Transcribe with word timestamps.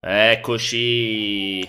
Eccoci. 0.00 1.68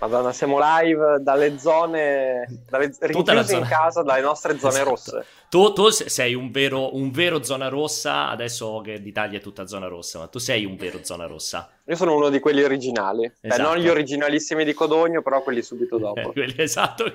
Madonna, 0.00 0.32
siamo 0.32 0.58
live 0.60 1.18
dalle 1.20 1.60
zone, 1.60 2.64
dalle, 2.68 2.92
rinchiusi 2.98 3.54
in 3.54 3.66
casa, 3.68 4.02
dalle 4.02 4.20
nostre 4.20 4.58
zone 4.58 4.72
esatto. 4.72 4.88
rosse. 4.88 5.24
Tu, 5.48 5.72
tu, 5.72 5.88
sei 5.90 6.34
un 6.34 6.50
vero, 6.50 6.96
un 6.96 7.12
vero, 7.12 7.44
zona 7.44 7.68
rossa, 7.68 8.28
adesso 8.28 8.80
che 8.80 8.96
l'Italia 8.96 9.38
è 9.38 9.40
tutta 9.40 9.64
zona 9.68 9.86
rossa, 9.86 10.18
ma 10.18 10.26
tu 10.26 10.40
sei 10.40 10.64
un 10.64 10.74
vero 10.74 11.04
zona 11.04 11.26
rossa. 11.26 11.70
Io 11.84 11.94
sono 11.94 12.16
uno 12.16 12.30
di 12.30 12.40
quelli 12.40 12.64
originali, 12.64 13.30
esatto. 13.40 13.62
Beh, 13.62 13.68
non 13.68 13.76
gli 13.76 13.88
originalissimi 13.88 14.64
di 14.64 14.72
Codogno, 14.74 15.22
però 15.22 15.40
quelli 15.44 15.62
subito 15.62 15.98
dopo. 16.02 16.32
quelli, 16.32 16.56
esatto, 16.56 17.04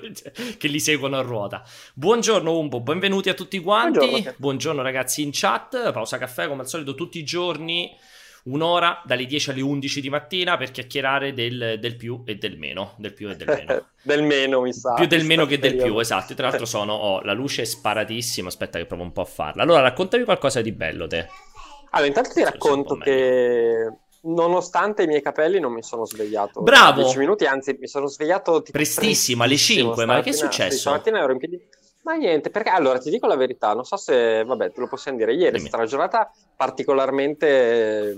che 0.56 0.68
li 0.68 0.80
seguono 0.80 1.18
a 1.18 1.22
ruota. 1.22 1.62
Buongiorno 1.92 2.56
Umbo, 2.56 2.80
benvenuti 2.80 3.28
a 3.28 3.34
tutti 3.34 3.58
quanti. 3.58 3.98
Buongiorno, 3.98 4.34
Buongiorno 4.38 4.80
ragazzi 4.80 5.20
in 5.20 5.28
chat, 5.30 5.92
pausa 5.92 6.16
caffè 6.16 6.48
come 6.48 6.62
al 6.62 6.68
solito 6.68 6.94
tutti 6.94 7.18
i 7.18 7.24
giorni 7.24 7.94
un'ora 8.44 9.02
dalle 9.04 9.26
10 9.26 9.50
alle 9.50 9.60
11 9.60 10.00
di 10.00 10.10
mattina 10.10 10.56
per 10.56 10.70
chiacchierare 10.70 11.32
del, 11.32 11.78
del 11.80 11.96
più 11.96 12.22
e 12.24 12.36
del 12.36 12.58
meno. 12.58 12.94
Del 12.96 13.12
più 13.12 13.28
e 13.28 13.36
del 13.36 13.46
meno. 13.46 13.86
del 14.02 14.22
meno, 14.22 14.60
mi 14.60 14.72
sa. 14.72 14.94
Più 14.94 15.06
del 15.06 15.24
meno 15.24 15.46
che 15.46 15.58
del 15.58 15.76
più, 15.76 15.98
esatto. 15.98 16.34
Tra 16.34 16.48
l'altro 16.48 16.66
sono, 16.66 16.94
oh, 16.94 17.22
la 17.22 17.32
luce 17.32 17.62
è 17.62 17.64
sparatissima, 17.64 18.48
aspetta 18.48 18.78
che 18.78 18.86
provo 18.86 19.02
un 19.02 19.12
po' 19.12 19.22
a 19.22 19.26
farla. 19.26 19.62
Allora, 19.62 19.80
raccontami 19.80 20.24
qualcosa 20.24 20.60
di 20.60 20.72
bello, 20.72 21.06
te. 21.06 21.28
Allora, 21.90 22.08
intanto 22.08 22.30
ti 22.32 22.44
racconto 22.44 22.96
che 22.96 23.86
nonostante 24.20 25.04
i 25.04 25.06
miei 25.06 25.22
capelli 25.22 25.60
non 25.60 25.72
mi 25.72 25.82
sono 25.82 26.04
svegliato 26.04 26.60
bravo 26.62 27.02
10 27.02 27.18
minuti 27.18 27.44
anzi 27.44 27.76
mi 27.78 27.86
sono 27.86 28.08
svegliato 28.08 28.62
tipo 28.62 28.76
prestissimo 28.76 29.44
alle 29.44 29.56
5 29.56 30.04
ma 30.06 30.20
che 30.20 30.30
è 30.30 30.32
successo? 30.32 30.72
Sì, 30.72 30.78
stamattina 30.78 31.20
ero 31.20 31.32
in 31.32 31.38
piedi 31.38 31.68
ma 32.08 32.14
niente, 32.14 32.48
perché 32.48 32.70
allora 32.70 32.98
ti 32.98 33.10
dico 33.10 33.26
la 33.26 33.36
verità, 33.36 33.74
non 33.74 33.84
so 33.84 33.98
se, 33.98 34.42
vabbè, 34.42 34.72
te 34.72 34.80
lo 34.80 34.88
possiamo 34.88 35.18
dire, 35.18 35.34
ieri 35.34 35.56
è 35.56 35.60
stata 35.60 35.76
una 35.76 35.86
giornata 35.86 36.32
particolarmente 36.56 38.16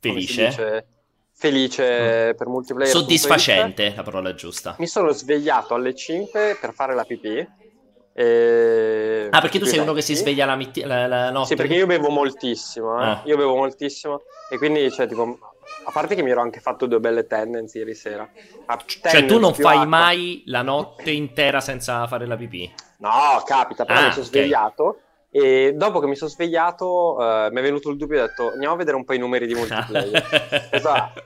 felice, 0.00 0.86
felice 1.32 2.32
mm. 2.32 2.36
per 2.36 2.48
multiplayer. 2.48 2.92
Soddisfacente, 2.92 3.92
la 3.94 4.02
parola 4.02 4.34
giusta. 4.34 4.74
Mi 4.78 4.88
sono 4.88 5.12
svegliato 5.12 5.74
alle 5.74 5.94
5 5.94 6.58
per 6.60 6.72
fare 6.72 6.96
la 6.96 7.04
pipì. 7.04 7.48
E... 8.12 9.28
Ah, 9.30 9.40
perché 9.40 9.60
tu 9.60 9.66
sei 9.66 9.78
uno 9.78 9.92
che 9.92 10.02
si 10.02 10.16
sveglia 10.16 10.44
la, 10.44 10.56
mit- 10.56 10.82
la, 10.82 11.06
la 11.06 11.30
notte? 11.30 11.46
Sì, 11.46 11.54
perché 11.54 11.74
io 11.74 11.86
bevo 11.86 12.08
moltissimo, 12.08 13.00
eh? 13.00 13.04
ah. 13.04 13.22
io 13.24 13.36
bevo 13.36 13.54
moltissimo 13.54 14.22
e 14.50 14.58
quindi, 14.58 14.90
cioè, 14.90 15.06
tipo, 15.06 15.38
a 15.84 15.92
parte 15.92 16.16
che 16.16 16.24
mi 16.24 16.30
ero 16.30 16.40
anche 16.40 16.58
fatto 16.58 16.86
due 16.86 16.98
belle 16.98 17.24
tendenze 17.28 17.78
ieri 17.78 17.94
sera. 17.94 18.28
cioè, 18.84 19.26
tu 19.26 19.38
non 19.38 19.54
fai 19.54 19.76
acqua. 19.76 19.84
mai 19.84 20.42
la 20.46 20.62
notte 20.62 21.12
intera 21.12 21.60
senza 21.60 22.04
fare 22.08 22.26
la 22.26 22.36
pipì? 22.36 22.86
No, 22.98 23.42
capita, 23.44 23.84
però 23.84 23.98
ah, 23.98 24.04
mi 24.06 24.12
sono 24.12 24.26
okay. 24.26 24.40
svegliato. 24.40 25.00
E 25.30 25.74
dopo 25.74 26.00
che 26.00 26.06
mi 26.06 26.16
sono 26.16 26.30
svegliato, 26.30 27.16
uh, 27.16 27.52
mi 27.52 27.58
è 27.58 27.62
venuto 27.62 27.90
il 27.90 27.96
dubbio 27.96 28.18
e 28.18 28.22
ho 28.22 28.26
detto: 28.26 28.50
Andiamo 28.50 28.74
a 28.74 28.76
vedere 28.78 28.96
un 28.96 29.04
po' 29.04 29.12
i 29.12 29.18
numeri 29.18 29.46
di 29.46 29.54
multiplayer. 29.54 30.68
esatto. 30.72 31.22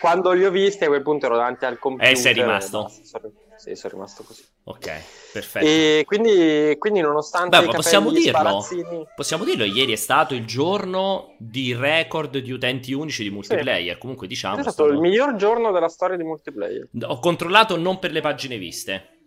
Quando 0.00 0.32
li 0.32 0.44
ho 0.44 0.50
visti, 0.50 0.84
a 0.84 0.88
quel 0.88 1.02
punto 1.02 1.26
ero 1.26 1.36
davanti 1.36 1.66
al 1.66 1.78
computer. 1.78 2.10
E 2.10 2.16
sei 2.16 2.32
rimasto? 2.32 2.90
Sono, 3.02 3.30
sì, 3.56 3.74
sono 3.74 3.92
rimasto 3.92 4.22
così. 4.22 4.42
Ok, 4.64 4.90
perfetto. 5.34 5.66
E 5.66 6.04
quindi, 6.06 6.74
quindi 6.78 7.00
nonostante. 7.00 7.60
Beh, 7.60 7.66
possiamo 7.66 8.10
dirlo. 8.10 8.38
Sparazzini... 8.38 9.06
Possiamo 9.14 9.44
dirlo: 9.44 9.64
ieri 9.64 9.92
è 9.92 9.96
stato 9.96 10.32
il 10.32 10.46
giorno 10.46 11.36
di 11.38 11.74
record 11.74 12.38
di 12.38 12.50
utenti 12.52 12.94
unici 12.94 13.22
di 13.22 13.30
multiplayer. 13.30 13.94
Sì. 13.94 14.00
Comunque, 14.00 14.26
diciamo. 14.26 14.56
È 14.56 14.62
stato, 14.62 14.72
stato 14.72 14.90
il 14.90 14.98
miglior 14.98 15.36
giorno 15.36 15.72
della 15.72 15.90
storia 15.90 16.16
di 16.16 16.24
multiplayer. 16.24 16.88
Ho 17.02 17.18
controllato 17.18 17.76
non 17.76 17.98
per 17.98 18.12
le 18.12 18.22
pagine 18.22 18.56
viste. 18.56 19.19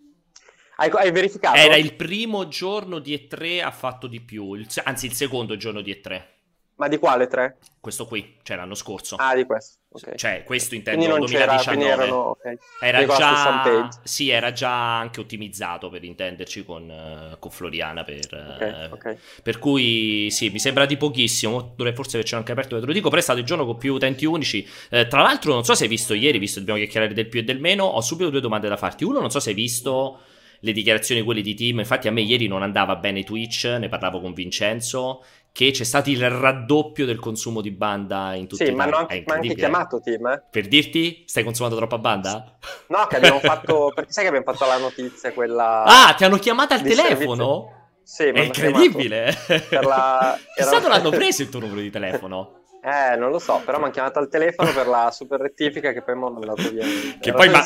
Hai, 0.76 0.90
hai, 0.92 1.12
verificato? 1.12 1.56
Era 1.56 1.76
il 1.76 1.94
primo 1.94 2.48
giorno 2.48 2.98
di 2.98 3.14
E3 3.14 3.62
ha 3.62 3.70
fatto 3.70 4.06
di 4.06 4.20
più, 4.20 4.54
il, 4.54 4.66
anzi 4.82 5.06
il 5.06 5.12
secondo 5.12 5.56
giorno 5.56 5.80
di 5.80 5.92
E3. 5.92 6.32
Ma 6.76 6.88
di 6.88 6.98
quale 6.98 7.28
3? 7.28 7.56
Questo 7.78 8.04
qui, 8.04 8.38
cioè 8.42 8.56
l'anno 8.56 8.74
scorso. 8.74 9.14
Ah, 9.14 9.36
di 9.36 9.44
questo. 9.44 9.78
Okay. 9.90 10.16
Cioè, 10.16 10.42
questo 10.42 10.74
intendo 10.74 11.04
quindi 11.04 11.32
2019. 11.32 11.88
Erano, 11.88 12.30
okay. 12.30 12.58
Era 12.80 13.06
già 13.06 13.88
Sì, 14.02 14.30
era 14.30 14.50
già 14.50 14.98
anche 14.98 15.20
ottimizzato 15.20 15.88
per 15.88 16.02
intenderci 16.02 16.64
con, 16.64 16.88
uh, 16.88 17.38
con 17.38 17.52
Floriana 17.52 18.02
per, 18.02 18.90
uh, 18.90 19.16
per 19.44 19.58
cui 19.60 20.28
sì, 20.32 20.48
mi 20.48 20.58
sembra 20.58 20.84
di 20.84 20.96
pochissimo, 20.96 21.74
dovrei 21.76 21.94
forse 21.94 22.16
avercelo 22.16 22.40
anche 22.40 22.50
aperto, 22.50 22.80
te 22.80 22.86
lo 22.86 22.92
dico, 22.92 23.08
però 23.08 23.20
è 23.20 23.24
stato 23.24 23.38
il 23.38 23.44
giorno 23.44 23.66
con 23.66 23.78
più 23.78 23.94
utenti 23.94 24.24
unici. 24.24 24.68
Uh, 24.90 25.06
tra 25.06 25.22
l'altro, 25.22 25.52
non 25.52 25.64
so 25.64 25.76
se 25.76 25.84
hai 25.84 25.88
visto 25.88 26.12
ieri, 26.12 26.38
visto 26.38 26.58
che 26.58 26.66
dobbiamo 26.66 26.80
chiacchierare 26.80 27.14
del 27.14 27.28
più 27.28 27.38
e 27.38 27.44
del 27.44 27.60
meno, 27.60 27.84
ho 27.84 28.00
subito 28.00 28.30
due 28.30 28.40
domande 28.40 28.68
da 28.68 28.76
farti. 28.76 29.04
Uno, 29.04 29.20
non 29.20 29.30
so 29.30 29.38
se 29.38 29.50
hai 29.50 29.54
visto 29.54 30.18
le 30.64 30.72
dichiarazioni 30.72 31.22
quelle 31.22 31.42
di 31.42 31.54
team. 31.54 31.78
Infatti 31.78 32.08
a 32.08 32.10
me 32.10 32.22
ieri 32.22 32.48
non 32.48 32.62
andava 32.62 32.96
bene 32.96 33.22
Twitch, 33.22 33.64
ne 33.78 33.88
parlavo 33.88 34.20
con 34.20 34.32
Vincenzo, 34.32 35.22
che 35.52 35.70
c'è 35.70 35.84
stato 35.84 36.10
il 36.10 36.28
raddoppio 36.28 37.04
del 37.04 37.18
consumo 37.18 37.60
di 37.60 37.70
banda 37.70 38.34
in 38.34 38.48
tutti 38.48 38.64
sì, 38.64 38.72
i 38.72 38.74
ma, 38.74 38.86
non, 38.86 39.06
ma 39.26 39.34
anche 39.34 39.54
chiamato 39.54 40.00
team. 40.00 40.26
Eh? 40.26 40.42
Per 40.50 40.66
dirti, 40.66 41.24
stai 41.26 41.44
consumando 41.44 41.76
troppa 41.76 41.98
banda? 41.98 42.56
No, 42.88 43.06
che 43.06 43.16
abbiamo 43.16 43.38
fatto, 43.44 43.92
perché 43.94 44.10
sai 44.10 44.24
che 44.24 44.30
abbiamo 44.30 44.50
fatto 44.50 44.66
la 44.66 44.78
notizia 44.78 45.32
quella... 45.32 45.84
Ah, 45.84 46.14
ti 46.14 46.24
hanno 46.24 46.38
chiamato 46.38 46.74
al 46.74 46.82
telefono? 46.82 47.82
Servizio. 48.02 48.02
Sì, 48.02 48.24
è 48.24 48.40
incredibile. 48.40 49.34
La... 49.70 50.38
Chissà 50.56 50.78
dove 50.78 50.88
l'hanno 50.88 51.10
preso 51.10 51.42
il 51.42 51.48
tuo 51.50 51.60
numero 51.60 51.80
di 51.80 51.90
telefono. 51.90 52.60
Eh, 52.86 53.16
non 53.16 53.30
lo 53.30 53.38
so, 53.38 53.62
però 53.64 53.78
mi 53.78 53.84
hanno 53.84 53.92
chiamato 53.94 54.18
al 54.18 54.28
telefono 54.28 54.70
per 54.74 54.86
la 54.86 55.10
super 55.10 55.40
rettifica 55.40 55.92
che 55.92 56.02
poi 56.02 56.16
mi 56.16 56.24
hanno 56.26 56.38
mandato 56.38 56.68
via. 56.68 56.84
Che 57.18 57.32
poi 57.32 57.48
ma... 57.48 57.64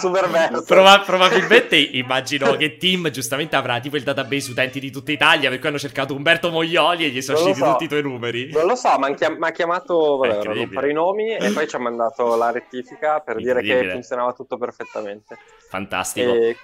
Prova- 0.65 1.01
probabilmente 1.01 1.77
immagino 1.77 2.55
che 2.55 2.77
Tim 2.77 3.11
giustamente 3.11 3.57
avrà 3.57 3.81
tipo 3.81 3.97
il 3.97 4.05
database 4.05 4.53
utenti 4.53 4.78
di 4.78 4.93
tutta 4.93 5.11
Italia 5.11 5.51
per 5.51 5.59
cui 5.59 5.71
hanno 5.71 5.78
cercato 5.78 6.15
Umberto 6.15 6.51
Moglioli 6.51 7.07
e 7.07 7.09
gli 7.09 7.21
sono 7.21 7.39
usciti 7.39 7.59
so. 7.59 7.65
tutti 7.65 7.84
i 7.84 7.89
tuoi 7.89 8.03
numeri. 8.03 8.53
Non 8.53 8.67
lo 8.67 8.77
so, 8.77 8.97
mi 8.97 9.12
chiam- 9.17 9.43
ha 9.43 9.51
chiamato, 9.51 10.19
vabbè, 10.19 10.45
non 10.55 10.71
fare 10.71 10.91
i 10.91 10.95
nomi 10.95 11.34
e 11.34 11.51
poi 11.51 11.67
ci 11.67 11.75
ha 11.75 11.81
mandato 11.81 12.37
la 12.37 12.53
rettifica 12.53 13.19
per 13.19 13.39
dire 13.39 13.61
che 13.61 13.91
funzionava 13.91 14.33
tutto 14.33 14.57
perfettamente. 14.57 15.37
Fantastico. 15.69 16.33
E... 16.33 16.57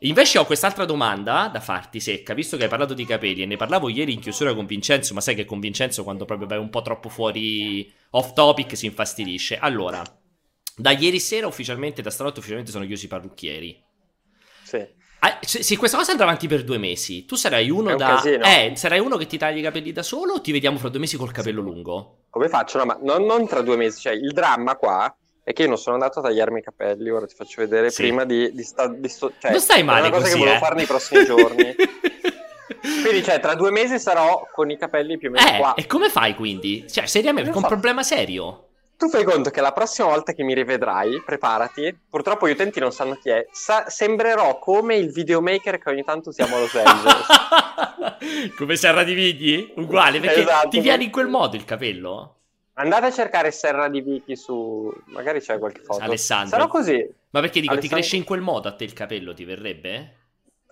Invece 0.00 0.36
ho 0.36 0.44
quest'altra 0.44 0.84
domanda 0.84 1.48
da 1.50 1.60
farti, 1.60 1.98
secca, 1.98 2.34
visto 2.34 2.58
che 2.58 2.64
hai 2.64 2.68
parlato 2.68 2.92
di 2.92 3.06
capelli 3.06 3.40
e 3.40 3.46
ne 3.46 3.56
parlavo 3.56 3.88
ieri 3.88 4.12
in 4.12 4.20
chiusura 4.20 4.52
con 4.52 4.66
Vincenzo, 4.66 5.14
ma 5.14 5.22
sai 5.22 5.34
che 5.34 5.46
con 5.46 5.60
Vincenzo 5.60 6.04
quando 6.04 6.26
proprio 6.26 6.46
vai 6.46 6.58
un 6.58 6.68
po' 6.68 6.82
troppo 6.82 7.08
fuori 7.08 8.00
off 8.12 8.32
topic 8.32 8.76
si 8.76 8.86
infastidisce. 8.86 9.58
Allora, 9.58 10.02
da 10.76 10.90
ieri 10.90 11.20
sera 11.20 11.46
ufficialmente, 11.46 12.02
da 12.02 12.10
stanotte 12.10 12.38
ufficialmente 12.38 12.72
sono 12.72 12.86
chiusi 12.86 13.04
i 13.04 13.08
parrucchieri. 13.08 13.84
Sì. 14.64 15.00
Ah, 15.24 15.38
se, 15.40 15.76
questa 15.76 15.96
cosa 15.96 16.10
andrà 16.10 16.26
avanti 16.26 16.48
per 16.48 16.64
due 16.64 16.78
mesi, 16.78 17.24
tu 17.26 17.36
sarai 17.36 17.70
uno 17.70 17.90
un 17.90 17.96
da. 17.96 18.20
Eh, 18.22 18.72
sarai 18.74 18.98
uno 18.98 19.16
che 19.16 19.26
ti 19.26 19.38
tagli 19.38 19.58
i 19.58 19.62
capelli 19.62 19.92
da 19.92 20.02
solo 20.02 20.34
o 20.34 20.40
ti 20.40 20.50
vediamo 20.50 20.78
fra 20.78 20.88
due 20.88 20.98
mesi 20.98 21.16
col 21.16 21.30
capello 21.30 21.60
lungo? 21.60 22.24
Come 22.28 22.48
faccio? 22.48 22.78
No, 22.78 22.86
ma 22.86 22.98
non, 23.00 23.24
non 23.24 23.46
tra 23.46 23.60
due 23.60 23.76
mesi. 23.76 24.00
Cioè, 24.00 24.14
il 24.14 24.32
dramma 24.32 24.74
qua 24.74 25.14
è 25.44 25.52
che 25.52 25.62
io 25.62 25.68
non 25.68 25.78
sono 25.78 25.94
andato 25.94 26.18
a 26.18 26.22
tagliarmi 26.22 26.58
i 26.58 26.62
capelli, 26.62 27.08
ora 27.10 27.26
ti 27.26 27.34
faccio 27.34 27.60
vedere 27.60 27.90
sì. 27.90 28.02
prima 28.02 28.24
di, 28.24 28.52
di, 28.52 28.62
sta, 28.64 28.88
di 28.88 29.08
sto, 29.08 29.32
cioè, 29.38 29.52
non 29.52 29.60
stai 29.60 29.84
male 29.84 30.06
è 30.06 30.08
una 30.08 30.10
cosa 30.10 30.22
così, 30.22 30.32
che 30.32 30.38
volevo 30.38 30.56
eh? 30.56 30.60
fare 30.60 30.74
nei 30.74 30.86
prossimi 30.86 31.24
giorni. 31.24 31.74
quindi, 32.80 33.22
cioè, 33.22 33.40
tra 33.40 33.54
due 33.54 33.70
mesi 33.70 33.98
sarò 33.98 34.48
con 34.52 34.70
i 34.70 34.76
capelli 34.76 35.18
più 35.18 35.28
o 35.28 35.32
meno 35.32 35.48
eh, 35.48 35.58
qua. 35.58 35.74
E 35.74 35.86
come 35.86 36.08
fai 36.08 36.34
quindi? 36.34 36.86
Cioè, 36.88 37.06
seriamente, 37.06 37.50
con 37.50 37.60
so. 37.60 37.66
un 37.66 37.72
problema 37.72 38.02
serio? 38.02 38.66
Tu 38.96 39.08
fai 39.08 39.24
conto 39.24 39.50
che 39.50 39.60
la 39.60 39.72
prossima 39.72 40.06
volta 40.06 40.32
che 40.32 40.44
mi 40.44 40.54
rivedrai, 40.54 41.20
preparati, 41.26 41.98
purtroppo 42.08 42.46
gli 42.46 42.52
utenti 42.52 42.78
non 42.78 42.92
sanno 42.92 43.16
chi 43.16 43.30
è, 43.30 43.46
sa- 43.50 43.88
sembrerò 43.88 44.60
come 44.60 44.94
il 44.94 45.10
videomaker 45.10 45.78
che 45.78 45.90
ogni 45.90 46.04
tanto 46.04 46.28
usiamo 46.28 46.54
a 46.54 46.60
Los 46.60 46.74
Angeles. 46.76 48.54
come 48.56 48.76
Serra 48.76 49.02
di 49.02 49.14
Vigli? 49.14 49.72
Uguale, 49.74 50.20
perché 50.20 50.42
esatto, 50.42 50.68
ti 50.68 50.78
viene 50.78 51.02
in 51.02 51.10
quel 51.10 51.26
modo 51.26 51.56
il 51.56 51.64
capello? 51.64 52.36
Andate 52.74 53.06
a 53.06 53.10
cercare 53.10 53.50
Serra 53.50 53.88
di 53.88 54.00
Vicky 54.02 54.36
su... 54.36 54.88
magari 55.06 55.40
c'è 55.40 55.58
qualche 55.58 55.80
foto. 55.80 56.00
Alessandro. 56.00 56.50
Sarà 56.50 56.68
così. 56.68 57.04
Ma 57.30 57.40
perché 57.40 57.60
dico, 57.60 57.72
Alessandro... 57.72 57.80
ti 57.80 57.88
cresce 57.88 58.16
in 58.16 58.24
quel 58.24 58.40
modo 58.40 58.68
a 58.68 58.72
te 58.72 58.84
il 58.84 58.92
capello, 58.92 59.34
ti 59.34 59.44
verrebbe? 59.44 60.21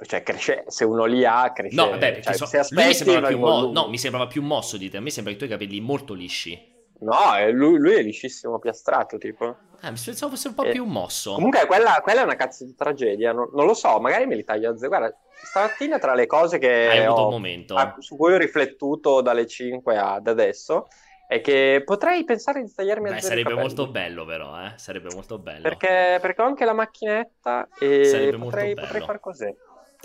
Cioè, 0.02 0.22
cresce, 0.22 0.64
se 0.68 0.84
uno 0.84 1.04
li 1.04 1.24
ha, 1.24 1.52
cresce. 1.52 1.74
No, 1.74 1.90
vabbè, 1.90 2.20
cioè, 2.20 2.34
so... 2.34 2.46
se 2.46 2.58
aspetti, 2.58 3.10
mi 3.10 3.20
più 3.20 3.38
mo... 3.38 3.70
no, 3.70 3.88
mi 3.88 3.98
sembrava 3.98 4.26
più 4.26 4.42
mosso 4.42 4.76
di 4.76 4.88
te. 4.88 4.96
A 4.96 5.00
me 5.00 5.10
sembra 5.10 5.32
che 5.32 5.36
i 5.36 5.46
tuoi 5.46 5.58
capelli 5.58 5.80
molto 5.80 6.14
lisci. 6.14 6.78
No, 7.00 7.50
lui, 7.52 7.78
lui 7.78 7.94
è 7.94 8.02
liscissimo, 8.02 8.58
piastrato, 8.58 9.16
tipo. 9.18 9.56
Eh, 9.82 9.90
mi 9.90 9.98
pensavo 10.02 10.32
fosse 10.32 10.48
un 10.48 10.54
po' 10.54 10.64
e... 10.64 10.70
più 10.70 10.84
mosso. 10.84 11.34
Comunque, 11.34 11.66
quella, 11.66 12.00
quella, 12.02 12.20
è 12.20 12.24
una 12.24 12.36
cazzo 12.36 12.64
di 12.64 12.74
tragedia. 12.74 13.32
Non, 13.32 13.50
non, 13.54 13.66
lo 13.66 13.74
so, 13.74 13.98
magari 14.00 14.26
me 14.26 14.36
li 14.36 14.44
taglio 14.44 14.70
a 14.70 14.76
zero. 14.76 14.88
Guarda, 14.88 15.16
stamattina 15.30 15.98
tra 15.98 16.14
le 16.14 16.26
cose 16.26 16.58
che 16.58 16.88
Hai 16.88 17.06
ho, 17.06 17.12
avuto 17.12 17.24
un 17.24 17.32
momento. 17.32 17.94
su 17.98 18.16
cui 18.16 18.34
ho 18.34 18.36
riflettuto 18.36 19.22
dalle 19.22 19.46
5 19.46 19.96
ad 19.96 20.26
adesso 20.26 20.88
è 21.30 21.40
che 21.40 21.82
potrei 21.84 22.24
pensare 22.24 22.60
di 22.60 22.72
tagliarmi 22.74 23.08
Beh, 23.08 23.16
a 23.16 23.20
zero 23.20 23.28
sarebbe 23.28 23.54
molto 23.54 23.88
bello 23.88 24.24
però, 24.24 24.60
eh? 24.64 24.72
Sarebbe 24.76 25.10
molto 25.14 25.38
bello. 25.38 25.62
Perché, 25.62 26.18
perché 26.20 26.42
ho 26.42 26.44
anche 26.44 26.64
la 26.64 26.72
macchinetta 26.72 27.68
e 27.78 28.04
sarebbe 28.04 28.36
potrei, 28.36 28.74
potrei 28.74 29.00
far 29.00 29.20
così. 29.20 29.54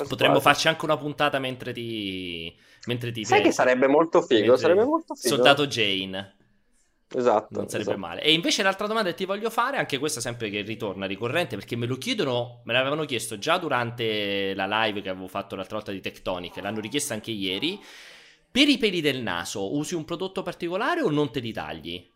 Potremmo 0.07 0.39
farci 0.39 0.67
anche 0.67 0.85
una 0.85 0.97
puntata 0.97 1.39
mentre 1.39 1.71
ti... 1.71 2.55
Mentre 2.85 3.11
ti 3.11 3.25
Sai 3.25 3.41
che 3.41 3.51
sarebbe 3.51 3.87
molto 3.87 4.21
figo, 4.21 4.41
mentre... 4.41 4.57
sarebbe 4.57 4.83
molto 4.83 5.15
figo. 5.15 5.35
Soldato 5.35 5.65
Jane. 5.65 6.35
Esatto. 7.13 7.57
Non 7.57 7.67
sarebbe 7.69 7.91
esatto. 7.91 8.05
male. 8.05 8.21
E 8.21 8.33
invece 8.33 8.61
l'altra 8.61 8.87
domanda 8.87 9.09
che 9.09 9.15
ti 9.15 9.25
voglio 9.25 9.49
fare, 9.49 9.77
anche 9.77 9.97
questa 9.97 10.19
sempre 10.19 10.49
che 10.49 10.61
ritorna 10.61 11.05
ricorrente, 11.05 11.55
perché 11.55 11.75
me 11.75 11.85
lo 11.85 11.97
chiedono, 11.97 12.61
me 12.65 12.73
l'avevano 12.73 13.05
chiesto 13.05 13.37
già 13.37 13.57
durante 13.57 14.53
la 14.53 14.65
live 14.67 15.01
che 15.01 15.09
avevo 15.09 15.27
fatto 15.27 15.55
l'altra 15.55 15.77
volta 15.77 15.91
di 15.91 16.01
Tectonic, 16.01 16.57
l'hanno 16.57 16.79
richiesta 16.79 17.13
anche 17.13 17.31
ieri. 17.31 17.79
Per 18.51 18.67
i 18.67 18.77
peli 18.77 19.01
del 19.01 19.21
naso 19.21 19.75
usi 19.75 19.95
un 19.95 20.05
prodotto 20.05 20.41
particolare 20.41 21.01
o 21.01 21.09
non 21.09 21.31
te 21.31 21.39
li 21.39 21.51
tagli? 21.51 22.13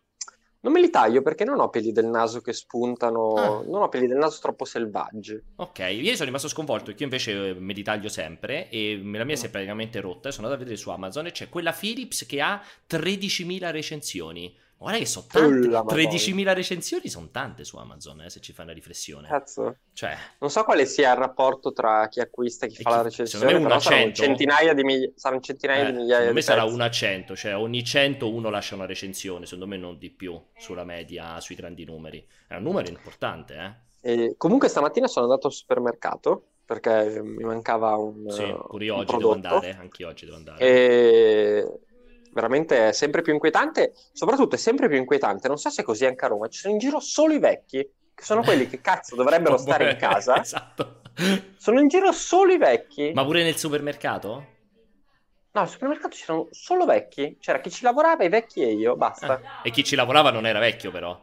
Non 0.62 0.72
me 0.72 0.80
li 0.80 0.90
taglio 0.90 1.22
perché 1.22 1.44
non 1.44 1.58
ho 1.58 1.70
peli 1.70 1.90
del 1.90 2.04
naso 2.04 2.42
che 2.42 2.52
spuntano, 2.52 3.32
ah. 3.34 3.62
non 3.66 3.80
ho 3.80 3.88
peli 3.88 4.06
del 4.06 4.18
naso 4.18 4.40
troppo 4.42 4.66
selvaggi. 4.66 5.40
Ok, 5.56 5.78
io 5.78 6.12
sono 6.12 6.26
rimasto 6.26 6.48
sconvolto 6.48 6.90
io 6.90 6.96
invece 7.04 7.48
eh, 7.48 7.54
me 7.54 7.72
li 7.72 7.82
taglio 7.82 8.10
sempre 8.10 8.68
e 8.68 9.00
la 9.02 9.24
mia 9.24 9.36
si 9.36 9.46
è 9.46 9.48
mm. 9.48 9.52
praticamente 9.52 10.00
rotta. 10.00 10.30
Sono 10.30 10.46
andato 10.46 10.62
a 10.62 10.64
vedere 10.64 10.82
su 10.82 10.90
Amazon 10.90 11.26
e 11.26 11.32
c'è 11.32 11.48
quella 11.48 11.72
Philips 11.72 12.26
che 12.26 12.42
ha 12.42 12.60
13.000 12.88 13.70
recensioni. 13.70 14.54
Guarda 14.80 14.98
che 14.98 15.04
sono 15.04 15.26
tante. 15.28 15.68
13.000 15.68 16.54
recensioni 16.54 17.08
sono 17.10 17.28
tante 17.30 17.64
su 17.64 17.76
Amazon, 17.76 18.22
eh, 18.22 18.30
se 18.30 18.40
ci 18.40 18.54
fai 18.54 18.64
una 18.64 18.72
riflessione. 18.72 19.28
Cazzo. 19.28 19.76
Cioè... 19.92 20.16
Non 20.38 20.48
so 20.48 20.64
quale 20.64 20.86
sia 20.86 21.10
il 21.10 21.18
rapporto 21.18 21.74
tra 21.74 22.08
chi 22.08 22.20
acquista 22.20 22.64
e 22.64 22.70
chi 22.70 22.80
e 22.80 22.82
fa 22.82 22.88
chi... 22.88 22.96
la 22.96 23.02
recensione, 23.02 23.60
però 23.60 23.78
saranno 23.78 24.12
centinaia 24.12 24.72
di, 24.72 24.82
miglia... 24.82 25.10
saranno 25.16 25.42
centinaia 25.42 25.82
eh, 25.82 25.92
di 25.92 25.98
migliaia 25.98 26.28
di 26.28 26.32
me 26.32 26.40
sarà 26.40 26.64
1 26.64 26.82
a 26.82 26.90
100, 26.90 27.36
cioè 27.36 27.56
ogni 27.56 27.84
100 27.84 28.26
uno 28.30 28.48
lascia 28.48 28.74
una 28.74 28.86
recensione, 28.86 29.44
secondo 29.44 29.66
me 29.66 29.76
non 29.76 29.98
di 29.98 30.08
più, 30.08 30.42
sulla 30.56 30.84
media, 30.84 31.38
sui 31.40 31.56
grandi 31.56 31.84
numeri. 31.84 32.26
È 32.46 32.54
un 32.54 32.62
numero 32.62 32.88
importante, 32.88 33.86
eh. 34.00 34.12
E 34.12 34.34
comunque 34.38 34.68
stamattina 34.68 35.08
sono 35.08 35.26
andato 35.26 35.48
al 35.48 35.52
supermercato 35.52 36.44
perché 36.64 37.20
mi 37.22 37.44
mancava 37.44 37.96
un 37.96 38.30
Sì, 38.30 38.50
pure 38.66 38.84
io 38.86 38.96
oggi 38.96 39.14
devo 39.14 39.32
andare, 39.32 39.76
anche 39.78 40.06
oggi 40.06 40.24
devo 40.24 40.38
andare. 40.38 40.58
E 40.58 41.80
veramente 42.32 42.88
è 42.88 42.92
sempre 42.92 43.22
più 43.22 43.32
inquietante, 43.32 43.92
soprattutto 44.12 44.54
è 44.54 44.58
sempre 44.58 44.88
più 44.88 44.96
inquietante, 44.96 45.48
non 45.48 45.58
so 45.58 45.70
se 45.70 45.82
è 45.82 45.84
così 45.84 46.06
anche 46.06 46.24
a 46.24 46.28
Roma, 46.28 46.48
ci 46.48 46.60
sono 46.60 46.72
in 46.72 46.78
giro 46.78 47.00
solo 47.00 47.32
i 47.34 47.38
vecchi, 47.38 47.78
che 48.14 48.24
sono 48.24 48.42
quelli 48.42 48.68
che 48.68 48.80
cazzo 48.80 49.16
dovrebbero 49.16 49.56
stare 49.58 49.90
in 49.90 49.96
casa. 49.96 50.40
esatto. 50.40 51.00
Sono 51.56 51.80
in 51.80 51.88
giro 51.88 52.12
solo 52.12 52.52
i 52.52 52.58
vecchi. 52.58 53.12
Ma 53.12 53.24
pure 53.24 53.42
nel 53.42 53.56
supermercato? 53.56 54.46
No, 55.52 55.60
al 55.60 55.68
supermercato 55.68 56.16
c'erano 56.16 56.46
solo 56.50 56.84
vecchi, 56.84 57.36
c'era 57.40 57.60
chi 57.60 57.70
ci 57.70 57.82
lavorava, 57.82 58.22
i 58.24 58.28
vecchi 58.28 58.62
e 58.62 58.72
io, 58.72 58.96
basta. 58.96 59.40
Ah, 59.42 59.60
e 59.64 59.70
chi 59.70 59.82
ci 59.82 59.96
lavorava 59.96 60.30
non 60.30 60.46
era 60.46 60.60
vecchio 60.60 60.90
però? 60.92 61.20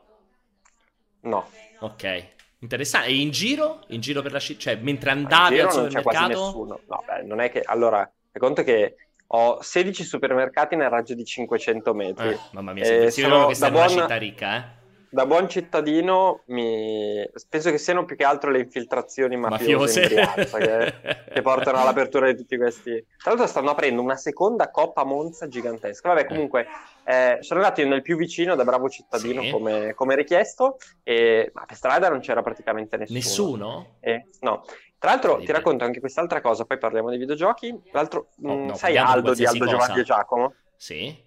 No. 1.21 1.49
Ok. 1.79 2.25
Interessante. 2.59 3.07
E 3.07 3.15
in 3.15 3.31
giro? 3.31 3.83
In 3.87 4.01
giro 4.01 4.21
per 4.21 4.33
la 4.33 4.39
città? 4.39 4.59
Cioè, 4.61 4.75
mentre 4.77 5.11
andavi 5.11 5.59
al 5.59 5.71
supermercato? 5.71 5.77
Non 5.79 5.89
c'è 5.89 6.01
quasi 6.01 6.27
nessuno. 6.27 6.79
No, 6.87 7.03
beh, 7.05 7.23
non 7.23 7.39
è 7.39 7.49
che... 7.49 7.61
Allora, 7.61 8.11
conto 8.37 8.63
che 8.63 8.95
ho 9.27 9.57
16 9.61 10.03
supermercati 10.03 10.75
nel 10.75 10.89
raggio 10.89 11.13
di 11.13 11.25
500 11.25 11.93
metri. 11.93 12.29
Eh, 12.29 12.39
mamma 12.51 12.73
mia, 12.73 12.83
eh, 12.83 13.11
sono 13.11 13.47
che 13.47 13.55
sei 13.55 13.71
buon, 13.71 13.91
una 13.91 14.01
città 14.01 14.17
ricca, 14.17 14.55
eh? 14.55 14.75
Da 15.09 15.25
buon 15.25 15.47
cittadino 15.47 16.41
mi... 16.47 17.25
penso 17.49 17.71
che 17.71 17.77
siano 17.77 18.03
più 18.03 18.17
che 18.17 18.25
altro 18.25 18.51
le 18.51 18.59
infiltrazioni 18.59 19.37
mafiose, 19.37 20.01
mafiose. 20.01 20.33
Piazza, 20.33 20.57
che, 20.57 20.93
che, 21.33 21.41
portano 21.41 21.79
all'apertura 21.79 22.29
di 22.29 22.37
tutti 22.37 22.57
questi... 22.57 22.91
Tra 23.17 23.31
l'altro 23.31 23.47
stanno 23.47 23.69
aprendo 23.69 24.01
una 24.01 24.17
seconda 24.17 24.69
Coppa 24.69 25.05
Monza 25.05 25.47
gigantesca. 25.47 26.09
Vabbè, 26.09 26.25
comunque, 26.25 26.67
eh, 27.05 27.37
sono 27.39 27.61
andato 27.61 27.85
nel 27.87 28.01
più 28.01 28.17
vicino 28.17 28.55
da 28.55 28.65
bravo 28.65 28.89
cittadino 28.89 29.43
sì. 29.43 29.49
come, 29.49 29.93
come, 29.93 30.15
richiesto, 30.15 30.77
e... 31.03 31.51
ma 31.53 31.63
per 31.65 31.77
strada 31.77 32.09
non 32.09 32.19
c'era 32.19 32.41
praticamente 32.41 32.97
nessuno. 32.97 33.17
Nessuno? 33.17 33.95
Eh, 34.01 34.25
no. 34.41 34.65
Tra 34.99 35.11
l'altro 35.11 35.37
ti 35.37 35.51
racconto 35.51 35.83
anche 35.83 35.99
quest'altra 35.99 36.41
cosa, 36.41 36.65
poi 36.65 36.77
parliamo 36.79 37.11
di 37.11 37.17
videogiochi. 37.17 37.69
Tra 37.91 37.99
l'altro, 37.99 38.29
oh, 38.43 38.55
no, 38.65 38.75
sai 38.75 38.97
Aldo 38.97 39.33
di 39.33 39.45
Aldo 39.45 39.65
cosa. 39.65 39.77
Giovanni 39.77 39.99
e 39.99 40.03
Giacomo? 40.03 40.53
Sì. 40.75 41.25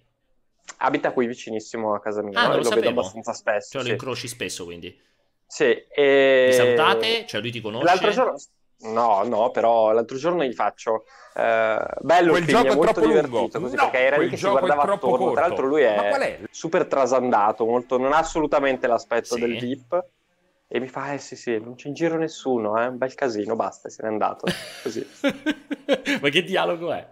Abita 0.77 1.11
qui 1.13 1.25
vicinissimo 1.25 1.93
a 1.93 2.01
casa 2.01 2.21
mia, 2.21 2.39
ah, 2.39 2.55
lo, 2.55 2.61
lo 2.61 2.69
vedo 2.69 2.89
abbastanza 2.89 3.33
spesso. 3.33 3.69
Cioè 3.71 3.81
sì. 3.81 3.87
lo 3.87 3.93
incroci 3.93 4.27
spesso 4.27 4.65
quindi? 4.65 4.99
Sì. 5.45 5.63
E... 5.63 6.47
Vi 6.49 6.53
salutate? 6.53 7.25
Cioè 7.25 7.39
lui 7.39 7.51
ti 7.51 7.61
conosce? 7.61 7.85
L'altro 7.85 8.11
giorno... 8.11 8.35
No, 8.83 9.23
no, 9.23 9.51
però 9.51 9.91
l'altro 9.91 10.17
giorno 10.17 10.43
gli 10.43 10.53
faccio 10.53 11.05
eh, 11.35 11.85
bello 11.99 12.31
quel 12.31 12.41
il 12.41 12.49
film, 12.49 12.65
è 12.65 12.75
molto 12.75 12.99
divertito 12.99 13.59
così, 13.59 13.75
no, 13.75 13.89
perché 13.89 14.05
era 14.05 14.17
lì 14.17 14.27
che 14.27 14.37
si 14.37 14.47
guardava 14.47 14.81
attorno. 14.81 15.17
Corto. 15.17 15.33
Tra 15.33 15.47
l'altro 15.47 15.67
lui 15.67 15.83
è, 15.83 16.09
è, 16.09 16.39
super 16.49 16.87
trasandato, 16.87 17.63
molto, 17.63 17.99
non 17.99 18.11
ha 18.11 18.17
assolutamente 18.17 18.87
l'aspetto 18.87 19.35
sì. 19.35 19.39
del 19.39 19.59
VIP 19.59 20.03
e 20.73 20.79
mi 20.79 20.87
fa, 20.87 21.11
eh 21.11 21.17
sì 21.17 21.35
sì, 21.35 21.59
non 21.59 21.75
c'è 21.75 21.89
in 21.89 21.93
giro 21.93 22.17
nessuno, 22.17 22.77
è 22.77 22.83
eh? 22.83 22.87
un 22.87 22.97
bel 22.97 23.13
casino, 23.13 23.57
basta, 23.57 23.89
se 23.89 24.03
n'è 24.03 24.07
andato. 24.07 24.45
Così. 24.81 25.05
Ma 26.21 26.29
che 26.29 26.43
dialogo 26.43 26.93
è? 26.93 27.05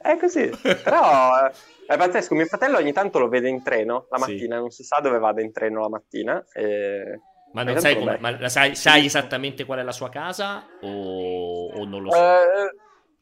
È 0.00 0.16
così, 0.16 0.48
però 0.62 1.44
eh, 1.44 1.52
è 1.88 1.96
pazzesco. 1.96 2.36
Mio 2.36 2.46
fratello 2.46 2.76
ogni 2.76 2.92
tanto 2.92 3.18
lo 3.18 3.28
vede 3.28 3.48
in 3.48 3.64
treno 3.64 4.06
la 4.10 4.18
mattina, 4.18 4.54
sì. 4.54 4.60
non 4.60 4.70
si 4.70 4.84
sa 4.84 5.00
dove 5.00 5.18
vada 5.18 5.42
in 5.42 5.50
treno 5.50 5.80
la 5.80 5.88
mattina. 5.88 6.46
E... 6.52 7.20
Ma, 7.52 7.64
non 7.64 7.80
sai, 7.80 7.98
come, 7.98 8.16
ma 8.20 8.48
sai, 8.48 8.76
sai, 8.76 9.06
esattamente 9.06 9.64
qual 9.64 9.80
è 9.80 9.82
la 9.82 9.90
sua 9.90 10.08
casa 10.08 10.64
o, 10.82 11.70
o 11.70 11.84
non 11.84 12.00
lo 12.00 12.12
so? 12.12 12.16
Eh, 12.16 12.74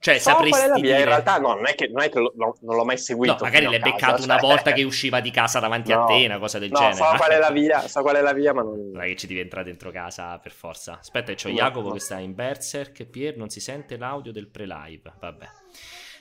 cioè, 0.03 0.19
so 0.19 0.31
sapresti 0.31 0.81
mia, 0.81 0.99
in 0.99 1.05
realtà 1.05 1.39
no, 1.39 1.55
non 1.55 1.69
è 1.69 1.77
che, 1.77 1.87
non 1.87 2.03
è 2.03 2.09
che 2.09 2.19
lo, 2.19 2.33
lo, 2.35 2.57
non 2.63 2.75
l'ho 2.75 2.85
mai 2.85 2.99
seguito. 2.99 3.35
No, 3.35 3.39
magari 3.43 3.67
l'hai 3.67 3.79
beccato 3.79 4.17
cioè... 4.17 4.25
una 4.25 4.37
volta 4.39 4.73
che 4.73 4.83
usciva 4.83 5.21
di 5.21 5.31
casa 5.31 5.61
davanti 5.61 5.93
no, 5.93 6.03
a 6.03 6.07
te, 6.07 6.25
una 6.25 6.41
cosa 6.41 6.59
del 6.59 6.73
no, 6.73 6.79
genere. 6.79 6.97
so 6.97 7.05
qual 7.17 7.31
è 7.31 7.39
la 7.39 7.51
via, 7.53 7.87
so 7.87 8.03
qual 8.03 8.17
è 8.17 8.21
la 8.21 8.33
via, 8.33 8.53
ma 8.53 8.63
non... 8.63 8.91
Non 8.91 9.01
è 9.01 9.07
che 9.07 9.15
ci 9.15 9.29
devi 9.29 9.39
entrare 9.39 9.67
dentro 9.67 9.93
casa 9.93 10.37
per 10.41 10.51
forza. 10.51 10.99
Aspetta, 10.99 11.33
c'ho 11.35 11.51
no, 11.51 11.55
Jacopo 11.55 11.93
che 11.93 12.01
sta 12.01 12.19
in 12.19 12.35
Berserk, 12.35 13.05
Pier, 13.05 13.37
non 13.37 13.49
si 13.49 13.61
sente 13.61 13.97
l'audio 13.97 14.33
del 14.33 14.49
pre-live, 14.49 15.13
vabbè. 15.21 15.47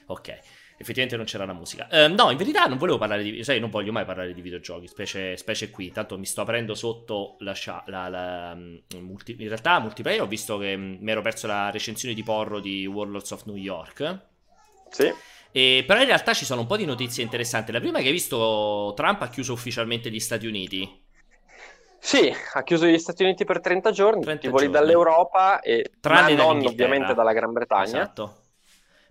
Ok 0.06 0.40
effettivamente 0.82 1.16
non 1.16 1.26
c'era 1.26 1.46
la 1.46 1.54
musica. 1.54 1.88
Uh, 1.90 2.14
no, 2.14 2.30
in 2.32 2.38
verità 2.38 2.66
non 2.66 2.78
volevo 2.78 2.98
parlare 2.98 3.24
di... 3.24 3.44
Sai, 3.44 3.60
non 3.60 3.70
voglio 3.70 3.92
mai 3.92 4.06
parlare 4.06 4.34
di 4.34 4.42
videogiochi, 4.42 4.88
specie, 4.88 5.38
specie 5.38 5.70
qui. 5.70 5.92
Tanto 5.92 6.18
mi 6.18 6.26
sto 6.26 6.42
aprendo 6.42 6.76
sotto 6.76 7.38
la... 7.40 7.56
la, 7.86 8.10
la 8.10 8.52
um, 8.54 8.82
multi, 9.00 9.36
in 9.40 9.48
realtà, 9.48 9.80
multiplayer 9.80 10.22
ho 10.22 10.28
visto 10.28 10.58
che 10.58 10.74
um, 10.74 10.98
mi 11.00 11.12
ero 11.12 11.22
perso 11.22 11.48
la 11.48 11.70
recensione 11.70 12.14
di 12.14 12.24
Porro 12.24 12.60
di 12.60 12.86
Warlords 12.86 13.32
of 13.32 13.46
New 13.46 13.56
York. 13.56 14.20
Sì. 14.90 15.14
E, 15.52 15.84
però 15.86 16.00
in 16.00 16.08
realtà 16.08 16.34
ci 16.34 16.46
sono 16.46 16.62
un 16.62 16.68
po' 16.68 16.78
di 16.78 16.86
notizie 16.86 17.24
interessanti. 17.24 17.72
La 17.72 17.80
prima 17.80 18.00
è 18.00 18.02
che 18.02 18.08
hai 18.08 18.14
visto 18.14 18.94
Trump 18.96 19.22
ha 19.22 19.30
chiuso 19.30 19.54
ufficialmente 19.54 20.10
gli 20.10 20.20
Stati 20.20 20.48
Uniti. 20.48 21.00
Sì, 22.04 22.34
ha 22.54 22.64
chiuso 22.64 22.88
gli 22.88 22.98
Stati 22.98 23.24
Uniti 23.24 23.46
per 23.46 23.60
30 23.60 23.92
giorni, 23.92 24.24
30 24.24 24.50
voli 24.50 24.70
dall'Europa 24.72 25.60
e 25.60 25.92
Tranne 26.00 26.34
non 26.34 26.66
ovviamente 26.66 27.14
dalla 27.14 27.32
Gran 27.32 27.52
Bretagna. 27.52 28.02
Esatto. 28.02 28.41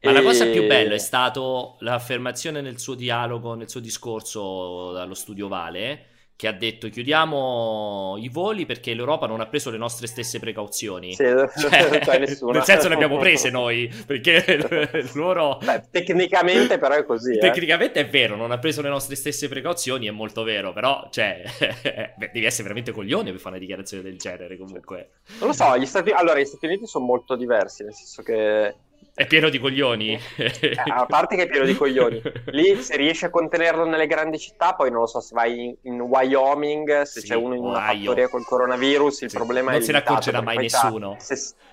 Ma 0.03 0.11
e... 0.11 0.13
la 0.15 0.23
cosa 0.23 0.47
più 0.47 0.67
bella 0.67 0.95
è 0.95 0.99
stato 0.99 1.77
l'affermazione 1.81 2.61
nel 2.61 2.79
suo 2.79 2.95
dialogo, 2.95 3.55
nel 3.55 3.69
suo 3.69 3.81
discorso 3.81 4.93
dallo 4.93 5.15
studio 5.15 5.47
Vale, 5.47 6.07
che 6.41 6.47
ha 6.47 6.53
detto 6.53 6.89
chiudiamo 6.89 8.17
i 8.19 8.31
voli 8.31 8.65
perché 8.65 8.95
l'Europa 8.95 9.27
non 9.27 9.41
ha 9.41 9.47
preso 9.47 9.71
le 9.71 9.77
nostre 9.77 10.07
stesse 10.07 10.39
precauzioni. 10.39 11.13
Sì, 11.13 11.25
cioè, 11.61 12.19
nel 12.19 12.65
senso 12.65 12.89
le 12.89 12.95
abbiamo 12.95 13.19
prese 13.19 13.51
noi, 13.51 13.93
perché 14.07 14.59
loro... 15.13 15.59
Beh, 15.63 15.83
tecnicamente 15.91 16.79
però 16.79 16.95
è 16.95 17.05
così. 17.05 17.35
Eh. 17.35 17.41
Tecnicamente 17.41 18.01
è 18.01 18.09
vero, 18.09 18.37
non 18.37 18.53
ha 18.53 18.59
preso 18.59 18.81
le 18.81 18.89
nostre 18.89 19.17
stesse 19.17 19.49
precauzioni, 19.49 20.07
è 20.07 20.11
molto 20.13 20.43
vero, 20.43 20.73
però 20.73 21.09
cioè, 21.11 21.43
beh, 22.17 22.31
devi 22.33 22.47
essere 22.47 22.63
veramente 22.63 22.93
coglione 22.93 23.33
per 23.33 23.39
fare 23.39 23.57
una 23.57 23.61
dichiarazione 23.61 24.03
del 24.03 24.17
genere 24.17 24.57
comunque. 24.57 25.11
Non 25.41 25.49
lo 25.49 25.53
so, 25.53 25.77
gli 25.77 25.85
Stati... 25.85 26.11
allora 26.11 26.41
gli 26.41 26.47
Stati 26.47 26.65
Uniti 26.65 26.87
sono 26.87 27.05
molto 27.05 27.37
diversi, 27.37 27.85
nel 27.85 27.93
senso 27.93 28.23
che 28.23 28.75
è 29.21 29.27
pieno 29.27 29.51
di 29.51 29.59
coglioni. 29.59 30.19
Eh, 30.37 30.73
a 30.83 31.05
parte 31.05 31.37
che 31.37 31.43
è 31.43 31.47
pieno 31.47 31.67
di 31.67 31.75
coglioni. 31.75 32.23
Lì 32.47 32.81
se 32.81 32.97
riesci 32.97 33.27
a 33.27 33.31
contenerlo 33.31 33.85
nelle 33.85 34.07
grandi 34.07 34.39
città, 34.39 34.73
poi 34.73 34.91
non 34.91 35.01
lo 35.01 35.07
so, 35.07 35.21
se 35.21 35.35
vai 35.35 35.63
in, 35.63 35.77
in 35.83 36.01
Wyoming, 36.01 37.03
se 37.03 37.21
sì, 37.21 37.27
c'è 37.27 37.35
uno 37.35 37.55
in 37.55 37.63
una 37.63 37.85
Ohio. 37.85 37.99
fattoria 37.99 38.29
col 38.29 38.47
coronavirus, 38.47 39.21
il 39.21 39.31
sì. 39.31 39.37
problema 39.37 39.73
non 39.73 39.75
è 39.75 39.77
Non 39.77 39.87
se 39.87 39.93
ne 39.93 39.99
accorgerà 39.99 40.41
mai 40.41 40.57
nessuno. 40.57 41.19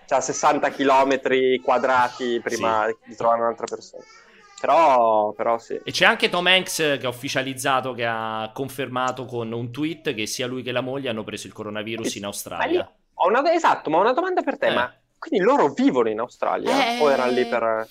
C'ha, 0.07 0.19
60 0.19 0.69
km 0.71 1.21
quadrati 1.63 2.41
prima 2.43 2.87
sì. 2.87 3.09
di 3.11 3.15
trovare 3.15 3.39
un'altra 3.39 3.65
persona. 3.65 4.03
Però, 4.59 5.31
però, 5.31 5.57
sì. 5.57 5.79
E 5.81 5.91
c'è 5.91 6.03
anche 6.03 6.27
Tom 6.27 6.47
Hanks 6.47 6.97
che 6.99 7.05
ha 7.05 7.09
ufficializzato, 7.09 7.93
che 7.93 8.05
ha 8.05 8.51
confermato 8.53 9.23
con 9.23 9.53
un 9.53 9.71
tweet 9.71 10.13
che 10.13 10.25
sia 10.25 10.47
lui 10.47 10.63
che 10.63 10.73
la 10.73 10.81
moglie 10.81 11.07
hanno 11.07 11.23
preso 11.23 11.47
il 11.47 11.53
coronavirus 11.53 12.15
in 12.15 12.25
Australia. 12.25 12.91
Ma 13.13 13.25
una, 13.25 13.53
esatto, 13.53 13.89
ma 13.89 13.99
ho 13.99 14.01
una 14.01 14.13
domanda 14.13 14.41
per 14.41 14.57
te, 14.57 14.67
eh. 14.67 14.73
ma 14.73 14.93
quindi 15.17 15.45
loro 15.45 15.69
vivono 15.69 16.09
in 16.09 16.19
Australia 16.19 16.97
eh... 16.97 17.01
o 17.01 17.11
erano 17.11 17.31
lì 17.31 17.45
per... 17.45 17.87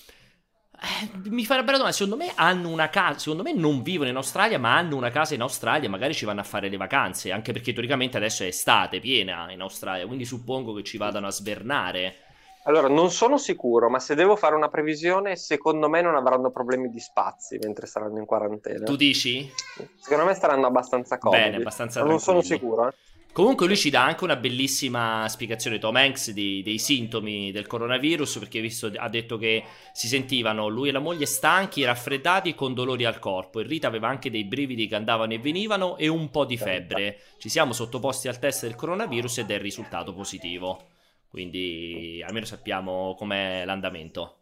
Eh, 0.79 1.29
mi 1.29 1.43
farebbe 1.43 1.71
la 1.71 1.77
domanda, 1.77 1.95
secondo 1.95 2.23
me 2.23 2.31
hanno 2.35 2.69
una 2.69 2.89
casa, 2.89 3.17
secondo 3.17 3.41
me 3.41 3.51
non 3.53 3.81
vivono 3.81 4.09
in 4.09 4.15
Australia, 4.15 4.59
ma 4.59 4.77
hanno 4.77 4.95
una 4.95 5.09
casa 5.09 5.33
in 5.33 5.41
Australia, 5.41 5.89
magari 5.89 6.13
ci 6.13 6.25
vanno 6.25 6.41
a 6.41 6.43
fare 6.43 6.69
le 6.69 6.77
vacanze, 6.77 7.31
anche 7.31 7.51
perché 7.51 7.73
teoricamente 7.73 8.17
adesso 8.17 8.43
è 8.43 8.47
estate 8.47 8.99
piena 8.99 9.51
in 9.51 9.61
Australia, 9.61 10.05
quindi 10.05 10.23
suppongo 10.23 10.73
che 10.73 10.83
ci 10.83 10.97
vadano 10.97 11.25
a 11.25 11.31
svernare. 11.31 12.17
Allora, 12.65 12.89
non 12.89 13.09
sono 13.09 13.37
sicuro, 13.37 13.89
ma 13.89 13.97
se 13.97 14.13
devo 14.13 14.35
fare 14.35 14.53
una 14.53 14.67
previsione, 14.67 15.37
secondo 15.37 15.87
me 15.89 16.01
non 16.01 16.15
avranno 16.15 16.51
problemi 16.51 16.89
di 16.89 16.99
spazi 16.99 17.57
mentre 17.59 17.87
saranno 17.87 18.19
in 18.19 18.25
quarantena. 18.25 18.83
Tu 18.83 18.97
dici? 18.97 19.49
Secondo 19.97 20.25
me 20.25 20.33
staranno 20.33 20.67
abbastanza 20.67 21.17
comodi. 21.17 21.43
Bene, 21.43 21.55
abbastanza 21.55 22.03
Non 22.03 22.19
sono 22.19 22.41
sicuro, 22.41 22.89
eh. 22.89 22.93
Comunque 23.37 23.67
lui 23.67 23.77
ci 23.77 23.91
dà 23.91 24.03
anche 24.03 24.23
una 24.23 24.35
bellissima 24.35 25.29
spiegazione, 25.29 25.77
Tom 25.77 25.95
Hanks, 25.95 26.31
di, 26.31 26.63
dei 26.63 26.79
sintomi 26.79 27.51
del 27.51 27.67
coronavirus, 27.67 28.39
perché 28.39 28.59
visto, 28.61 28.91
ha 28.95 29.09
detto 29.09 29.37
che 29.37 29.63
si 29.93 30.07
sentivano 30.07 30.67
lui 30.67 30.89
e 30.89 30.91
la 30.91 30.97
moglie 30.97 31.27
stanchi, 31.27 31.83
raffreddati 31.83 32.49
e 32.49 32.55
con 32.55 32.73
dolori 32.73 33.05
al 33.05 33.19
corpo. 33.19 33.59
E 33.59 33.63
Rita 33.67 33.85
aveva 33.85 34.07
anche 34.07 34.31
dei 34.31 34.43
brividi 34.43 34.87
che 34.87 34.95
andavano 34.95 35.33
e 35.33 35.37
venivano 35.37 35.97
e 35.97 36.07
un 36.07 36.31
po' 36.31 36.45
di 36.45 36.57
febbre. 36.57 37.19
Ci 37.37 37.47
siamo 37.47 37.73
sottoposti 37.73 38.27
al 38.27 38.39
test 38.39 38.63
del 38.63 38.73
coronavirus 38.73 39.37
ed 39.37 39.51
è 39.51 39.59
risultato 39.59 40.15
positivo. 40.15 40.87
Quindi 41.29 42.23
almeno 42.25 42.47
sappiamo 42.47 43.13
com'è 43.15 43.65
l'andamento. 43.65 44.36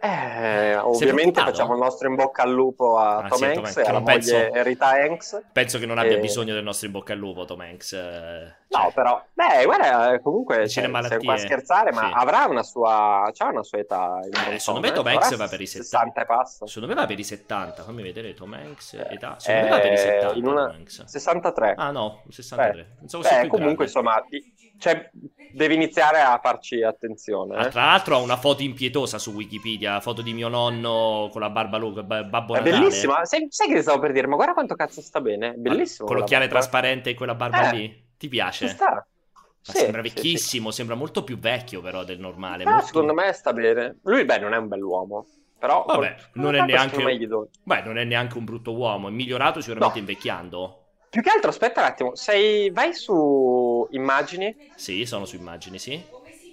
Eh, 0.00 0.76
ovviamente 0.76 1.40
facciamo 1.40 1.72
il 1.72 1.80
nostro 1.80 2.08
in 2.08 2.14
bocca 2.14 2.42
al 2.42 2.52
lupo 2.52 2.98
a 2.98 3.18
ah, 3.18 3.28
Tom 3.28 3.38
sì, 3.38 3.44
Hanks 3.44 3.76
e 3.76 3.82
alla 3.82 4.02
penso... 4.02 4.34
moglie 4.34 4.62
Rita 4.62 4.88
Hanks. 4.90 5.42
Penso 5.52 5.78
che 5.78 5.86
non 5.86 5.98
abbia 5.98 6.16
e... 6.16 6.20
bisogno 6.20 6.54
del 6.54 6.62
nostro 6.62 6.86
in 6.86 6.92
bocca 6.92 7.12
al 7.12 7.18
lupo 7.18 7.44
Tom 7.44 7.60
Hanks. 7.60 7.92
Eh, 7.92 8.56
cioè... 8.68 8.82
No, 8.82 8.92
però, 8.92 9.24
beh, 9.32 9.64
guarda, 9.64 10.20
comunque 10.20 10.68
cioè, 10.68 10.84
se 10.84 11.18
qua 11.18 11.32
a 11.32 11.38
scherzare, 11.38 11.92
ma 11.92 12.06
sì. 12.06 12.12
avrà 12.14 12.44
una 12.44 12.62
sua, 12.62 13.30
c'ha 13.32 13.46
una 13.46 13.62
sua 13.62 13.78
età. 13.78 14.20
Eh, 14.50 14.58
secondo 14.58 14.86
me 14.86 14.92
Tom 14.92 15.06
Hanks 15.06 15.36
va 15.36 15.48
per 15.48 15.60
i 15.60 15.66
70. 15.66 16.14
60 16.14 16.66
Secondo 16.66 16.88
me 16.88 16.94
va 16.94 17.06
per 17.06 17.18
i 17.18 17.24
70. 17.24 17.82
Fammi 17.82 18.02
vedere 18.02 18.34
Tom 18.34 18.52
Hanks 18.52 18.94
eh, 18.94 19.06
età. 19.10 19.36
Secondo 19.38 19.68
me 19.68 19.70
va 19.70 19.80
per 19.80 19.92
i 19.92 19.96
70. 19.96 20.34
In 20.34 20.46
una... 20.46 20.76
63. 20.86 21.74
Ah 21.76 21.90
no, 21.90 22.22
63. 22.28 22.96
Beh, 23.00 23.18
beh 23.18 23.46
comunque 23.48 23.84
insomma, 23.84 24.22
cioè, 24.78 25.10
devi 25.52 25.74
iniziare 25.74 26.20
a 26.20 26.38
farci 26.42 26.82
attenzione. 26.82 27.66
Eh? 27.66 27.68
Tra 27.70 27.86
l'altro 27.86 28.16
ha 28.16 28.18
una 28.18 28.36
foto 28.36 28.62
impietosa 28.62 29.18
su 29.18 29.32
Wikipedia, 29.32 30.00
foto 30.00 30.22
di 30.22 30.32
mio 30.32 30.48
nonno 30.48 31.28
con 31.30 31.40
la 31.40 31.50
barba 31.50 31.76
lunga, 31.76 32.02
babbo 32.02 32.54
È 32.54 32.62
bellissima, 32.62 33.24
sai, 33.24 33.46
sai, 33.50 33.68
che 33.68 33.82
stavo 33.82 33.98
per 33.98 34.12
dire? 34.12 34.26
Ma 34.26 34.36
guarda 34.36 34.54
quanto 34.54 34.74
cazzo 34.74 35.00
sta 35.00 35.20
bene, 35.20 35.54
bellissimo. 35.54 36.06
Con 36.06 36.16
l'occhiale 36.16 36.48
trasparente 36.48 37.10
e 37.10 37.14
quella 37.14 37.34
barba 37.34 37.70
eh, 37.70 37.76
lì, 37.76 38.04
ti 38.16 38.28
piace? 38.28 38.68
sta. 38.68 39.06
Sì, 39.60 39.78
sembra 39.78 40.00
vecchissimo, 40.00 40.66
sì, 40.66 40.70
sì. 40.70 40.76
sembra 40.76 40.94
molto 40.94 41.24
più 41.24 41.38
vecchio 41.38 41.82
però 41.82 42.04
del 42.04 42.18
normale. 42.18 42.58
Però 42.58 42.70
molto... 42.70 42.86
secondo 42.86 43.12
me 43.12 43.32
sta 43.32 43.52
bene. 43.52 43.98
Lui, 44.04 44.24
beh, 44.24 44.38
non 44.38 44.54
è 44.54 44.56
un 44.56 44.68
bell'uomo. 44.68 45.26
Però 45.58 45.84
Vabbè, 45.86 46.16
non 46.34 46.54
è, 46.54 46.62
neanche... 46.62 47.02
Beh, 47.64 47.82
non 47.82 47.98
è 47.98 48.04
neanche 48.04 48.38
un 48.38 48.44
brutto 48.44 48.74
uomo, 48.74 49.08
è 49.08 49.10
migliorato 49.10 49.60
sicuramente 49.60 49.98
no. 49.98 50.06
invecchiando. 50.06 50.77
Più 51.10 51.22
che 51.22 51.30
altro, 51.30 51.50
aspetta 51.50 51.80
un 51.80 51.86
attimo, 51.86 52.14
sei... 52.14 52.70
vai 52.70 52.94
su 52.94 53.86
immagini? 53.90 54.54
Sì, 54.76 55.06
sono 55.06 55.24
su 55.24 55.36
immagini, 55.36 55.78
sì. 55.78 56.02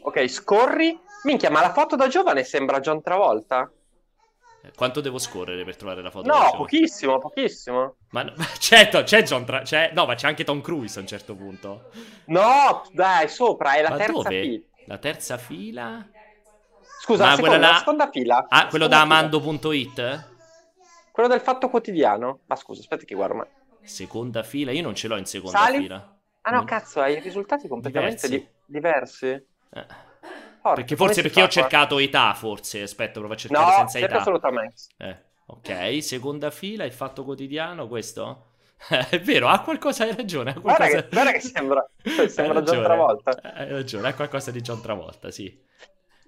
Ok, 0.01 0.27
scorri. 0.27 0.97
Minchia, 1.23 1.49
ma 1.49 1.61
la 1.61 1.73
foto 1.73 1.95
da 1.95 2.07
giovane 2.07 2.43
sembra 2.43 2.79
John 2.79 3.01
Travolta? 3.01 3.69
Eh, 4.61 4.71
quanto 4.75 5.01
devo 5.01 5.17
scorrere 5.17 5.63
per 5.63 5.75
trovare 5.75 6.01
la 6.01 6.11
foto? 6.11 6.27
No, 6.27 6.53
pochissimo, 6.55 7.19
pochissimo. 7.19 7.95
Ma 8.11 8.25
certo, 8.59 9.03
c'è 9.03 9.23
John 9.23 9.45
Tra... 9.45 9.61
c'è... 9.61 9.91
No, 9.93 10.05
ma 10.05 10.15
c'è 10.15 10.27
anche 10.27 10.43
Tom 10.43 10.61
Cruise 10.61 10.97
a 10.97 11.01
un 11.01 11.07
certo 11.07 11.35
punto. 11.35 11.89
No, 12.25 12.83
dai, 12.91 13.27
sopra, 13.27 13.73
è 13.73 13.81
la 13.81 13.89
ma 13.89 13.97
terza 13.97 14.11
dove? 14.13 14.41
fila. 14.41 14.63
La 14.85 14.97
terza 14.97 15.37
fila? 15.37 16.07
Scusa, 17.01 17.25
la, 17.25 17.35
seconda, 17.35 17.57
la... 17.57 17.69
la 17.71 17.77
seconda 17.77 18.09
fila. 18.09 18.45
Ah, 18.47 18.67
quello 18.67 18.87
da 18.87 19.01
amando.it? 19.01 20.33
Quello 21.11 21.29
del 21.29 21.41
fatto 21.41 21.69
quotidiano. 21.69 22.39
Ma 22.45 22.55
scusa, 22.55 22.81
aspetta 22.81 23.05
che 23.05 23.15
guardo. 23.15 23.35
Ma... 23.35 23.47
Seconda 23.85 24.43
fila? 24.43 24.71
Io 24.71 24.81
non 24.81 24.95
ce 24.95 25.07
l'ho 25.07 25.17
in 25.17 25.25
seconda 25.25 25.57
Sali? 25.57 25.77
fila. 25.79 26.17
Ah 26.41 26.51
no, 26.51 26.63
mm. 26.63 26.65
cazzo, 26.65 27.01
hai 27.01 27.19
risultati 27.19 27.67
completamente 27.67 28.27
diversi. 28.27 28.29
Di- 28.29 28.47
diversi. 28.65 29.27
Eh. 29.27 29.85
Porca, 30.61 30.81
perché 30.81 30.95
forse 30.95 31.21
perché 31.21 31.43
ho 31.43 31.47
cercato 31.47 31.99
età, 31.99 32.33
forse. 32.33 32.81
Aspetta, 32.81 33.19
provo 33.19 33.33
a 33.33 33.37
cercare 33.37 33.65
no, 33.65 33.71
senza 33.71 33.99
età. 33.99 34.19
assolutamente. 34.19 34.81
Eh, 34.97 35.15
ok, 35.45 36.03
seconda 36.03 36.49
fila, 36.49 36.85
il 36.85 36.91
fatto 36.91 37.23
quotidiano, 37.23 37.87
questo? 37.87 38.53
è 39.09 39.19
vero, 39.21 39.47
ha 39.47 39.61
qualcosa, 39.61 40.03
hai 40.03 40.15
ragione. 40.15 40.51
Ha 40.51 40.59
qualcosa... 40.59 40.89
Guarda, 40.89 41.07
che, 41.07 41.13
guarda 41.13 41.31
che 41.31 41.39
sembra, 41.41 41.89
sembra 42.27 42.61
John 42.61 42.83
Travolta. 42.83 43.39
Hai 43.41 43.69
ragione, 43.69 44.07
ha 44.07 44.13
qualcosa 44.15 44.51
di 44.51 44.61
John 44.61 44.81
Travolta, 44.81 45.31
sì. 45.31 45.63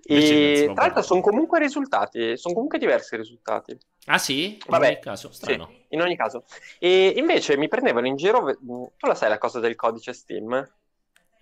E 0.04 0.72
tra 0.74 0.84
l'altro 0.84 1.02
sono 1.02 1.22
comunque 1.22 1.60
risultati, 1.60 2.38
sono 2.38 2.54
comunque 2.54 2.78
diversi 2.78 3.16
i 3.16 3.18
risultati. 3.18 3.78
Ah 4.06 4.18
sì? 4.18 4.54
In 4.54 4.60
Vabbè, 4.68 4.88
ogni 4.88 5.00
caso, 5.00 5.32
strano. 5.32 5.68
Sì, 5.68 5.86
in 5.90 6.02
ogni 6.02 6.16
caso. 6.16 6.44
E 6.80 7.14
invece 7.18 7.58
mi 7.58 7.68
prendevano 7.68 8.08
in 8.08 8.16
giro, 8.16 8.56
tu 8.56 9.08
la 9.08 9.16
sai 9.16 9.30
la 9.30 9.38
cosa 9.38 9.60
del 9.60 9.76
codice 9.76 10.14
Steam? 10.14 10.66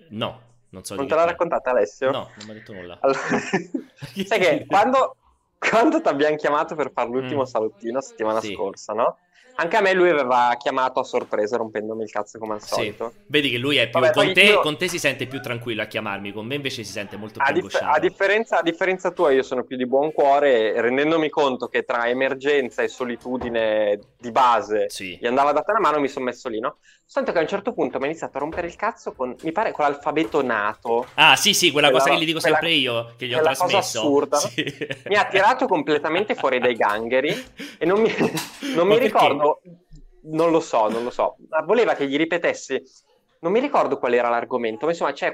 No, 0.10 0.42
non 0.70 0.84
so. 0.84 0.96
Non 0.96 1.08
te 1.08 1.16
l'ha 1.16 1.26
raccontata 1.26 1.70
Alessio? 1.70 2.12
No, 2.12 2.30
non 2.36 2.46
mi 2.46 2.52
ha 2.52 2.54
detto 2.54 2.74
nulla. 2.74 2.98
Allora... 3.02 3.20
sai 4.26 4.40
che 4.40 4.66
quando, 4.68 5.16
quando 5.60 6.02
ti 6.02 6.08
abbiamo 6.08 6.36
chiamato 6.36 6.76
per 6.76 6.92
fare 6.92 7.10
l'ultimo 7.10 7.42
mm. 7.42 7.46
salottino 7.46 8.02
settimana 8.02 8.42
sì. 8.42 8.54
scorsa, 8.54 8.94
no? 8.94 9.18
Anche 9.58 9.78
a 9.78 9.82
me 9.82 9.94
lui 9.94 10.10
aveva 10.10 10.54
chiamato 10.58 11.00
a 11.00 11.04
sorpresa 11.04 11.56
rompendomi 11.56 12.04
il 12.04 12.12
cazzo 12.12 12.38
come 12.40 12.56
al 12.56 12.62
solito. 12.62 13.12
Sì. 13.14 13.24
Vedi 13.28 13.50
che 13.50 13.58
lui 13.58 13.78
è 13.78 13.90
più... 13.90 14.00
Vabbè, 14.00 14.14
con, 14.14 14.34
te, 14.34 14.42
io... 14.42 14.60
con, 14.60 14.78
te, 14.78 14.88
si 14.90 15.00
sente 15.00 15.28
più 15.28 15.42
tranquillo 15.42 15.82
a 15.82 15.86
chiamarmi, 15.86 16.34
con 16.34 16.46
me 16.46 16.56
invece 16.56 16.84
si 16.84 16.92
sente 16.92 17.16
molto 17.16 17.40
più 17.40 17.48
a 17.48 17.52
dif- 17.54 17.80
a, 17.82 18.00
differenza, 18.00 18.60
a 18.60 18.62
differenza 18.62 19.12
tua 19.12 19.32
io 19.32 19.44
sono 19.44 19.64
più 19.64 19.78
di 19.78 19.88
buon 19.88 20.12
cuore 20.12 20.80
rendendomi 20.82 21.30
conto 21.30 21.68
che 21.68 21.84
tra 21.84 22.08
emergenza 22.08 22.82
e 22.82 22.88
solitudine 22.88 24.00
di 24.20 24.32
base 24.32 24.90
sì. 24.90 25.18
gli 25.20 25.28
andava 25.28 25.52
data 25.52 25.72
una 25.72 25.80
mano 25.80 26.00
mi 26.00 26.08
sono 26.08 26.26
messo 26.26 26.50
lì, 26.50 26.60
no? 26.60 26.78
Soltanto 27.08 27.34
che 27.34 27.38
a 27.38 27.42
un 27.42 27.48
certo 27.48 27.72
punto 27.72 28.00
mi 28.00 28.06
ha 28.06 28.08
iniziato 28.08 28.38
a 28.38 28.40
rompere 28.40 28.66
il 28.66 28.76
cazzo 28.76 29.14
con, 29.14 29.36
mi 29.44 29.52
pare, 29.52 29.72
con 29.72 29.86
l'alfabeto 29.86 30.42
nato. 30.42 31.06
Ah 31.14 31.36
sì 31.36 31.54
sì, 31.54 31.72
quella, 31.72 31.90
quella 31.90 32.04
cosa 32.04 32.16
che 32.16 32.22
gli 32.22 32.26
dico 32.26 32.40
quella, 32.40 32.56
sempre 32.56 32.74
io, 32.74 33.14
che 33.16 33.28
gli 33.28 33.34
ho 33.36 33.42
trasmesso. 33.42 33.64
cosa 33.64 33.78
assurda. 33.78 34.38
Sì. 34.38 34.88
Mi 35.06 35.16
ha 35.16 35.26
tirato 35.26 35.68
completamente 35.68 36.34
fuori 36.34 36.60
dai 36.60 36.74
gangheri 36.76 37.46
e 37.78 37.86
non 37.86 38.02
mi, 38.02 38.12
non 38.74 38.88
mi 38.88 38.98
ricordo 38.98 39.45
non 40.24 40.52
lo 40.52 40.60
so, 40.60 40.88
non 40.90 41.04
lo 41.04 41.10
so. 41.10 41.36
Ma 41.50 41.62
voleva 41.62 41.94
che 41.94 42.08
gli 42.08 42.18
ripetessi. 42.18 42.82
Non 43.40 43.52
mi 43.52 43.60
ricordo 43.60 43.98
qual 43.98 44.14
era 44.14 44.30
l'argomento, 44.30 44.86
ma 44.86 44.92
insomma 44.92 45.12
c'è 45.12 45.34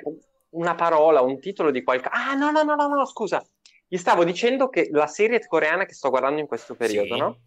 una 0.49 0.75
parola, 0.75 1.21
un 1.21 1.39
titolo 1.39 1.71
di 1.71 1.83
qualcosa. 1.83 2.13
Ah, 2.13 2.33
no, 2.33 2.51
no, 2.51 2.63
no, 2.63 2.75
no, 2.75 2.87
no, 2.87 3.05
scusa. 3.05 3.43
Gli 3.87 3.97
stavo 3.97 4.23
dicendo 4.23 4.69
che 4.69 4.89
la 4.91 5.07
serie 5.07 5.45
coreana 5.45 5.85
che 5.85 5.93
sto 5.93 6.09
guardando 6.09 6.39
in 6.39 6.47
questo 6.47 6.75
periodo, 6.75 7.13
sì. 7.13 7.19
no? 7.19 7.37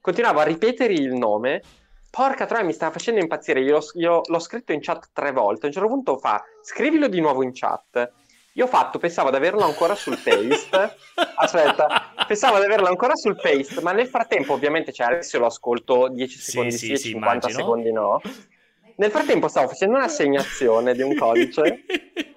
Continuavo 0.00 0.40
a 0.40 0.44
ripetere 0.44 0.92
il 0.92 1.12
nome. 1.12 1.62
Porca 2.10 2.46
troia, 2.46 2.64
mi 2.64 2.72
stava 2.72 2.92
facendo 2.92 3.20
impazzire. 3.20 3.60
Io 3.60 3.78
l'ho, 3.92 4.22
l'ho 4.26 4.38
scritto 4.38 4.72
in 4.72 4.80
chat 4.80 5.10
tre 5.12 5.30
volte. 5.30 5.64
A 5.64 5.66
un 5.68 5.72
certo 5.72 5.88
punto 5.88 6.18
fa, 6.18 6.42
scrivilo 6.62 7.06
di 7.06 7.20
nuovo 7.20 7.42
in 7.42 7.52
chat. 7.52 8.12
Io 8.54 8.64
ho 8.64 8.68
fatto, 8.68 8.98
pensavo 8.98 9.30
di 9.30 9.36
averlo 9.36 9.64
ancora 9.64 9.94
sul 9.94 10.18
paste. 10.18 10.96
Aspetta, 11.36 12.12
pensavo 12.26 12.58
di 12.58 12.64
averlo 12.64 12.88
ancora 12.88 13.14
sul 13.14 13.36
paste, 13.36 13.80
ma 13.80 13.92
nel 13.92 14.08
frattempo, 14.08 14.54
ovviamente, 14.54 14.92
cioè 14.92 15.06
adesso 15.06 15.38
lo 15.38 15.46
ascolto 15.46 16.08
10 16.08 16.38
secondi 16.38 16.72
sì, 16.72 16.78
sì, 16.78 16.96
sì 16.96 17.08
50 17.10 17.28
immagino. 17.28 17.58
secondi 17.58 17.92
no. 17.92 18.20
Nel 18.96 19.10
frattempo 19.10 19.48
stavo 19.48 19.68
facendo 19.68 19.96
un'assegnazione 19.96 20.94
di 20.94 21.02
un 21.02 21.14
codice. 21.14 21.84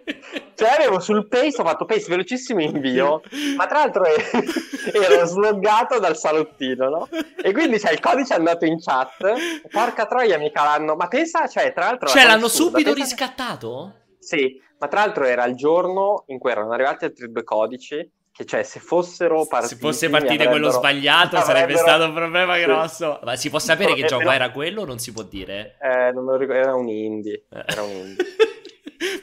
Cioè 0.56 0.70
avevo 0.70 1.00
sul 1.00 1.28
paste, 1.28 1.62
ho 1.62 1.66
fatto 1.66 1.86
paste 1.86 2.10
velocissimo 2.10 2.62
invio, 2.62 3.22
ma 3.58 3.66
tra 3.66 3.80
l'altro 3.80 4.06
ero 4.94 5.26
sloggato 5.26 6.00
dal 6.00 6.16
salottino, 6.16 6.90
no? 6.90 7.10
E 7.42 7.52
quindi 7.52 7.80
cioè, 7.80 7.92
il 7.92 8.00
codice 8.00 8.36
è 8.36 8.38
andato 8.38 8.66
in 8.66 8.80
chat, 8.80 9.34
porca 9.70 10.06
troia 10.06 10.38
mica 10.38 10.64
l'hanno... 10.64 10.96
Ma 10.96 11.08
pensa, 11.08 11.48
cioè 11.48 11.74
tra 11.74 11.86
l'altro... 11.86 12.08
Cioè 12.08 12.26
l'hanno 12.26 12.48
subito 12.48 12.94
pensa... 12.94 13.04
riscattato? 13.04 13.94
Sì, 14.24 14.62
ma 14.80 14.88
tra 14.88 15.02
l'altro 15.02 15.26
era 15.26 15.46
il 15.46 15.56
giorno 15.56 16.24
in 16.28 16.40
cui 16.40 16.52
erano 16.52 16.72
arrivati 16.72 17.06
altri 17.06 17.32
due 17.32 17.44
codici 17.44 18.12
che 18.32 18.46
cioè 18.46 18.64
se 18.64 18.80
fossero 18.80 19.46
partiti 19.46 19.76
se 19.76 19.80
fosse 19.80 20.10
partito 20.10 20.50
quello 20.50 20.72
sbagliato 20.72 21.40
sarebbe 21.42 21.78
stato 21.78 22.06
un 22.06 22.14
problema 22.14 22.58
grosso. 22.58 23.20
Ma 23.24 23.36
si 23.36 23.50
può 23.50 23.60
sapere 23.60 23.94
che 23.94 24.06
gioco 24.06 24.32
era 24.32 24.50
quello 24.52 24.82
o 24.82 24.86
non 24.86 24.98
si 24.98 25.12
può 25.12 25.22
dire? 25.22 25.78
Eh, 25.80 26.12
non 26.14 26.26
me 26.26 26.32
lo 26.32 26.38
ricordo, 26.38 26.62
era 26.62 26.74
un 26.74 26.88
indie 26.88 27.44
era 27.50 27.84
un 27.84 27.90
indie 27.92 28.26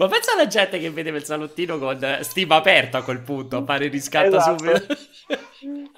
Ma 0.00 0.08
pensa 0.08 0.32
alla 0.32 0.46
gente 0.46 0.78
che 0.78 0.88
vedeva 0.90 1.18
il 1.18 1.24
salottino 1.24 1.78
con 1.78 2.18
Steam 2.22 2.50
aperto 2.52 2.96
a 2.96 3.02
quel 3.02 3.20
punto, 3.20 3.62
fare 3.66 3.88
riscatto 3.88 4.38
esatto. 4.38 4.64
subito. 4.64 4.96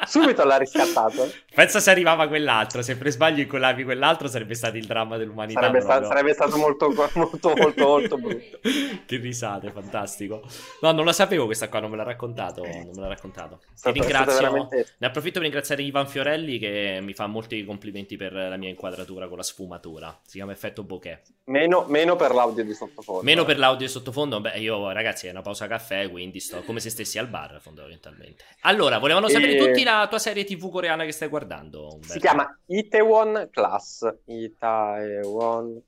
subito 0.08 0.44
l'ha 0.44 0.56
riscattato. 0.56 1.30
Pensa 1.54 1.78
se 1.78 1.88
arrivava 1.88 2.26
quell'altro, 2.26 2.82
se 2.82 2.96
per 2.96 3.10
sbaglio 3.10 3.42
incollavi 3.42 3.84
quell'altro 3.84 4.26
sarebbe 4.26 4.54
stato 4.54 4.76
il 4.76 4.86
dramma 4.86 5.16
dell'umanità. 5.16 5.60
Sarebbe, 5.60 5.80
sta- 5.82 6.04
sarebbe 6.04 6.32
stato 6.32 6.56
molto, 6.56 6.90
molto, 6.90 7.54
molto, 7.54 7.86
molto 7.86 8.18
brutto. 8.18 8.58
che 9.06 9.16
risate, 9.18 9.70
fantastico. 9.70 10.42
No, 10.80 10.90
non 10.90 11.04
la 11.04 11.12
sapevo 11.12 11.44
questa 11.44 11.68
qua, 11.68 11.78
non 11.78 11.90
me 11.90 11.96
l'ha 11.96 12.02
raccontato. 12.02 12.64
Non 12.64 12.90
me 12.92 13.02
l'ha 13.02 13.08
raccontato. 13.08 13.60
Ti 13.80 13.92
ringrazio. 13.92 14.34
Veramente... 14.34 14.94
Ne 14.98 15.06
approfitto 15.06 15.34
per 15.34 15.42
ringraziare 15.42 15.82
Ivan 15.82 16.08
Fiorelli 16.08 16.58
che 16.58 16.98
mi 17.00 17.14
fa 17.14 17.28
molti 17.28 17.64
complimenti 17.64 18.16
per 18.16 18.32
la 18.32 18.56
mia 18.56 18.68
inquadratura 18.68 19.28
con 19.28 19.36
la 19.36 19.44
sfumatura. 19.44 20.18
Si 20.24 20.38
chiama 20.38 20.50
effetto 20.50 20.82
bokeh. 20.82 21.22
Meno, 21.44 21.84
meno 21.86 22.16
per 22.16 22.34
l'audio 22.34 22.64
di 22.64 22.74
sottofondo. 22.74 23.22
Meno 23.22 23.44
per 23.44 23.58
l'audio 23.58 23.86
di 23.86 23.91
sottofondo. 23.92 24.40
Beh, 24.40 24.58
io 24.58 24.90
ragazzi 24.90 25.26
è 25.26 25.30
una 25.30 25.42
pausa 25.42 25.66
caffè, 25.66 26.10
quindi 26.10 26.40
sto 26.40 26.62
come 26.62 26.80
se 26.80 26.90
stessi 26.90 27.18
al 27.18 27.28
bar 27.28 27.60
fondamentalmente. 27.60 28.44
Allora, 28.62 28.98
volevano 28.98 29.28
sapere 29.28 29.56
e... 29.56 29.58
tutti 29.58 29.84
la 29.84 30.06
tua 30.08 30.18
serie 30.18 30.44
TV 30.44 30.70
coreana 30.70 31.04
che 31.04 31.12
stai 31.12 31.28
guardando. 31.28 31.84
Umberto. 31.94 32.12
Si 32.12 32.18
chiama 32.18 32.58
Itaewon 32.66 33.48
Class. 33.50 34.08
Itaewon 34.26 35.82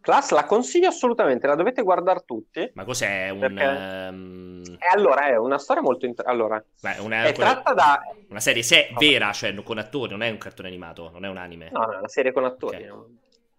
Class 0.00 0.30
la 0.30 0.44
consiglio 0.44 0.88
assolutamente, 0.88 1.46
la 1.46 1.54
dovete 1.54 1.82
guardare 1.82 2.22
tutti. 2.24 2.70
Ma 2.74 2.84
cos'è 2.84 3.28
un... 3.30 3.40
Perché... 3.40 3.64
Um... 3.64 4.62
Eh, 4.78 4.96
allora, 4.96 5.26
è 5.26 5.36
una 5.36 5.58
storia 5.58 5.82
molto... 5.82 6.06
Inter... 6.06 6.26
Allora, 6.26 6.64
Beh, 6.80 6.96
una, 7.00 7.24
è 7.24 7.34
quella... 7.34 7.52
tratta 7.52 7.74
da... 7.74 8.00
Una 8.30 8.40
serie 8.40 8.62
se... 8.62 8.88
vera, 8.96 9.32
cioè 9.32 9.54
con 9.62 9.76
attori, 9.76 10.12
non 10.12 10.22
è 10.22 10.30
un 10.30 10.38
cartone 10.38 10.68
animato, 10.68 11.10
non 11.12 11.24
è 11.24 11.28
un 11.28 11.36
anime. 11.36 11.68
No, 11.70 11.80
no, 11.80 11.92
è 11.92 11.98
una 11.98 12.08
serie 12.08 12.32
con 12.32 12.44
attori. 12.44 12.76
Okay. 12.76 12.88
No? 12.88 13.06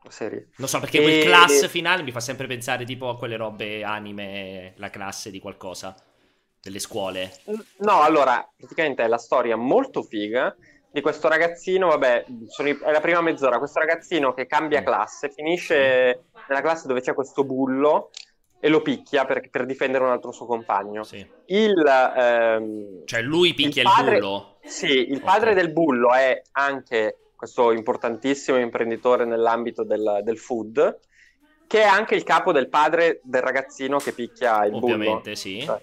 Serie. 0.08 0.50
Non 0.58 0.68
so, 0.68 0.80
perché 0.80 1.00
e... 1.00 1.02
quel 1.02 1.24
class 1.24 1.68
finale 1.68 2.04
mi 2.04 2.12
fa 2.12 2.20
sempre 2.20 2.48
pensare 2.48 2.86
tipo 2.86 3.10
a 3.10 3.18
quelle 3.18 3.36
robe 3.36 3.84
anime, 3.84 4.74
la 4.78 4.90
classe 4.90 5.30
di 5.30 5.40
qualcosa, 5.40 5.96
delle 6.62 6.80
scuole. 6.80 7.32
No, 7.80 8.02
allora, 8.02 8.48
praticamente 8.56 9.04
è 9.04 9.08
la 9.08 9.18
storia 9.18 9.56
molto 9.56 10.02
figa 10.02 10.56
di 10.92 11.02
questo 11.02 11.28
ragazzino, 11.28 11.88
vabbè, 11.88 12.26
è 12.26 12.92
la 12.92 13.02
prima 13.02 13.22
mezz'ora, 13.22 13.60
questo 13.60 13.80
ragazzino 13.80 14.34
che 14.34 14.48
cambia 14.48 14.82
mm. 14.82 14.86
classe, 14.86 15.30
finisce 15.30 16.24
nella 16.48 16.62
classe 16.62 16.88
dove 16.88 17.02
c'è 17.02 17.14
questo 17.14 17.44
bullo 17.44 18.10
e 18.60 18.68
lo 18.68 18.82
picchia 18.82 19.26
per, 19.26 19.50
per, 19.50 19.66
difendere 19.66 20.04
un 20.04 20.10
altro 20.10 20.32
suo 20.32 20.46
compagno. 20.46 21.04
Sì. 21.04 21.26
Il, 21.46 21.86
ehm, 21.86 23.06
cioè 23.06 23.22
lui 23.22 23.54
picchia 23.54 23.84
il, 23.84 23.88
padre, 23.88 24.16
il 24.16 24.20
bullo? 24.20 24.58
Sì, 24.64 25.12
il 25.12 25.22
padre 25.22 25.52
okay. 25.52 25.64
del 25.64 25.72
bullo 25.72 26.14
è 26.14 26.42
anche 26.54 27.18
questo 27.40 27.72
importantissimo 27.72 28.58
imprenditore 28.58 29.24
nell'ambito 29.24 29.86
del, 29.86 30.20
del, 30.26 30.38
food, 30.38 31.00
che 31.68 31.84
è 31.84 31.86
anche 31.86 32.14
il 32.14 32.24
capo 32.24 32.52
del 32.52 32.68
padre 32.68 33.22
del 33.24 33.42
ragazzino 33.42 33.98
che 33.98 34.12
picchia 34.12 34.66
il 34.66 34.74
Ovviamente, 34.74 34.82
bullo. 34.82 34.94
Ovviamente, 34.94 35.36
sì. 35.38 35.62
Cioè, 35.62 35.82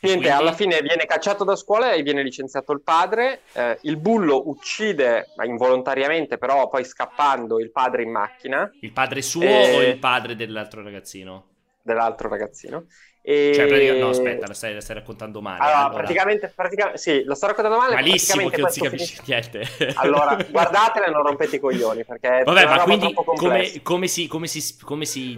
Niente, 0.00 0.26
Quindi... 0.26 0.28
alla 0.28 0.52
fine 0.52 0.80
viene 0.82 1.06
cacciato 1.06 1.42
da 1.42 1.56
scuola 1.56 1.92
e 1.92 2.02
viene 2.02 2.22
licenziato 2.22 2.72
il 2.72 2.82
padre. 2.82 3.40
Eh, 3.54 3.78
il 3.84 3.96
bullo 3.96 4.50
uccide 4.50 5.28
involontariamente, 5.42 6.36
però 6.36 6.68
poi 6.68 6.84
scappando 6.84 7.58
il 7.58 7.70
padre 7.70 8.02
in 8.02 8.10
macchina. 8.10 8.70
Il 8.80 8.92
padre 8.92 9.22
suo 9.22 9.42
e... 9.42 9.74
o 9.74 9.80
il 9.80 9.98
padre 9.98 10.36
dell'altro 10.36 10.82
ragazzino? 10.82 11.46
Dell'altro 11.80 12.28
ragazzino. 12.28 12.84
E... 13.28 13.50
Cioè, 13.52 13.66
praticamente, 13.66 14.04
no, 14.04 14.10
aspetta, 14.10 14.46
la 14.46 14.54
stai, 14.54 14.74
la 14.74 14.80
stai 14.80 14.94
raccontando 14.94 15.40
male. 15.40 15.58
Allora, 15.58 15.78
allora. 15.78 15.94
Praticamente, 15.94 16.52
praticamente, 16.54 16.98
sì, 16.98 17.24
la 17.24 17.34
sto 17.34 17.48
raccontando 17.48 17.78
male. 17.78 17.94
Malissimo 17.94 18.48
che 18.48 18.60
non 18.60 18.70
si 18.70 18.80
capisce 18.80 19.20
niente. 19.24 19.66
allora, 19.96 20.36
guardatela 20.48 21.06
e 21.06 21.10
non 21.10 21.24
rompete 21.24 21.56
i 21.56 21.58
coglioni, 21.58 22.04
perché 22.04 22.42
Vabbè, 22.44 22.66
ma 22.66 22.84
quindi 22.84 23.12
come, 23.12 23.82
come, 23.82 24.06
si, 24.06 24.28
come, 24.28 24.46
si, 24.46 24.76
come 24.80 25.04
si... 25.04 25.36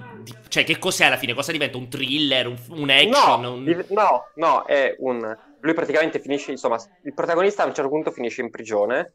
Cioè, 0.48 0.64
che 0.64 0.78
cos'è 0.78 1.06
alla 1.06 1.16
fine? 1.16 1.32
Cosa 1.32 1.50
diventa? 1.50 1.78
Un 1.78 1.88
thriller? 1.88 2.48
Un, 2.48 2.58
un 2.72 2.90
action? 2.90 3.40
No, 3.40 3.52
un... 3.54 3.84
no, 3.88 4.26
no, 4.34 4.64
è 4.66 4.94
un... 4.98 5.38
Lui 5.60 5.72
praticamente 5.72 6.20
finisce, 6.20 6.50
insomma, 6.50 6.76
il 7.04 7.14
protagonista 7.14 7.62
a 7.62 7.66
un 7.66 7.74
certo 7.74 7.88
punto 7.88 8.10
finisce 8.10 8.42
in 8.42 8.50
prigione 8.50 9.14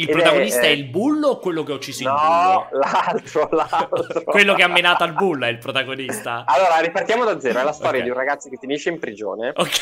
il 0.00 0.08
protagonista 0.08 0.60
è, 0.62 0.66
è, 0.66 0.68
il 0.68 0.84
bullo 0.84 1.28
o 1.28 1.38
quello 1.38 1.62
che 1.64 1.72
ha 1.72 1.74
ucciso 1.74 2.04
no, 2.04 2.14
il 2.14 2.20
bullo? 2.20 2.36
No, 2.38 2.68
l'altro, 2.78 3.48
l'altro. 3.56 4.22
quello 4.24 4.54
che 4.54 4.62
ha 4.62 4.68
menato 4.68 5.02
al 5.04 5.12
bullo 5.12 5.44
è 5.44 5.48
il 5.48 5.58
protagonista. 5.58 6.44
Allora, 6.46 6.78
ripartiamo 6.78 7.24
da 7.24 7.40
zero. 7.40 7.58
È 7.58 7.64
la 7.64 7.72
storia 7.72 8.00
okay. 8.00 8.02
di 8.04 8.10
un 8.10 8.16
ragazzo 8.16 8.48
che 8.48 8.56
finisce 8.60 8.90
in 8.90 8.98
prigione. 8.98 9.52
Ok. 9.54 9.78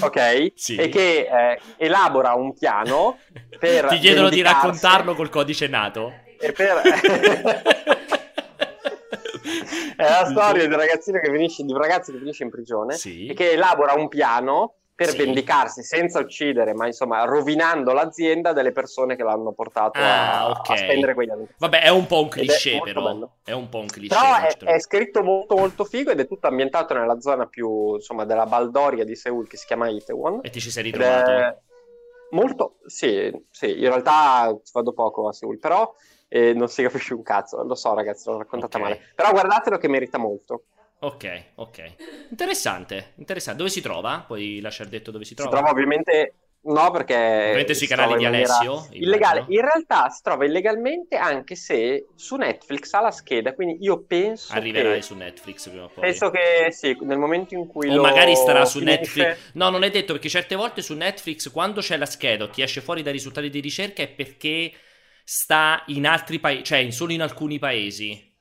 ok? 0.00 0.52
Sì. 0.54 0.76
E 0.76 0.88
che 0.88 1.28
eh, 1.30 1.60
elabora 1.76 2.34
un 2.34 2.52
piano 2.54 3.18
per. 3.58 3.86
Ti 3.86 3.98
chiedono 3.98 4.28
di 4.28 4.42
raccontarlo 4.42 5.14
col 5.14 5.28
codice 5.28 5.68
nato. 5.68 6.12
E 6.40 6.52
per. 6.52 6.82
è 9.96 10.02
la 10.02 10.26
storia 10.26 10.66
di 10.66 10.72
un 10.72 10.78
ragazzino 10.78 11.20
che 11.20 11.30
finisce, 11.30 11.62
di 11.62 11.72
un 11.72 11.78
ragazzo 11.78 12.12
che 12.12 12.18
finisce 12.18 12.42
in 12.42 12.50
prigione 12.50 12.94
sì. 12.94 13.26
e 13.26 13.34
che 13.34 13.52
elabora 13.52 13.94
un 13.94 14.08
piano 14.08 14.74
per 14.94 15.08
sì. 15.08 15.16
vendicarsi 15.16 15.82
senza 15.82 16.20
uccidere, 16.20 16.72
ma 16.72 16.86
insomma 16.86 17.24
rovinando 17.24 17.92
l'azienda 17.92 18.52
delle 18.52 18.70
persone 18.70 19.16
che 19.16 19.24
l'hanno 19.24 19.52
portato 19.52 19.98
ah, 19.98 20.38
a, 20.38 20.50
okay. 20.50 20.76
a, 20.76 20.78
spendere 20.78 21.14
quegli 21.14 21.30
anni. 21.30 21.48
Vabbè, 21.58 21.82
è 21.82 21.88
un 21.88 22.06
po' 22.06 22.22
un 22.22 22.28
cliché, 22.28 22.76
è 22.76 22.80
però. 22.80 23.02
Bello. 23.02 23.36
È 23.42 23.52
un 23.52 23.68
po' 23.68 23.78
un 23.78 23.86
cliché. 23.86 24.14
Però 24.14 24.36
è, 24.36 24.56
è, 24.74 24.80
scritto 24.80 25.22
molto 25.22 25.56
molto 25.56 25.84
figo 25.84 26.12
ed 26.12 26.20
è 26.20 26.28
tutto 26.28 26.46
ambientato 26.46 26.94
nella 26.94 27.20
zona 27.20 27.46
più, 27.46 27.94
insomma, 27.94 28.24
della 28.24 28.46
Baldoria 28.46 29.04
di 29.04 29.16
Seoul 29.16 29.48
che 29.48 29.56
si 29.56 29.66
chiama 29.66 29.88
Itaewon. 29.88 30.40
E 30.42 30.50
ti 30.50 30.60
ci 30.60 30.70
sei 30.70 30.84
ritrovato? 30.84 31.62
Molto, 32.30 32.78
sì, 32.86 33.30
sì, 33.50 33.78
in 33.78 33.86
realtà 33.86 34.56
ci 34.62 34.72
vado 34.72 34.92
poco 34.92 35.28
a 35.28 35.32
Seoul, 35.32 35.58
però 35.58 35.92
eh, 36.28 36.52
non 36.52 36.68
si 36.68 36.82
capisce 36.82 37.14
un 37.14 37.22
cazzo. 37.22 37.62
Lo 37.64 37.74
so, 37.74 37.94
ragazzi, 37.94 38.28
l'ho 38.28 38.38
raccontata 38.38 38.78
okay. 38.78 38.90
male. 38.90 39.02
Però 39.14 39.30
guardatelo 39.30 39.76
che 39.78 39.88
merita 39.88 40.18
molto. 40.18 40.64
Ok, 41.04 41.44
ok. 41.56 41.94
Interessante, 42.30 43.12
interessante. 43.16 43.58
Dove 43.58 43.70
si 43.70 43.82
trova? 43.82 44.24
Puoi 44.26 44.60
lasciare 44.60 44.88
detto 44.88 45.10
dove 45.10 45.24
si 45.24 45.34
trova? 45.34 45.50
Si 45.50 45.56
trova 45.56 45.70
ovviamente... 45.70 46.34
No, 46.64 46.90
perché... 46.90 47.14
Ovviamente 47.14 47.74
sui 47.74 47.86
canali 47.86 48.16
di 48.16 48.24
Alessio. 48.24 48.88
Illegale. 48.92 49.44
In 49.48 49.60
realtà 49.60 50.08
si 50.08 50.22
trova 50.22 50.46
illegalmente 50.46 51.16
anche 51.16 51.56
se 51.56 52.06
su 52.14 52.36
Netflix 52.36 52.90
ha 52.94 53.02
la 53.02 53.10
scheda, 53.10 53.52
quindi 53.52 53.84
io 53.84 54.02
penso 54.06 54.54
Arriverai 54.54 54.94
che... 54.94 55.02
su 55.02 55.14
Netflix 55.14 55.68
prima 55.68 55.84
o 55.84 55.88
poi. 55.88 56.04
Penso 56.04 56.30
che 56.30 56.72
sì, 56.72 56.96
nel 57.02 57.18
momento 57.18 57.52
in 57.52 57.66
cui 57.66 57.90
O 57.90 57.96
lo... 57.96 58.00
magari 58.00 58.34
starà 58.34 58.64
su 58.64 58.78
finisce... 58.78 58.98
Netflix. 58.98 59.52
No, 59.52 59.68
non 59.68 59.82
è 59.82 59.90
detto, 59.90 60.14
perché 60.14 60.30
certe 60.30 60.54
volte 60.54 60.80
su 60.80 60.94
Netflix, 60.94 61.52
quando 61.52 61.82
c'è 61.82 61.98
la 61.98 62.06
scheda 62.06 62.44
o 62.44 62.48
ti 62.48 62.62
esce 62.62 62.80
fuori 62.80 63.02
dai 63.02 63.12
risultati 63.12 63.50
di 63.50 63.60
ricerca, 63.60 64.02
è 64.02 64.08
perché 64.08 64.72
sta 65.22 65.82
in 65.88 66.06
altri 66.06 66.38
paesi, 66.38 66.64
cioè 66.64 66.90
solo 66.90 67.12
in 67.12 67.20
alcuni 67.20 67.58
paesi 67.58 68.32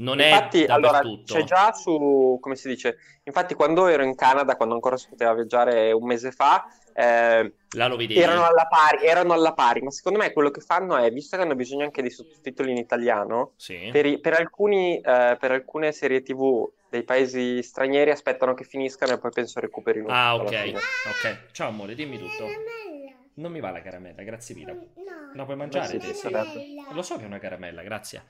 non 0.00 0.20
infatti, 0.20 0.62
è 0.62 0.66
dappertutto. 0.66 1.02
Allora, 1.02 1.22
c'è 1.24 1.44
già 1.44 1.72
su, 1.72 2.38
come 2.40 2.56
si 2.56 2.68
dice, 2.68 2.96
infatti 3.24 3.54
quando 3.54 3.86
ero 3.86 4.02
in 4.02 4.14
Canada, 4.14 4.56
quando 4.56 4.74
ancora 4.74 4.96
si 4.96 5.08
poteva 5.08 5.34
viaggiare 5.34 5.92
un 5.92 6.06
mese 6.06 6.32
fa, 6.32 6.66
eh, 6.92 7.52
erano, 7.72 8.44
alla 8.44 8.66
pari, 8.68 9.06
erano 9.06 9.32
alla 9.32 9.52
pari, 9.52 9.80
ma 9.82 9.90
secondo 9.90 10.18
me 10.18 10.32
quello 10.32 10.50
che 10.50 10.60
fanno 10.60 10.96
è, 10.96 11.10
visto 11.10 11.36
che 11.36 11.42
hanno 11.42 11.54
bisogno 11.54 11.84
anche 11.84 12.02
di 12.02 12.10
sottotitoli 12.10 12.70
in 12.70 12.78
italiano, 12.78 13.52
sì. 13.56 13.88
per, 13.92 14.20
per, 14.20 14.34
alcuni, 14.34 14.96
eh, 14.96 15.36
per 15.38 15.52
alcune 15.52 15.92
serie 15.92 16.22
tv 16.22 16.68
dei 16.88 17.04
paesi 17.04 17.62
stranieri 17.62 18.10
aspettano 18.10 18.54
che 18.54 18.64
finiscano 18.64 19.12
e 19.12 19.18
poi 19.18 19.30
penso 19.30 19.60
recuperino. 19.60 20.08
Ah, 20.08 20.34
ok, 20.34 20.44
ok. 20.44 21.38
Ciao 21.52 21.68
amore, 21.68 21.94
dimmi 21.94 22.18
tutto. 22.18 22.46
Non 23.34 23.52
mi 23.52 23.60
va 23.60 23.70
la 23.70 23.80
caramella, 23.80 24.22
grazie 24.22 24.54
mille. 24.54 24.72
No, 24.72 25.30
no 25.34 25.44
puoi 25.44 25.56
mangiare? 25.56 26.00
Sì, 26.00 26.12
sì. 26.12 26.28
Lo 26.92 27.02
so 27.02 27.16
che 27.16 27.22
è 27.22 27.26
una 27.26 27.38
caramella, 27.38 27.82
grazie. 27.82 28.24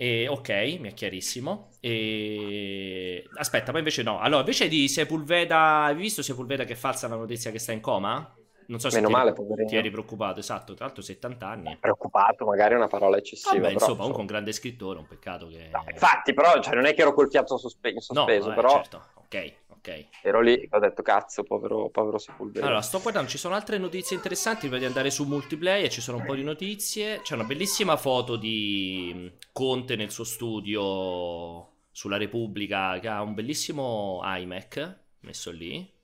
E, 0.00 0.28
ok, 0.28 0.48
mi 0.78 0.90
è 0.90 0.94
chiarissimo. 0.94 1.70
E... 1.80 3.24
Aspetta, 3.34 3.72
poi 3.72 3.80
invece 3.80 4.04
no. 4.04 4.20
Allora, 4.20 4.42
invece 4.42 4.68
di 4.68 4.86
Sepulveda, 4.86 5.86
hai 5.86 5.96
visto 5.96 6.22
Sepulveda 6.22 6.62
che 6.62 6.76
falsa 6.76 7.08
la 7.08 7.16
notizia 7.16 7.50
che 7.50 7.58
sta 7.58 7.72
in 7.72 7.80
coma? 7.80 8.32
Non 8.68 8.78
so 8.78 8.90
se 8.90 9.00
Meno 9.00 9.08
ti, 9.08 9.14
male, 9.14 9.34
eri, 9.54 9.66
ti 9.66 9.74
eri 9.74 9.90
preoccupato, 9.90 10.38
esatto. 10.38 10.74
Tra 10.74 10.84
l'altro 10.84 11.02
70 11.02 11.48
anni. 11.48 11.76
Preoccupato, 11.80 12.44
magari 12.44 12.74
è 12.74 12.76
una 12.76 12.86
parola 12.86 13.16
eccessiva. 13.16 13.54
Vabbè, 13.54 13.72
però, 13.72 13.74
insomma, 13.74 13.96
comunque 13.96 14.20
un 14.20 14.26
grande 14.28 14.52
scrittore, 14.52 15.00
un 15.00 15.08
peccato 15.08 15.48
che... 15.48 15.68
No, 15.72 15.84
infatti, 15.90 16.32
però, 16.32 16.60
cioè, 16.60 16.76
non 16.76 16.84
è 16.84 16.94
che 16.94 17.00
ero 17.00 17.12
col 17.12 17.28
fiato 17.28 17.58
sospe- 17.58 17.90
in 17.90 17.98
sospeso, 17.98 18.50
no, 18.50 18.54
vabbè, 18.54 18.54
però... 18.54 18.74
certo, 18.74 19.02
ok. 19.14 19.52
Ok. 19.78 20.08
Ero 20.22 20.40
lì 20.40 20.54
e 20.54 20.68
ho 20.70 20.78
detto 20.78 21.02
cazzo, 21.02 21.44
povero, 21.44 21.88
povero 21.88 22.18
Sepulveda. 22.18 22.66
Allora, 22.66 22.82
sto 22.82 23.00
guardando, 23.00 23.28
ci 23.28 23.38
sono 23.38 23.54
altre 23.54 23.78
notizie 23.78 24.16
interessanti 24.16 24.66
prima 24.66 24.78
di 24.78 24.84
andare 24.84 25.10
su 25.10 25.24
multiplayer, 25.24 25.88
ci 25.88 26.00
sono 26.00 26.18
un 26.18 26.24
po' 26.24 26.34
di 26.34 26.42
notizie. 26.42 27.20
C'è 27.22 27.34
una 27.34 27.44
bellissima 27.44 27.96
foto 27.96 28.36
di 28.36 29.12
mm, 29.14 29.26
Conte 29.52 29.96
nel 29.96 30.10
suo 30.10 30.24
studio 30.24 31.76
sulla 31.92 32.16
Repubblica 32.16 32.98
che 32.98 33.08
ha 33.08 33.22
un 33.22 33.34
bellissimo 33.34 34.20
iMac 34.24 34.98
messo 35.20 35.50
lì. 35.50 35.94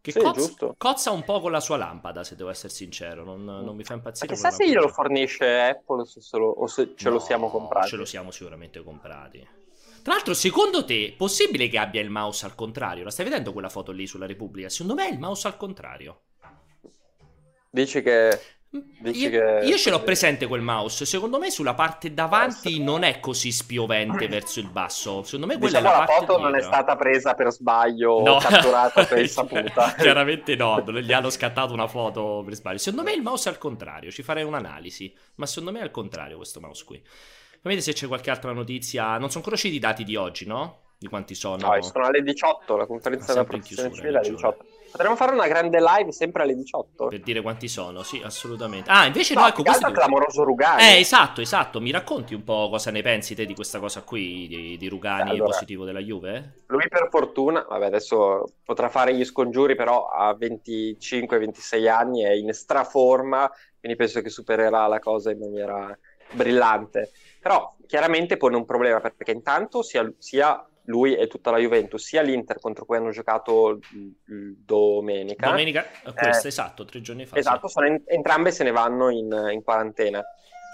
Che 0.00 0.12
sì, 0.12 0.20
cozza, 0.20 0.74
cozza, 0.78 1.10
un 1.10 1.24
po' 1.24 1.40
con 1.40 1.50
la 1.50 1.60
sua 1.60 1.76
lampada, 1.76 2.24
se 2.24 2.36
devo 2.36 2.48
essere 2.48 2.72
sincero. 2.72 3.24
Non, 3.24 3.44
non 3.44 3.76
mi 3.76 3.84
fa 3.84 3.94
impazzire. 3.94 4.28
Ma 4.28 4.34
chissà 4.34 4.50
se 4.50 4.66
glielo 4.66 4.88
fornisce 4.88 5.60
Apple 5.60 6.00
o 6.00 6.04
se, 6.04 6.38
lo, 6.38 6.46
o 6.48 6.66
se 6.66 6.94
ce 6.96 7.08
no, 7.08 7.16
lo 7.16 7.20
siamo 7.20 7.50
comprati. 7.50 7.88
Ce 7.88 7.96
lo 7.96 8.06
siamo 8.06 8.30
sicuramente 8.30 8.82
comprati. 8.82 9.46
Tra 10.02 10.14
l'altro, 10.14 10.34
secondo 10.34 10.84
te, 10.84 11.14
possibile 11.16 11.68
che 11.68 11.78
abbia 11.78 12.00
il 12.00 12.10
mouse 12.10 12.46
al 12.46 12.54
contrario? 12.54 13.04
La 13.04 13.10
stai 13.10 13.24
vedendo 13.24 13.52
quella 13.52 13.68
foto 13.68 13.92
lì 13.92 14.06
sulla 14.06 14.26
Repubblica? 14.26 14.68
Secondo 14.68 14.94
me 14.94 15.08
è 15.08 15.12
il 15.12 15.18
mouse 15.18 15.46
al 15.46 15.56
contrario. 15.56 16.20
Dici 17.70 18.02
che... 18.02 18.40
Dici 18.70 19.20
io, 19.20 19.30
che... 19.30 19.60
io 19.64 19.76
ce 19.78 19.88
l'ho 19.88 20.02
presente 20.02 20.46
quel 20.46 20.60
mouse. 20.60 21.06
Secondo 21.06 21.38
me 21.38 21.50
sulla 21.50 21.74
parte 21.74 22.12
davanti 22.12 22.82
non 22.82 23.02
è 23.02 23.18
così 23.18 23.50
spiovente 23.50 24.28
verso 24.28 24.60
il 24.60 24.68
basso. 24.68 25.22
Secondo 25.22 25.46
me 25.46 25.58
quella 25.58 25.78
diciamo 25.78 25.94
è 25.94 26.06
la, 26.06 26.12
la 26.12 26.18
foto 26.18 26.38
non 26.38 26.54
è 26.54 26.60
stata 26.60 26.96
presa 26.96 27.34
per 27.34 27.50
sbaglio 27.50 28.22
no. 28.22 28.32
o 28.32 28.38
catturata 28.38 29.04
per 29.06 29.18
insaputa. 29.20 29.94
Chiaramente 29.98 30.54
no, 30.54 30.82
gli 30.82 31.12
hanno 31.12 31.30
scattato 31.30 31.72
una 31.72 31.86
foto 31.86 32.42
per 32.44 32.54
sbaglio. 32.54 32.78
Secondo 32.78 33.04
me 33.08 33.14
il 33.14 33.22
mouse 33.22 33.48
è 33.48 33.52
al 33.52 33.58
contrario. 33.58 34.10
Ci 34.10 34.22
farei 34.22 34.44
un'analisi. 34.44 35.14
Ma 35.36 35.46
secondo 35.46 35.72
me 35.72 35.78
è 35.78 35.82
al 35.82 35.90
contrario 35.90 36.36
questo 36.36 36.60
mouse 36.60 36.84
qui. 36.84 37.02
Fammi 37.60 37.80
se 37.80 37.92
c'è 37.92 38.06
qualche 38.06 38.30
altra 38.30 38.52
notizia. 38.52 39.18
Non 39.18 39.28
sono 39.28 39.36
ancora 39.36 39.54
usciti 39.54 39.76
i 39.76 39.80
dati 39.80 40.04
di 40.04 40.16
oggi, 40.16 40.46
no? 40.46 40.86
Di 40.98 41.06
quanti 41.06 41.34
sono? 41.34 41.74
No, 41.74 41.82
sono 41.82 42.06
alle 42.06 42.22
18, 42.22 42.76
la 42.76 42.86
conferenza 42.86 43.32
della 43.32 43.44
protezione 43.44 43.92
civile 43.92 44.18
alle 44.18 44.30
18. 44.30 44.64
Potremmo 44.90 45.16
fare 45.16 45.32
una 45.32 45.46
grande 45.46 45.78
live 45.80 46.10
sempre 46.12 46.42
alle 46.42 46.56
18. 46.56 47.06
Per 47.08 47.20
dire 47.20 47.40
quanti 47.42 47.68
sono, 47.68 48.02
sì, 48.02 48.20
assolutamente. 48.24 48.90
Ah, 48.90 49.04
invece 49.04 49.34
no, 49.34 49.42
no 49.42 49.48
ecco, 49.48 49.62
questo 49.62 49.86
è 49.86 49.92
clamoroso 49.92 50.44
Rugani. 50.44 50.82
Eh, 50.82 50.98
esatto, 50.98 51.40
esatto. 51.40 51.80
Mi 51.80 51.90
racconti 51.90 52.34
un 52.34 52.42
po' 52.42 52.68
cosa 52.70 52.90
ne 52.90 53.02
pensi 53.02 53.34
te 53.34 53.44
di 53.44 53.54
questa 53.54 53.78
cosa 53.78 54.02
qui, 54.02 54.48
di, 54.48 54.76
di 54.76 54.88
Rugani 54.88 55.30
allora, 55.30 55.50
positivo 55.50 55.84
della 55.84 56.00
Juve? 56.00 56.62
Lui 56.66 56.88
per 56.88 57.08
fortuna, 57.10 57.64
vabbè, 57.68 57.84
adesso 57.84 58.44
potrà 58.64 58.88
fare 58.88 59.14
gli 59.14 59.24
scongiuri, 59.24 59.76
però 59.76 60.08
a 60.08 60.32
25-26 60.32 61.88
anni 61.88 62.22
è 62.22 62.32
in 62.32 62.52
straforma, 62.54 63.48
quindi 63.78 63.96
penso 63.96 64.22
che 64.22 64.30
supererà 64.30 64.86
la 64.86 64.98
cosa 64.98 65.30
in 65.30 65.38
maniera 65.38 65.96
brillante. 66.32 67.12
Però 67.48 67.76
chiaramente 67.86 68.36
pone 68.36 68.56
un 68.56 68.66
problema 68.66 69.00
perché 69.00 69.30
intanto 69.30 69.82
sia, 69.82 70.06
sia, 70.18 70.62
lui 70.84 71.16
e 71.16 71.28
tutta 71.28 71.50
la 71.50 71.56
Juventus, 71.56 72.04
sia 72.04 72.20
l'Inter 72.20 72.60
contro 72.60 72.84
cui 72.84 72.98
hanno 72.98 73.10
giocato 73.10 73.78
domenica. 74.26 75.48
Domenica, 75.48 75.86
questa, 76.02 76.42
eh, 76.42 76.48
esatto, 76.48 76.84
tre 76.84 77.00
giorni 77.00 77.24
fa. 77.24 77.38
Esatto, 77.38 77.70
in, 77.86 78.02
entrambe 78.04 78.50
se 78.50 78.64
ne 78.64 78.70
vanno 78.70 79.08
in, 79.08 79.48
in, 79.50 79.62
quarantena, 79.62 80.22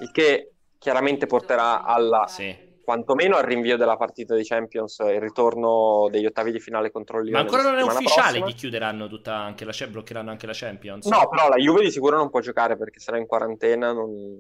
il 0.03 0.11
che 0.11 0.55
chiaramente 0.77 1.27
porterà 1.27 1.85
alla... 1.85 2.27
Sì. 2.27 2.73
Quantomeno 2.85 3.37
al 3.37 3.45
rinvio 3.45 3.79
della 3.79 3.97
partita 3.97 4.35
di 4.35 4.45
Champions, 4.45 4.99
il 4.99 5.19
ritorno 5.19 6.09
degli 6.11 6.27
ottavi 6.27 6.53
di 6.53 6.61
finale 6.61 6.91
contro 6.91 7.17
il 7.21 7.25
Lione. 7.25 7.43
Ma 7.43 7.49
ancora 7.49 7.63
non 7.63 7.79
è 7.79 7.83
ufficiale 7.83 8.27
prossima. 8.27 8.47
chi 8.47 8.53
chiuderanno 8.53 9.09
tutta 9.09 9.37
anche 9.37 9.65
la 9.65 9.73
bloccheranno 9.89 10.31
anche 10.31 10.45
la 10.45 10.53
Champions? 10.55 11.07
No, 11.07 11.27
però 11.31 11.49
la 11.49 11.57
Juve 11.57 11.81
di 11.81 11.91
sicuro 11.91 12.19
non 12.19 12.29
può 12.29 12.41
giocare 12.41 12.77
perché 12.77 13.01
sarà 13.01 13.17
in 13.17 13.25
quarantena, 13.25 13.91
non, 13.95 14.39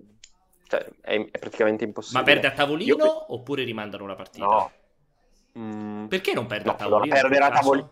cioè, 0.66 0.86
è, 1.00 1.28
è, 1.30 1.38
praticamente 1.38 1.84
impossibile. 1.84 2.20
Ma 2.20 2.26
perde 2.26 2.46
a 2.46 2.52
tavolino 2.52 2.96
Io... 2.96 3.32
oppure 3.34 3.64
rimandano 3.64 4.06
la 4.06 4.14
partita? 4.14 4.44
No, 4.44 4.70
Mm. 5.58 6.06
Perché 6.06 6.34
non 6.34 6.46
perde 6.46 6.66
no, 6.66 6.72
a 6.72 6.74
tavolino? 6.74 7.14
Allora, 7.14 7.46
a 7.46 7.50
tavolino. 7.50 7.90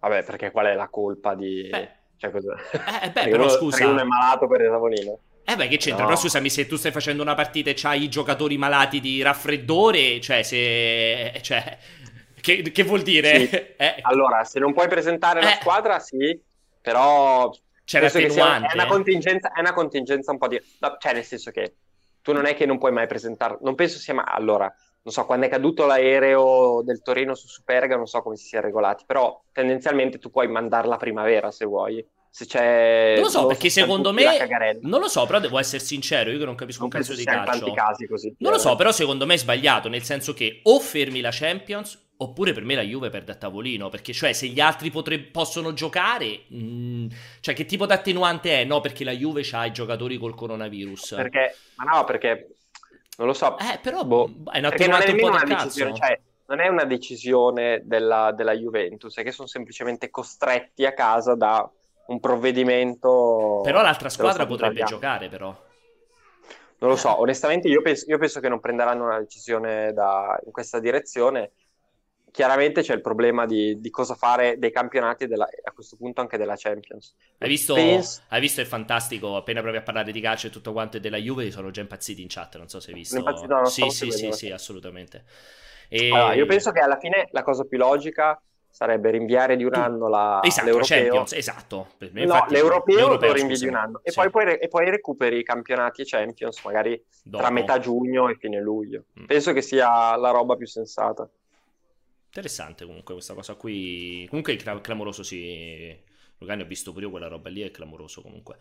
Vabbè, 0.00 0.24
perché 0.24 0.50
qual 0.50 0.66
è 0.66 0.74
la 0.74 0.88
colpa 0.88 1.34
di... 1.34 1.68
Beh. 1.70 1.90
Cioè, 2.16 2.30
cosa... 2.30 2.54
Eh, 3.02 3.10
beh, 3.10 3.28
però 3.28 3.44
uno, 3.44 3.52
scusa... 3.52 3.86
uno 3.86 4.00
è 4.00 4.04
malato 4.04 4.46
per 4.46 4.62
il 4.62 4.70
tavolino. 4.70 5.18
Eh 5.44 5.56
beh, 5.56 5.68
che 5.68 5.76
c'entra? 5.76 6.02
No. 6.02 6.08
Però 6.08 6.20
scusami, 6.20 6.48
se 6.48 6.66
tu 6.66 6.76
stai 6.76 6.92
facendo 6.92 7.22
una 7.22 7.34
partita 7.34 7.70
e 7.70 7.74
c'hai 7.74 8.04
i 8.04 8.08
giocatori 8.08 8.56
malati 8.56 9.00
di 9.00 9.20
raffreddore, 9.22 10.20
cioè 10.20 10.42
se... 10.42 11.38
Cioè, 11.42 11.78
che, 12.40 12.62
che 12.62 12.82
vuol 12.82 13.02
dire? 13.02 13.46
Sì. 13.46 13.68
Eh. 13.80 13.96
Allora, 14.02 14.44
se 14.44 14.58
non 14.58 14.72
puoi 14.74 14.88
presentare 14.88 15.42
la 15.42 15.52
eh. 15.52 15.60
squadra, 15.60 15.98
sì, 15.98 16.38
però... 16.80 17.50
C'era 17.90 18.06
attenuante. 18.06 18.68
È 18.68 18.74
una, 18.74 18.86
contingenza, 18.86 19.52
è 19.52 19.58
una 19.58 19.72
contingenza 19.72 20.30
un 20.30 20.38
po' 20.38 20.46
di... 20.46 20.60
Cioè, 20.98 21.12
nel 21.12 21.24
senso 21.24 21.50
che 21.50 21.74
tu 22.22 22.32
non 22.32 22.46
è 22.46 22.54
che 22.54 22.64
non 22.64 22.78
puoi 22.78 22.92
mai 22.92 23.08
presentare... 23.08 23.58
Non 23.62 23.74
penso 23.74 23.98
sia... 23.98 24.14
Ma... 24.14 24.22
Allora, 24.22 24.72
non 25.02 25.12
so, 25.12 25.26
quando 25.26 25.46
è 25.46 25.48
caduto 25.48 25.86
l'aereo 25.86 26.82
del 26.84 27.02
Torino 27.02 27.34
su 27.34 27.48
Superga, 27.48 27.96
non 27.96 28.06
so 28.06 28.22
come 28.22 28.36
si 28.36 28.46
sia 28.46 28.60
regolati, 28.60 29.02
però 29.04 29.42
tendenzialmente 29.50 30.18
tu 30.18 30.30
puoi 30.30 30.46
mandarla 30.46 30.94
a 30.94 30.98
primavera 30.98 31.50
se 31.50 31.64
vuoi. 31.64 32.06
Se 32.32 32.46
c'è 32.46 33.14
non 33.14 33.24
lo 33.24 33.28
so 33.28 33.46
perché 33.46 33.70
secondo 33.70 34.12
me 34.12 34.24
non 34.82 35.00
lo 35.00 35.08
so 35.08 35.26
però 35.26 35.40
devo 35.40 35.58
essere 35.58 35.82
sincero 35.82 36.30
io 36.30 36.38
che 36.38 36.44
non 36.44 36.54
capisco 36.54 36.86
non 36.86 36.90
un 36.92 36.96
cazzo 36.96 37.16
di 37.16 37.24
calcio. 37.24 37.72
casi 37.72 38.06
così, 38.06 38.32
non 38.38 38.52
lo 38.52 38.58
so 38.58 38.76
però 38.76 38.92
secondo 38.92 39.26
me 39.26 39.34
è 39.34 39.36
sbagliato 39.36 39.88
nel 39.88 40.04
senso 40.04 40.32
che 40.32 40.60
o 40.62 40.78
fermi 40.78 41.20
la 41.20 41.30
Champions 41.32 42.09
oppure 42.22 42.52
per 42.52 42.64
me 42.64 42.74
la 42.74 42.82
Juve 42.82 43.10
perde 43.10 43.32
a 43.32 43.34
tavolino 43.34 43.88
perché 43.88 44.12
cioè 44.12 44.32
se 44.32 44.46
gli 44.46 44.60
altri 44.60 44.90
potre- 44.90 45.18
possono 45.20 45.72
giocare 45.72 46.42
mh, 46.48 46.58
mm, 46.58 47.06
cioè 47.40 47.54
che 47.54 47.64
tipo 47.64 47.86
d'attenuante 47.86 48.60
è 48.60 48.64
no 48.64 48.80
perché 48.80 49.04
la 49.04 49.12
Juve 49.12 49.46
ha 49.52 49.66
i 49.66 49.72
giocatori 49.72 50.18
col 50.18 50.34
coronavirus 50.34 51.14
perché 51.16 51.56
ma 51.76 51.84
no 51.84 52.04
perché 52.04 52.48
non 53.16 53.26
lo 53.26 53.32
so 53.32 53.58
eh 53.58 53.78
però 53.82 54.04
boh, 54.04 54.42
è 54.52 54.58
un 54.58 54.64
attenuante 54.64 55.12
un 55.12 55.18
po' 55.18 55.30
del 55.30 55.42
cazzo 55.44 55.92
cioè 55.92 56.20
non 56.46 56.60
è 56.60 56.66
una 56.66 56.84
decisione 56.84 57.82
della, 57.84 58.32
della 58.32 58.52
Juventus 58.52 59.16
è 59.16 59.22
che 59.22 59.32
sono 59.32 59.46
semplicemente 59.46 60.10
costretti 60.10 60.84
a 60.84 60.92
casa 60.92 61.34
da 61.34 61.70
un 62.10 62.20
provvedimento. 62.20 63.60
Però 63.62 63.80
l'altra 63.82 64.08
squadra 64.08 64.44
potrebbe 64.44 64.80
italiano. 64.80 64.90
giocare, 64.90 65.28
però. 65.28 65.68
Non 66.78 66.90
lo 66.90 66.96
so, 66.96 67.20
onestamente 67.20 67.68
io 67.68 67.82
penso, 67.82 68.06
io 68.08 68.18
penso, 68.18 68.40
che 68.40 68.48
non 68.48 68.58
prenderanno 68.58 69.04
una 69.04 69.18
decisione 69.18 69.92
da, 69.92 70.38
in 70.44 70.50
questa 70.50 70.80
direzione. 70.80 71.52
Chiaramente 72.30 72.82
c'è 72.82 72.94
il 72.94 73.00
problema 73.00 73.46
di, 73.46 73.80
di 73.80 73.90
cosa 73.90 74.14
fare 74.14 74.58
dei 74.58 74.70
campionati 74.70 75.26
della, 75.26 75.48
a 75.64 75.72
questo 75.72 75.96
punto 75.96 76.20
anche 76.20 76.36
della 76.36 76.54
Champions. 76.56 77.14
Hai 77.38 77.48
visto, 77.48 77.74
penso... 77.74 78.22
hai 78.28 78.40
visto, 78.40 78.60
è 78.60 78.64
fantastico, 78.64 79.36
appena 79.36 79.60
provi 79.62 79.78
a 79.78 79.82
parlare 79.82 80.12
di 80.12 80.20
calcio 80.20 80.46
e 80.46 80.50
tutto 80.50 80.72
quanto 80.72 80.96
e 80.96 81.00
della 81.00 81.16
Juve 81.16 81.50
sono 81.50 81.70
già 81.70 81.80
impazziti 81.80 82.22
in 82.22 82.28
chat, 82.28 82.56
non 82.56 82.68
so 82.68 82.80
se 82.80 82.90
hai 82.90 82.96
visto. 82.96 83.16
Impazzito, 83.16 83.54
no, 83.54 83.64
sì, 83.66 83.90
sì, 83.90 84.10
sì, 84.10 84.32
sì, 84.32 84.50
assolutamente. 84.50 85.24
E... 85.88 86.10
Allora, 86.12 86.34
io 86.34 86.46
penso 86.46 86.70
che 86.70 86.80
alla 86.80 86.98
fine 86.98 87.28
la 87.32 87.42
cosa 87.42 87.64
più 87.64 87.78
logica 87.78 88.40
sarebbe 88.70 89.10
rinviare 89.10 89.56
di 89.56 89.64
un 89.64 89.74
anno 89.74 90.08
la, 90.08 90.38
esatto, 90.42 90.66
l'europeo. 90.66 90.96
Champions, 90.96 91.32
esatto. 91.32 91.88
no, 91.98 92.46
l'europeo, 92.48 92.96
l'europeo 92.96 93.28
lo 93.28 93.34
rinvi 93.34 93.58
di 93.58 93.66
un 93.66 93.74
anno 93.74 94.00
e, 94.02 94.12
sì. 94.12 94.20
poi, 94.20 94.30
poi, 94.30 94.54
e, 94.54 94.68
poi, 94.68 94.88
recuperi 94.88 95.38
i 95.38 95.42
campionati 95.42 96.02
e 96.02 96.04
Champions 96.06 96.64
magari 96.64 97.02
Dopo. 97.24 97.42
tra 97.42 97.52
metà 97.52 97.78
giugno 97.78 98.28
e 98.28 98.36
fine 98.36 98.60
luglio. 98.60 99.04
Mm. 99.20 99.24
Penso 99.24 99.52
che 99.52 99.60
sia 99.60 100.16
la 100.16 100.30
roba 100.30 100.54
più 100.54 100.66
sensata. 100.66 101.28
Interessante 102.30 102.84
comunque 102.84 103.14
questa 103.14 103.34
cosa 103.34 103.54
qui. 103.54 104.24
Comunque 104.28 104.54
è 104.54 104.80
clamoroso, 104.80 105.24
sì. 105.24 106.08
Lugani 106.38 106.62
ho 106.62 106.66
visto 106.66 106.92
pure 106.92 107.04
io 107.04 107.10
quella 107.10 107.26
roba 107.26 107.50
lì, 107.50 107.60
è 107.60 107.70
clamoroso 107.70 108.22
comunque. 108.22 108.56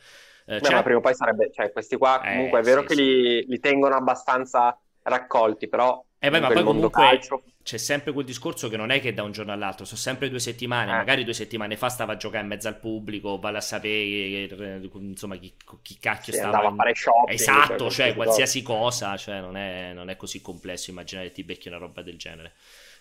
Eh, 0.45 0.59
Beh, 0.59 0.71
ma 0.71 0.81
prima 0.81 0.97
o 0.97 1.01
poi 1.01 1.13
sarebbe... 1.13 1.51
Cioè, 1.53 1.71
questi 1.71 1.95
qua 1.95 2.21
eh, 2.21 2.33
comunque 2.33 2.59
è 2.59 2.63
vero 2.63 2.81
sì, 2.81 2.87
che 2.87 2.93
sì. 2.95 3.01
Li, 3.01 3.45
li 3.45 3.59
tengono 3.59 3.95
abbastanza 3.95 4.77
raccolti, 5.03 5.69
però 5.69 6.03
eh 6.21 6.29
beh, 6.29 6.39
ma 6.41 6.47
poi 6.49 6.63
comunque 6.63 6.89
calcio. 6.89 7.43
c'è 7.63 7.77
sempre 7.77 8.11
quel 8.11 8.25
discorso 8.25 8.67
che 8.67 8.75
non 8.75 8.89
è 8.89 8.99
che 8.99 9.13
da 9.13 9.23
un 9.23 9.31
giorno 9.31 9.53
all'altro, 9.53 9.85
sono 9.85 9.97
sempre 9.97 10.29
due 10.29 10.39
settimane, 10.39 10.91
eh. 10.91 10.95
magari 10.95 11.23
due 11.23 11.33
settimane 11.33 11.77
fa 11.77 11.87
stava 11.87 12.13
a 12.13 12.17
giocare 12.17 12.43
in 12.43 12.49
mezzo 12.49 12.67
al 12.67 12.77
pubblico, 12.77 13.39
vale 13.39 13.59
a 13.59 13.61
sapere 13.61 14.49
insomma 14.95 15.37
chi, 15.37 15.53
chi 15.81 15.97
cacchio 15.97 16.33
sì, 16.33 16.39
stava... 16.39 16.57
Andava 16.57 16.73
a 16.73 16.75
fare 16.75 16.95
shopping. 16.95 17.39
Esatto, 17.39 17.89
cioè, 17.89 18.07
cioè 18.07 18.15
qualsiasi 18.15 18.61
cosa, 18.61 19.15
cioè 19.15 19.39
non 19.39 19.55
è, 19.55 19.93
non 19.93 20.09
è, 20.09 20.17
così 20.17 20.41
complesso 20.41 20.89
immaginare 20.89 21.27
che 21.27 21.33
ti 21.33 21.43
becchi 21.43 21.69
una 21.69 21.77
roba 21.77 22.01
del 22.01 22.17
genere. 22.17 22.53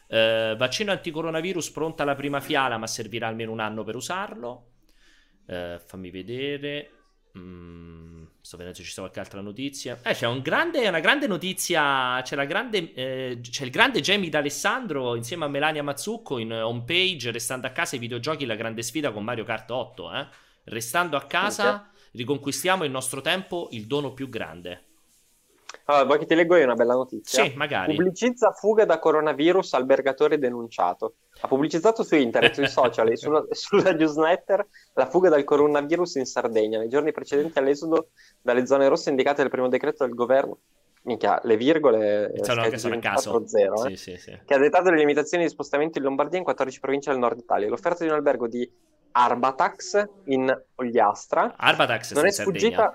Uh, 0.09 0.57
vaccino 0.57 0.91
anticoronavirus 0.91 1.71
pronta 1.71 2.03
la 2.05 2.15
prima 2.15 2.41
fiala, 2.41 2.79
ma 2.79 2.87
servirà 2.87 3.29
almeno 3.29 3.53
un 3.53 3.61
anno 3.61 3.85
per 3.85 3.95
usarlo. 3.95 4.71
Uh, 5.47 5.79
fammi 5.79 6.11
vedere. 6.11 6.93
Mm, 7.37 8.25
sto 8.41 8.57
vedendo 8.57 8.79
se 8.79 8.85
ci 8.85 8.91
sta 8.91 9.03
qualche 9.03 9.21
altra 9.21 9.41
notizia. 9.43 9.99
Eh, 10.03 10.15
c'è 10.15 10.27
un 10.27 10.41
grande, 10.41 10.89
una 10.89 11.01
grande 11.01 11.27
notizia. 11.27 12.21
C'è, 12.23 12.47
grande, 12.47 12.93
eh, 12.95 13.39
c'è 13.43 13.65
il 13.65 13.71
grande 13.71 14.01
Jamie 14.01 14.31
D'Alessandro 14.31 15.15
insieme 15.15 15.45
a 15.45 15.49
Melania 15.49 15.83
Mazzucco 15.83 16.39
in 16.39 16.53
home 16.53 16.85
page. 16.85 17.31
Restando 17.31 17.67
a 17.67 17.71
casa 17.71 17.97
i 17.97 17.99
videogiochi, 17.99 18.47
la 18.47 18.57
grande 18.57 18.83
sfida 18.83 19.13
con 19.13 19.25
Mario 19.25 19.45
Kart 19.45 19.71
8. 19.71 20.13
Eh? 20.15 20.27
Restando 20.65 21.17
a 21.17 21.25
casa, 21.27 21.91
riconquistiamo 22.13 22.85
il 22.85 22.91
nostro 22.91 23.21
tempo, 23.21 23.69
il 23.73 23.87
dono 23.87 24.15
più 24.15 24.31
grande. 24.31 24.88
Allora, 25.91 26.05
vuoi 26.05 26.19
che 26.19 26.27
ti 26.27 26.35
leggo 26.35 26.55
io 26.57 26.65
una 26.65 26.75
bella 26.75 26.93
notizia? 26.93 27.45
Sì, 27.45 27.55
magari. 27.57 27.95
Pubblicizza 27.95 28.53
fuga 28.53 28.85
da 28.85 28.99
coronavirus, 28.99 29.73
albergatore 29.73 30.39
denunciato. 30.39 31.15
Ha 31.41 31.49
pubblicizzato 31.49 32.03
su 32.03 32.15
internet, 32.15 32.53
sui 32.53 32.69
social 32.69 33.11
e 33.11 33.17
sulla, 33.17 33.43
sulla 33.49 33.93
newsletter 33.93 34.67
la 34.93 35.07
fuga 35.07 35.31
dal 35.31 35.45
coronavirus 35.45 36.17
in 36.17 36.27
Sardegna, 36.27 36.79
nei 36.79 36.91
giorni 36.91 37.11
precedenti 37.11 37.59
all'esodo 37.59 38.11
dalle 38.43 38.67
zone 38.67 38.87
rosse 38.87 39.09
indicate 39.09 39.41
nel 39.41 39.51
primo 39.51 39.69
decreto 39.69 40.05
del 40.05 40.15
governo. 40.15 40.59
Minchia, 41.05 41.41
le 41.45 41.57
virgole 41.57 42.35
sono 42.43 42.61
anche 42.61 42.77
sono 42.77 42.95
a 42.97 42.99
caso. 42.99 43.47
Zero, 43.47 43.87
eh? 43.87 43.97
sì, 43.97 44.13
sì, 44.13 44.17
sì. 44.19 44.39
che 44.45 44.55
ha 44.55 44.59
dettato 44.59 44.91
le 44.91 44.99
limitazioni 44.99 45.45
di 45.45 45.49
spostamento 45.49 45.97
in 45.97 46.05
Lombardia 46.05 46.37
in 46.37 46.45
14 46.45 46.81
province 46.81 47.11
del 47.11 47.19
nord 47.19 47.39
Italia. 47.39 47.67
L'offerta 47.67 48.05
di 48.05 48.11
un 48.11 48.17
albergo 48.17 48.47
di 48.47 48.71
Arbatax 49.11 50.07
in 50.27 50.55
Ogliastra 50.75 51.55
Arbatax 51.57 52.13
non 52.13 52.27
è 52.27 52.31
sfuggita. 52.31 52.95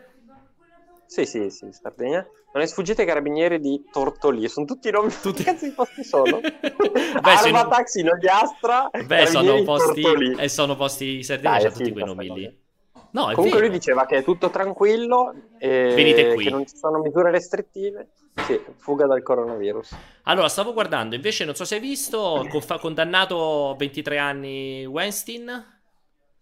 Sì, 1.13 1.27
sì, 1.27 1.51
sì, 1.51 1.67
Sardegna 1.71 2.27
non 2.53 2.63
è 2.63 2.65
sfuggito 2.65 3.01
ai 3.01 3.07
carabinieri 3.07 3.59
di 3.59 3.83
Tortolì. 3.91 4.47
Sono 4.47 4.65
tutti 4.65 4.87
i 4.87 4.91
nomi. 4.91 5.11
Tutti... 5.21 5.43
Che 5.43 5.51
cazzo 5.51 5.65
di 5.65 5.71
posti 5.71 6.03
sono? 6.03 6.39
Beh, 6.41 7.37
sono... 7.37 7.67
Taxi, 7.67 8.01
Nogliastra. 8.01 8.89
Beh, 9.05 9.25
sono 9.27 9.61
posti. 9.61 10.01
E 10.01 10.43
eh, 10.43 10.49
sono 10.49 10.75
posti 10.75 11.21
Sardegna, 11.21 11.59
c'è 11.59 11.71
tutti 11.71 11.91
quei 11.91 12.05
nomi 12.05 12.31
lì. 12.31 12.61
No, 13.11 13.25
Comunque 13.33 13.59
vero. 13.59 13.59
lui 13.59 13.69
diceva 13.69 14.07
che 14.07 14.17
è 14.17 14.23
tutto 14.23 14.49
tranquillo, 14.49 15.35
e 15.59 16.35
che 16.39 16.49
non 16.49 16.65
ci 16.65 16.75
sono 16.75 16.99
misure 16.99 17.29
restrittive. 17.29 18.09
Sì, 18.47 18.59
fuga 18.77 19.05
dal 19.05 19.21
coronavirus. 19.21 19.95
Allora, 20.23 20.47
stavo 20.47 20.73
guardando, 20.73 21.13
invece 21.13 21.45
non 21.45 21.53
so 21.53 21.63
se 21.63 21.75
hai 21.75 21.81
visto, 21.81 22.47
condannato 22.79 23.69
a 23.69 23.75
23 23.75 24.17
anni 24.17 24.85
Weinstein. 24.87 25.79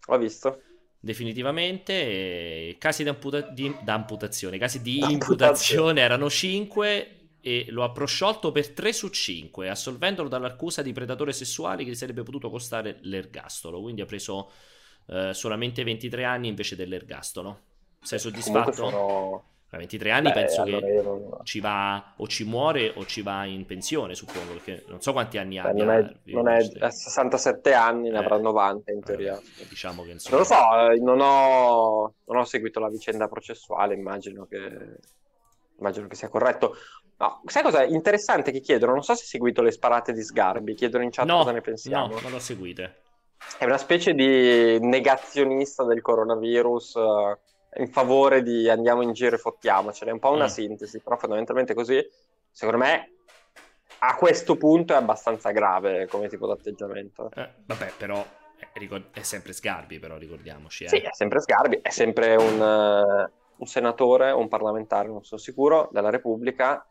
Ho 0.06 0.16
visto 0.16 0.60
definitivamente. 1.02 2.76
Casi 2.78 3.02
d'amputa- 3.02 3.40
di, 3.40 3.74
d'amputazione, 3.82 4.56
casi 4.56 4.80
di 4.80 4.98
imputazione 4.98 6.00
erano 6.00 6.30
5 6.30 7.16
e 7.40 7.66
lo 7.70 7.82
ha 7.82 7.90
prosciolto 7.90 8.52
per 8.52 8.70
3 8.70 8.92
su 8.92 9.08
5, 9.08 9.68
assolvendolo 9.68 10.28
dall'accusa 10.28 10.80
di 10.80 10.92
predatore 10.92 11.32
sessuale 11.32 11.84
che 11.84 11.94
sarebbe 11.94 12.22
potuto 12.22 12.48
costare 12.48 12.98
l'ergastolo. 13.02 13.80
Quindi 13.82 14.00
ha 14.00 14.06
preso 14.06 14.52
eh, 15.08 15.34
solamente 15.34 15.82
23 15.82 16.24
anni 16.24 16.48
invece 16.48 16.76
dell'ergastolo. 16.76 17.60
Sei 18.00 18.20
soddisfatto? 18.20 18.72
Sono 18.72 19.51
a 19.74 19.78
23 19.78 20.10
anni 20.10 20.28
Beh, 20.28 20.32
penso 20.32 20.62
allora 20.62 20.86
che 20.86 21.02
non... 21.02 21.38
ci 21.44 21.60
va 21.60 22.12
o 22.16 22.26
ci 22.28 22.44
muore 22.44 22.92
o 22.94 23.06
ci 23.06 23.22
va 23.22 23.46
in 23.46 23.64
pensione, 23.64 24.14
suppongo, 24.14 24.52
perché 24.52 24.84
non 24.88 25.00
so 25.00 25.12
quanti 25.12 25.38
anni 25.38 25.58
ha. 25.58 25.72
Non, 25.72 25.90
è, 25.90 26.14
non 26.24 26.48
è, 26.48 26.58
a 26.80 26.90
67 26.90 27.72
anni, 27.72 28.10
ne 28.10 28.18
avrà 28.18 28.36
90 28.36 28.92
in 28.92 29.02
teoria. 29.02 29.38
Eh, 29.38 29.66
diciamo 29.66 30.02
che 30.02 30.10
insomma... 30.10 30.36
Non 30.36 30.46
lo 30.46 30.54
so, 30.54 30.90
eh, 30.90 30.98
non 31.00 31.20
ho, 31.20 32.14
non 32.26 32.36
ho 32.36 32.44
seguito 32.44 32.80
la 32.80 32.90
vicenda 32.90 33.28
processuale, 33.28 33.94
immagino 33.94 34.44
che, 34.44 34.98
immagino 35.78 36.06
che 36.06 36.16
sia 36.16 36.28
corretto. 36.28 36.76
No, 37.16 37.40
sai 37.46 37.62
cosa? 37.62 37.82
Interessante 37.82 38.52
che 38.52 38.60
chiedono, 38.60 38.92
non 38.92 39.02
so 39.02 39.14
se 39.14 39.22
hai 39.22 39.28
seguito 39.28 39.62
le 39.62 39.70
sparate 39.70 40.12
di 40.12 40.22
Sgarbi, 40.22 40.74
chiedono 40.74 41.04
in 41.04 41.10
chat 41.10 41.24
no, 41.24 41.38
cosa 41.38 41.52
ne 41.52 41.62
pensiamo. 41.62 42.08
No, 42.08 42.20
non 42.20 42.30
l'ho 42.30 42.40
seguite. 42.40 42.96
È 43.58 43.64
una 43.64 43.78
specie 43.78 44.12
di 44.12 44.78
negazionista 44.80 45.82
del 45.84 46.02
coronavirus 46.02 46.96
in 47.76 47.88
favore 47.88 48.42
di 48.42 48.68
andiamo 48.68 49.02
in 49.02 49.12
giro 49.12 49.36
e 49.36 49.38
fottiamocene, 49.38 50.10
è 50.10 50.14
un 50.14 50.20
po' 50.20 50.32
una 50.32 50.44
mm. 50.44 50.48
sintesi, 50.48 51.00
però 51.00 51.16
fondamentalmente 51.16 51.74
così, 51.74 52.04
secondo 52.50 52.84
me, 52.84 53.12
a 54.00 54.16
questo 54.16 54.56
punto 54.56 54.92
è 54.92 54.96
abbastanza 54.96 55.50
grave 55.50 56.06
come 56.06 56.28
tipo 56.28 56.46
di 56.46 56.52
atteggiamento. 56.52 57.30
Eh, 57.34 57.48
vabbè, 57.64 57.92
però 57.96 58.24
è 59.12 59.22
sempre 59.22 59.52
Sgarbi, 59.52 59.98
però 59.98 60.16
ricordiamoci. 60.16 60.84
Eh. 60.84 60.88
Sì, 60.88 60.96
è 60.96 61.10
sempre 61.12 61.40
Sgarbi, 61.40 61.78
è 61.82 61.90
sempre 61.90 62.36
un, 62.36 62.60
uh, 62.60 63.30
un 63.56 63.66
senatore, 63.66 64.30
un 64.30 64.48
parlamentare, 64.48 65.08
non 65.08 65.24
sono 65.24 65.40
sicuro, 65.40 65.88
della 65.92 66.10
Repubblica. 66.10 66.84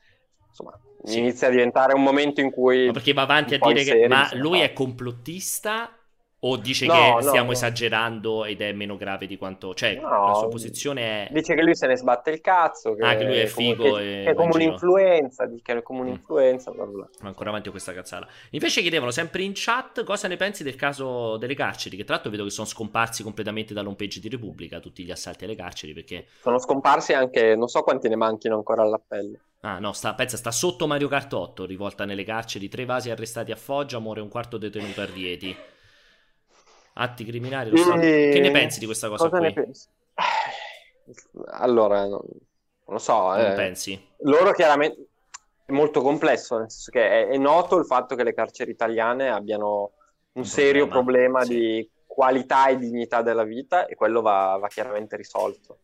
Insomma, 0.47 0.77
sì. 1.03 1.19
inizia 1.19 1.47
a 1.47 1.51
diventare 1.51 1.93
un 1.93 2.03
momento 2.03 2.41
in 2.41 2.51
cui... 2.51 2.87
Ma 2.87 2.91
perché 2.93 3.13
va 3.13 3.21
avanti 3.21 3.55
a 3.55 3.59
dire 3.59 3.83
che 3.83 4.07
ma 4.07 4.29
lui 4.33 4.59
è 4.59 4.73
complottista 4.73 5.95
O 6.43 6.57
dice 6.57 6.87
no, 6.87 6.93
che 6.93 7.09
no, 7.11 7.21
stiamo 7.21 7.45
no. 7.47 7.51
esagerando 7.51 8.45
ed 8.45 8.61
è 8.61 8.71
meno 8.71 8.97
grave 8.97 9.27
di 9.27 9.37
quanto... 9.37 9.75
Cioè, 9.75 9.99
la 10.01 10.33
sua 10.33 10.47
posizione 10.47 11.27
è... 11.27 11.29
Dice 11.31 11.53
che 11.53 11.61
lui 11.61 11.75
se 11.75 11.85
ne 11.85 11.95
sbatte 11.95 12.31
il 12.31 12.41
cazzo, 12.41 12.95
che, 12.95 13.03
ah, 13.03 13.15
che 13.15 13.25
lui 13.25 13.37
è 13.37 13.45
figo 13.45 13.93
che, 13.93 14.21
e... 14.21 14.23
Che 14.23 14.31
è 14.31 14.33
come 14.33 14.55
un'influenza, 14.55 15.45
dice 15.45 15.61
che 15.61 15.77
è 15.77 15.83
come 15.83 15.99
mm. 15.99 16.01
un'influenza, 16.01 16.71
bla 16.71 16.85
bla. 16.85 17.07
Ma 17.21 17.27
ancora 17.27 17.49
avanti 17.49 17.69
questa 17.69 17.93
cazzata. 17.93 18.27
Invece 18.51 18.81
chiedevano 18.81 19.11
sempre 19.11 19.43
in 19.43 19.51
chat 19.53 20.03
cosa 20.03 20.27
ne 20.27 20.35
pensi 20.35 20.63
del 20.63 20.75
caso 20.75 21.37
delle 21.37 21.53
carceri, 21.53 21.95
che 21.95 22.05
tra 22.05 22.15
l'altro 22.15 22.31
vedo 22.31 22.43
che 22.43 22.49
sono 22.49 22.65
scomparsi 22.65 23.21
completamente 23.21 23.75
dall'home 23.75 23.95
page 23.95 24.19
di 24.19 24.27
Repubblica, 24.27 24.79
tutti 24.79 25.03
gli 25.03 25.11
assalti 25.11 25.43
alle 25.43 25.55
carceri, 25.55 25.93
perché... 25.93 26.25
Sono 26.41 26.57
scomparsi 26.57 27.13
anche, 27.13 27.55
non 27.55 27.67
so 27.67 27.83
quanti 27.83 28.09
ne 28.09 28.15
manchino 28.15 28.55
ancora 28.55 28.81
all'appello. 28.81 29.37
Ah 29.59 29.77
no, 29.77 29.91
sta, 29.91 30.15
pensa, 30.15 30.37
sta 30.37 30.49
sotto 30.49 30.87
Mario 30.87 31.07
8, 31.11 31.65
rivolta 31.65 32.03
nelle 32.03 32.23
carceri, 32.23 32.67
tre 32.67 32.85
vasi 32.85 33.11
arrestati 33.11 33.51
a 33.51 33.55
Foggia, 33.55 33.99
muore 33.99 34.21
un 34.21 34.27
quarto 34.27 34.57
detenuto 34.57 35.01
a 35.01 35.05
Rieti 35.05 35.55
atti 37.01 37.25
criminali. 37.25 37.69
Lo 37.69 37.77
Stato... 37.77 37.99
Che 37.99 38.39
ne 38.39 38.51
pensi 38.51 38.79
di 38.79 38.85
questa 38.85 39.09
cosa, 39.09 39.29
cosa 39.29 39.51
qui? 39.51 39.71
Allora, 41.47 42.07
non, 42.07 42.21
lo 42.85 42.97
so. 42.97 43.29
Non 43.29 43.51
eh, 43.51 43.53
pensi? 43.53 44.09
Loro 44.19 44.51
chiaramente 44.53 45.07
è 45.65 45.71
molto 45.71 46.01
complesso, 46.01 46.57
nel 46.57 46.69
senso 46.69 46.91
che 46.91 47.09
è, 47.09 47.27
è, 47.27 47.37
noto 47.37 47.77
il 47.77 47.85
fatto 47.85 48.15
che 48.15 48.23
le 48.23 48.33
carceri 48.33 48.71
italiane 48.71 49.29
abbiano 49.29 49.91
un, 50.33 50.41
un 50.41 50.45
serio 50.45 50.87
problema, 50.87 51.39
problema 51.39 51.43
sì. 51.43 51.55
di 51.55 51.89
qualità 52.05 52.67
e 52.67 52.77
dignità 52.77 53.21
della 53.21 53.43
vita 53.43 53.85
e 53.85 53.95
quello 53.95 54.21
va, 54.21 54.57
va 54.59 54.67
chiaramente 54.67 55.15
risolto. 55.15 55.79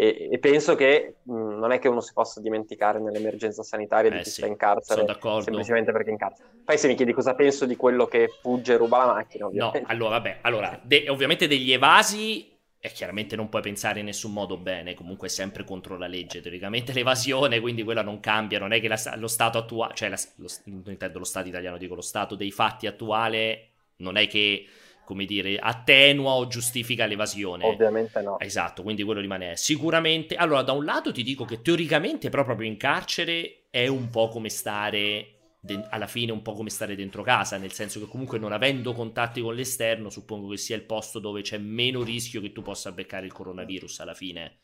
E, 0.00 0.28
e 0.30 0.38
penso 0.38 0.76
che 0.76 1.16
mh, 1.24 1.32
non 1.58 1.72
è 1.72 1.80
che 1.80 1.88
uno 1.88 2.00
si 2.00 2.12
possa 2.12 2.40
dimenticare 2.40 3.00
nell'emergenza 3.00 3.64
sanitaria 3.64 4.12
di 4.12 4.18
eh 4.18 4.22
chi 4.22 4.30
sì, 4.30 4.36
sta 4.36 4.46
in 4.46 4.56
carcere 4.56 5.04
semplicemente 5.38 5.90
perché 5.90 6.10
è 6.10 6.12
in 6.12 6.18
carcere. 6.18 6.48
Poi 6.64 6.78
se 6.78 6.86
mi 6.86 6.94
chiedi 6.94 7.12
cosa 7.12 7.34
penso 7.34 7.66
di 7.66 7.74
quello 7.74 8.06
che 8.06 8.28
fugge 8.40 8.74
e 8.74 8.76
ruba 8.76 8.98
la 8.98 9.12
macchina, 9.14 9.46
ovviamente. 9.46 9.80
No, 9.80 9.86
allora, 9.88 10.10
vabbè, 10.10 10.38
allora, 10.42 10.80
de- 10.84 11.08
ovviamente 11.08 11.48
degli 11.48 11.72
evasi 11.72 12.56
e 12.80 12.92
chiaramente 12.92 13.34
non 13.34 13.48
puoi 13.48 13.60
pensare 13.60 13.98
in 13.98 14.04
nessun 14.04 14.32
modo 14.32 14.56
bene, 14.56 14.94
comunque 14.94 15.26
è 15.26 15.30
sempre 15.30 15.64
contro 15.64 15.96
la 15.98 16.06
legge, 16.06 16.40
teoricamente 16.40 16.92
l'evasione, 16.92 17.58
quindi 17.58 17.82
quella 17.82 18.02
non 18.02 18.20
cambia, 18.20 18.60
non 18.60 18.72
è 18.72 18.80
che 18.80 18.86
la, 18.86 18.96
lo 19.16 19.26
Stato 19.26 19.58
attuale, 19.58 19.94
cioè 19.94 20.10
la, 20.10 20.18
lo, 20.36 20.48
non 20.66 20.82
intendo 20.86 21.18
lo 21.18 21.24
Stato 21.24 21.48
italiano, 21.48 21.76
dico 21.76 21.96
lo 21.96 22.00
Stato 22.02 22.36
dei 22.36 22.52
fatti 22.52 22.86
attuale, 22.86 23.70
non 23.96 24.16
è 24.16 24.28
che 24.28 24.64
come 25.08 25.24
dire, 25.24 25.56
attenua 25.56 26.32
o 26.32 26.48
giustifica 26.48 27.06
l'evasione. 27.06 27.64
Ovviamente 27.64 28.20
no. 28.20 28.38
Esatto, 28.38 28.82
quindi 28.82 29.02
quello 29.04 29.22
rimane 29.22 29.56
sicuramente. 29.56 30.34
Allora, 30.34 30.60
da 30.60 30.72
un 30.72 30.84
lato 30.84 31.12
ti 31.12 31.22
dico 31.22 31.46
che 31.46 31.62
teoricamente 31.62 32.28
però 32.28 32.44
proprio 32.44 32.68
in 32.68 32.76
carcere 32.76 33.68
è 33.70 33.86
un 33.86 34.10
po' 34.10 34.28
come 34.28 34.50
stare 34.50 35.54
de- 35.60 35.86
alla 35.88 36.06
fine 36.06 36.30
un 36.30 36.42
po' 36.42 36.52
come 36.52 36.68
stare 36.68 36.94
dentro 36.94 37.22
casa, 37.22 37.56
nel 37.56 37.72
senso 37.72 38.00
che 38.00 38.06
comunque 38.06 38.38
non 38.38 38.52
avendo 38.52 38.92
contatti 38.92 39.40
con 39.40 39.54
l'esterno, 39.54 40.10
suppongo 40.10 40.48
che 40.50 40.58
sia 40.58 40.76
il 40.76 40.84
posto 40.84 41.20
dove 41.20 41.40
c'è 41.40 41.56
meno 41.56 42.02
rischio 42.02 42.42
che 42.42 42.52
tu 42.52 42.60
possa 42.60 42.92
beccare 42.92 43.24
il 43.24 43.32
coronavirus 43.32 44.00
alla 44.00 44.12
fine. 44.12 44.58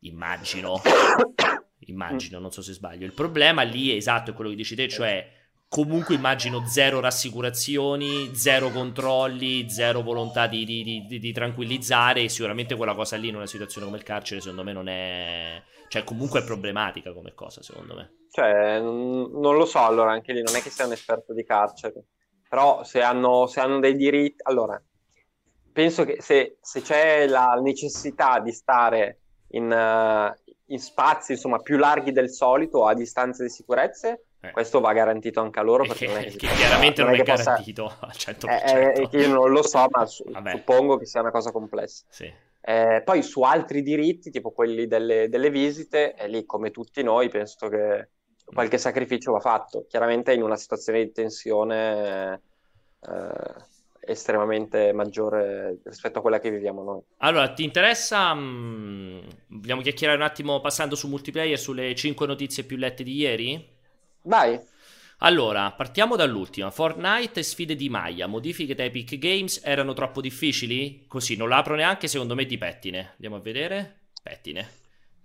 Immagino. 0.00 0.82
Immagino, 1.86 2.40
non 2.40 2.50
so 2.50 2.62
se 2.62 2.72
sbaglio. 2.72 3.06
Il 3.06 3.12
problema 3.12 3.62
lì, 3.62 3.94
esatto, 3.94 4.32
è 4.32 4.34
quello 4.34 4.50
che 4.50 4.56
dici 4.56 4.74
te, 4.74 4.88
cioè 4.88 5.36
comunque 5.68 6.14
immagino 6.14 6.66
zero 6.66 6.98
rassicurazioni, 6.98 8.34
zero 8.34 8.70
controlli, 8.70 9.68
zero 9.68 10.02
volontà 10.02 10.46
di, 10.46 10.64
di, 10.64 11.04
di, 11.06 11.18
di, 11.18 11.32
tranquillizzare 11.32 12.22
e 12.22 12.28
sicuramente 12.28 12.74
quella 12.74 12.94
cosa 12.94 13.16
lì 13.16 13.28
in 13.28 13.36
una 13.36 13.46
situazione 13.46 13.86
come 13.86 13.98
il 13.98 14.04
carcere 14.04 14.40
secondo 14.40 14.64
me 14.64 14.72
non 14.72 14.88
è... 14.88 15.62
cioè 15.88 16.04
comunque 16.04 16.40
è 16.40 16.44
problematica 16.44 17.12
come 17.12 17.34
cosa 17.34 17.62
secondo 17.62 17.94
me. 17.94 18.12
Cioè, 18.30 18.80
non 18.80 19.56
lo 19.56 19.64
so 19.64 19.80
allora, 19.80 20.12
anche 20.12 20.32
lì 20.32 20.42
non 20.42 20.56
è 20.56 20.60
che 20.60 20.70
sia 20.70 20.86
un 20.86 20.92
esperto 20.92 21.34
di 21.34 21.44
carcere, 21.44 22.04
però 22.48 22.82
se 22.84 23.02
hanno, 23.02 23.46
se 23.46 23.60
hanno 23.60 23.78
dei 23.80 23.96
diritti... 23.96 24.42
Allora, 24.44 24.80
penso 25.72 26.04
che 26.04 26.20
se, 26.20 26.58
se 26.60 26.80
c'è 26.80 27.26
la 27.26 27.58
necessità 27.60 28.38
di 28.40 28.52
stare 28.52 29.20
in, 29.48 29.64
uh, 29.64 30.52
in 30.66 30.78
spazi 30.78 31.32
insomma 31.32 31.58
più 31.58 31.76
larghi 31.76 32.12
del 32.12 32.30
solito 32.30 32.86
a 32.86 32.94
distanze 32.94 33.44
di 33.44 33.50
sicurezza 33.50 34.18
eh. 34.40 34.50
Questo 34.52 34.78
va 34.78 34.92
garantito 34.92 35.40
anche 35.40 35.58
a 35.58 35.62
loro 35.62 35.84
perché 35.84 36.06
che, 36.06 36.12
non 36.12 36.22
è 36.22 36.24
che, 36.26 36.36
che 36.36 36.46
chiaramente 36.46 37.02
non, 37.02 37.10
non 37.10 37.20
è, 37.20 37.24
garantito 37.24 37.84
possa... 37.84 38.30
al 38.30 38.36
100%. 38.36 38.48
Eh, 38.48 39.08
eh, 39.10 39.18
io 39.20 39.28
non 39.28 39.50
lo 39.50 39.62
so, 39.62 39.86
ma 39.90 40.06
su- 40.06 40.24
suppongo 40.24 40.96
che 40.96 41.06
sia 41.06 41.20
una 41.20 41.32
cosa 41.32 41.50
complessa. 41.50 42.04
Sì. 42.08 42.32
Eh, 42.60 43.02
poi 43.04 43.22
su 43.22 43.42
altri 43.42 43.82
diritti, 43.82 44.30
tipo 44.30 44.50
quelli 44.52 44.86
delle, 44.86 45.28
delle 45.28 45.50
visite, 45.50 46.14
è 46.14 46.28
lì 46.28 46.44
come 46.44 46.70
tutti 46.70 47.02
noi, 47.02 47.28
penso 47.28 47.68
che 47.68 48.08
qualche 48.44 48.76
mm. 48.76 48.80
sacrificio 48.80 49.32
va 49.32 49.40
fatto. 49.40 49.86
Chiaramente 49.88 50.32
in 50.32 50.42
una 50.42 50.56
situazione 50.56 51.02
di 51.02 51.12
tensione 51.12 52.40
eh, 53.00 53.66
estremamente 54.00 54.92
maggiore 54.92 55.78
rispetto 55.84 56.18
a 56.18 56.22
quella 56.22 56.38
che 56.38 56.50
viviamo 56.50 56.82
noi. 56.84 57.00
Allora, 57.18 57.52
ti 57.52 57.64
interessa? 57.64 58.34
Mh, 58.34 58.40
mm, 58.40 59.20
vogliamo 59.48 59.80
chiacchierare 59.80 60.18
un 60.18 60.24
attimo 60.24 60.60
passando 60.60 60.94
su 60.94 61.08
multiplayer 61.08 61.58
sulle 61.58 61.94
5 61.94 62.26
notizie 62.26 62.64
più 62.64 62.76
lette 62.76 63.02
di 63.02 63.14
ieri? 63.16 63.76
Vai. 64.28 64.60
Allora, 65.20 65.72
partiamo 65.72 66.14
dall'ultima. 66.14 66.70
Fortnite 66.70 67.40
e 67.40 67.42
sfide 67.42 67.74
di 67.74 67.88
Maya. 67.88 68.26
Modifiche 68.26 68.74
da 68.74 68.84
Epic 68.84 69.16
Games 69.16 69.60
erano 69.64 69.94
troppo 69.94 70.20
difficili? 70.20 71.06
Così, 71.08 71.34
non 71.34 71.48
l'apro 71.48 71.74
neanche 71.74 72.06
secondo 72.06 72.34
me 72.34 72.44
di 72.44 72.58
pettine. 72.58 73.12
Andiamo 73.14 73.36
a 73.36 73.40
vedere. 73.40 74.02
Pettine. 74.22 74.70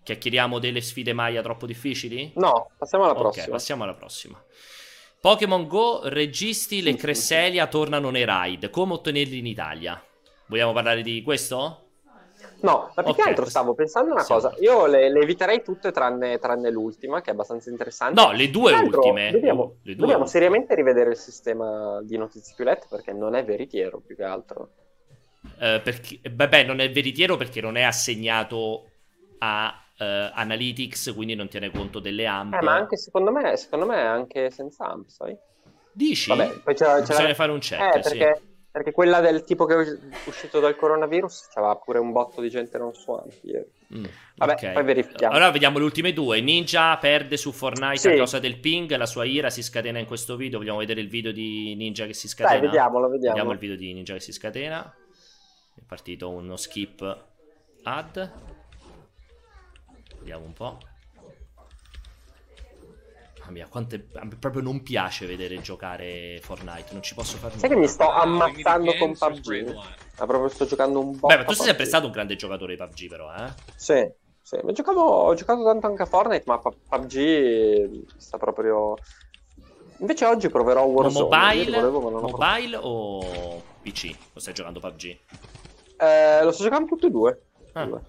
Chiacchieriamo 0.04 0.58
delle 0.58 0.82
sfide 0.82 1.14
Maya 1.14 1.42
troppo 1.42 1.66
difficili? 1.66 2.32
No, 2.36 2.72
passiamo 2.78 3.04
alla 3.04 3.14
prossima. 3.14 3.46
Ok, 3.46 3.52
passiamo 3.52 3.84
alla 3.84 3.94
prossima. 3.94 4.42
Pokémon 5.20 5.68
Go, 5.68 6.02
registi, 6.06 6.82
le 6.82 6.96
Cresselia 6.96 7.68
tornano 7.68 8.10
nei 8.10 8.26
raid. 8.26 8.70
Come 8.70 8.94
ottenerli 8.94 9.38
in 9.38 9.46
Italia? 9.46 10.02
Vogliamo 10.48 10.74
parlare 10.74 11.02
di 11.02 11.22
questo? 11.22 11.83
No, 12.64 12.92
ma 12.96 13.04
più 13.04 13.12
okay, 13.12 13.24
che 13.24 13.30
altro 13.30 13.46
stavo 13.46 13.74
pensando 13.74 14.14
una 14.14 14.24
cosa. 14.24 14.54
Io 14.60 14.86
le, 14.86 15.12
le 15.12 15.20
eviterei 15.20 15.62
tutte 15.62 15.92
tranne, 15.92 16.40
tranne, 16.40 16.72
l'ultima, 16.72 17.20
che 17.20 17.30
è 17.30 17.34
abbastosa 17.34 17.70
interessante. 17.70 18.20
No, 18.20 18.32
le 18.32 18.50
due 18.50 18.74
ultime. 18.74 19.32
Dobbiamo, 19.32 19.76
due 19.82 19.96
dobbiamo 19.96 20.26
seriamente 20.26 20.74
rivedere 20.74 21.10
il 21.10 21.18
sistema 21.18 22.02
di 22.04 22.18
notizie 22.18 22.54
più 22.56 22.64
lette 22.64 22.88
perché 22.90 23.12
non 23.12 23.36
è 23.36 23.44
veritiero 23.44 24.00
più 24.00 24.16
che 24.16 24.24
altro. 24.24 24.70
Uh, 25.42 25.82
perché, 25.84 26.22
vabbè, 26.32 26.64
non 26.64 26.80
è 26.80 26.90
veritiero 26.90 27.36
perché 27.36 27.60
non 27.60 27.76
è 27.76 27.82
assegnato 27.82 28.86
a 29.40 29.84
uh, 30.00 30.04
Analytics, 30.34 31.12
quindi 31.14 31.36
non 31.36 31.50
tiene 31.50 31.70
conto 31.70 32.00
delle 32.00 32.26
AMP. 32.26 32.54
Eh, 32.54 32.64
ma 32.64 32.76
anche 32.76 32.96
secondo 32.96 33.34
me, 33.34 33.58
secondo 33.58 33.86
me 33.86 33.98
è 33.98 34.06
anche 34.06 34.50
senza 34.52 34.86
AMP, 34.86 35.10
sai? 35.10 35.38
Dici? 35.92 36.30
Vabbè, 36.30 36.60
poi 36.64 36.74
c'è, 36.74 36.86
c'è 36.86 37.02
Bisogna 37.02 37.28
la... 37.28 37.34
fare 37.34 37.52
un 37.52 37.60
check, 37.60 37.96
eh. 37.98 38.04
Sì 38.04 38.18
perché 38.18 38.42
quella 38.92 39.20
del 39.20 39.44
tipo 39.44 39.66
che 39.66 39.76
è 39.76 39.98
uscito 40.26 40.60
dal 40.60 40.76
coronavirus 40.76 41.50
c'aveva 41.54 41.76
pure 41.76 42.00
un 42.00 42.12
botto 42.12 42.42
di 42.42 42.50
gente 42.50 42.78
non 42.80 42.94
suonante 42.94 43.40
ieri. 43.44 43.72
Mm, 43.96 44.06
Vabbè, 44.36 44.54
okay. 44.54 44.74
poi 44.74 44.84
verifichiamo. 44.84 45.34
Allora 45.36 45.52
vediamo 45.52 45.78
le 45.78 45.84
ultime 45.84 46.12
due. 46.12 46.42
Ninja 46.42 46.98
perde 46.98 47.38
su 47.38 47.52
Fortnite 47.52 47.98
sì. 47.98 48.08
a 48.10 48.16
causa 48.16 48.40
del 48.40 48.58
ping, 48.60 48.96
la 48.96 49.06
sua 49.06 49.26
ira 49.26 49.52
si 49.52 49.62
scatena 49.62 50.00
in 50.00 50.08
questo 50.08 50.36
video. 50.36 50.58
Vogliamo 50.58 50.80
vedere 50.80 51.02
il 51.02 51.10
video 51.10 51.32
di 51.32 51.76
Ninja 51.76 52.08
che 52.08 52.14
si 52.14 52.28
scatena? 52.28 52.60
Dai, 52.60 52.68
vediamolo, 52.68 53.10
vediamo. 53.10 53.36
Vediamo 53.36 53.52
il 53.52 53.60
video 53.60 53.76
di 53.76 53.94
Ninja 53.94 54.14
che 54.14 54.22
si 54.22 54.32
scatena. 54.32 54.96
È 55.76 55.82
partito 55.86 56.32
uno 56.32 56.56
skip 56.56 57.26
ad. 57.84 58.32
Vediamo 60.18 60.46
un 60.46 60.54
po'. 60.54 60.78
Mamma 63.44 63.52
mia, 63.52 63.68
quante... 63.68 64.00
proprio 64.40 64.62
non 64.62 64.84
piace 64.84 65.26
vedere 65.26 65.60
giocare 65.60 66.40
Fortnite, 66.42 66.94
non 66.94 67.04
ci 67.04 67.14
posso 67.14 67.38
fare 67.38 67.58
Sai 67.58 67.70
che 67.70 67.76
mi 67.76 67.88
sto 67.88 68.10
ammazzando 68.10 68.96
con 68.96 69.18
PUBG? 69.18 69.74
Ma 69.74 70.26
proprio 70.26 70.48
sto 70.48 70.66
giocando 70.66 71.00
un 71.00 71.20
po'. 71.20 71.28
Beh, 71.28 71.38
ma 71.38 71.44
tu 71.44 71.54
sei 71.54 71.66
sempre 71.66 71.86
stato 71.86 72.06
un 72.06 72.12
grande 72.12 72.36
giocatore 72.36 72.76
di 72.76 72.82
PUBG, 72.82 73.10
però, 73.10 73.34
eh? 73.34 73.52
Sì, 73.76 74.10
sì. 74.42 74.60
Ma 74.64 74.72
giocavo, 74.72 75.02
ho 75.02 75.34
giocato 75.34 75.64
tanto 75.64 75.88
anche 75.88 76.04
a 76.04 76.06
Fortnite, 76.06 76.44
ma 76.46 76.60
PUBG 76.60 78.06
sta 78.16 78.38
proprio... 78.38 78.96
Invece 79.98 80.26
oggi 80.26 80.50
proverò 80.50 80.84
Warzone. 80.84 81.30
Ma 81.30 81.38
mobile, 81.38 81.80
volevo, 81.80 82.10
ma 82.10 82.20
mobile 82.20 82.80
o 82.82 83.62
PC? 83.82 84.16
Lo 84.34 84.40
stai 84.40 84.54
giocando 84.54 84.80
PUBG? 84.80 85.18
Eh, 85.98 86.44
lo 86.44 86.52
sto 86.52 86.64
giocando 86.64 86.88
tutti 86.88 87.08
e 87.08 87.10
due. 87.10 87.42
Ah. 87.74 87.86
due. 87.86 88.02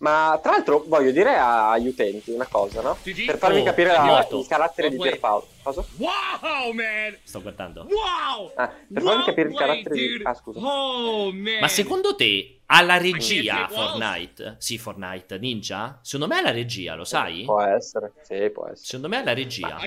Ma 0.00 0.38
tra 0.42 0.52
l'altro 0.52 0.84
voglio 0.86 1.10
dire 1.10 1.36
agli 1.36 1.88
utenti 1.88 2.30
una 2.30 2.46
cosa, 2.46 2.80
no? 2.80 2.96
Per 3.02 3.36
farvi 3.36 3.60
oh, 3.60 3.64
capire 3.64 3.92
la, 3.92 4.26
il 4.30 4.46
carattere 4.48 4.86
oh, 4.86 4.90
di 4.90 4.96
Pierpaolo. 4.96 5.46
Cosa? 5.62 5.84
Wow, 5.96 6.72
man! 6.72 7.18
Sto 7.22 7.42
guardando. 7.42 7.86
Wow! 7.86 8.50
Ah, 8.54 8.72
per 8.92 9.02
farvi 9.02 9.24
capire 9.24 9.48
il 9.50 9.54
carattere 9.54 9.94
dude. 9.94 10.16
di... 10.16 10.22
Ah, 10.24 10.34
scusa. 10.34 10.58
Oh, 10.58 11.30
Ma 11.32 11.68
secondo 11.68 12.14
te 12.16 12.60
alla 12.66 12.96
regia 12.96 13.68
Fortnite? 13.68 14.56
Sì, 14.58 14.78
Fortnite 14.78 15.38
Ninja? 15.38 15.98
Secondo 16.02 16.32
me 16.32 16.40
è 16.40 16.44
la 16.44 16.52
regia, 16.52 16.94
lo 16.94 17.04
sai? 17.04 17.44
Può 17.44 17.60
essere, 17.60 18.12
sì, 18.22 18.48
può 18.50 18.64
essere. 18.64 18.86
Secondo 18.86 19.08
me 19.08 19.20
è 19.20 19.24
la 19.24 19.34
regia. 19.34 19.78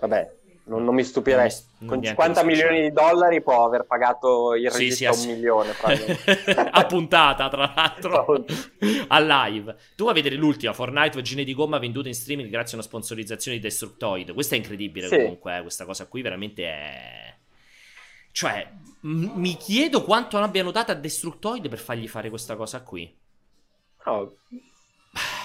Vabbè, 0.00 0.32
non, 0.66 0.82
non, 0.82 0.94
mi 0.94 1.04
stupirei. 1.04 1.50
Non 1.78 1.88
Con 1.88 2.02
50 2.02 2.42
milioni 2.42 2.80
di 2.82 2.90
dollari 2.90 3.42
può 3.42 3.66
aver 3.66 3.84
pagato 3.84 4.54
il 4.54 4.70
regista 4.70 5.12
sì, 5.12 5.20
sì, 5.20 5.28
un 5.28 5.34
milione. 5.34 5.74
a 6.70 6.86
puntata, 6.86 7.48
tra 7.48 7.72
l'altro, 7.74 8.44
a 9.08 9.20
live. 9.20 9.76
Tu 9.94 10.04
vuoi 10.04 10.14
vedere 10.14 10.36
l'ultima, 10.36 10.72
Fortnite 10.72 11.16
Vagine 11.16 11.44
di 11.44 11.52
gomma 11.52 11.78
venduta 11.78 12.08
in 12.08 12.14
streaming 12.14 12.48
grazie 12.48 12.72
a 12.72 12.80
una 12.80 12.86
sponsorizzazione 12.86 13.58
di 13.58 13.62
Destructoid. 13.62 14.32
Questa 14.32 14.54
è 14.54 14.58
incredibile 14.58 15.08
sì. 15.08 15.16
comunque, 15.16 15.58
eh. 15.58 15.62
questa 15.62 15.84
cosa 15.84 16.06
qui 16.06 16.22
veramente 16.22 16.64
è... 16.64 17.34
Cioè, 18.32 18.66
m- 19.00 19.32
mi 19.34 19.56
chiedo 19.56 20.02
quanto 20.02 20.38
abbiano 20.38 20.70
dato 20.70 20.92
a 20.92 20.94
Destructoid 20.94 21.68
per 21.68 21.78
fargli 21.78 22.08
fare 22.08 22.30
questa 22.30 22.56
cosa 22.56 22.82
qui. 22.82 23.14
Oh. 24.04 24.34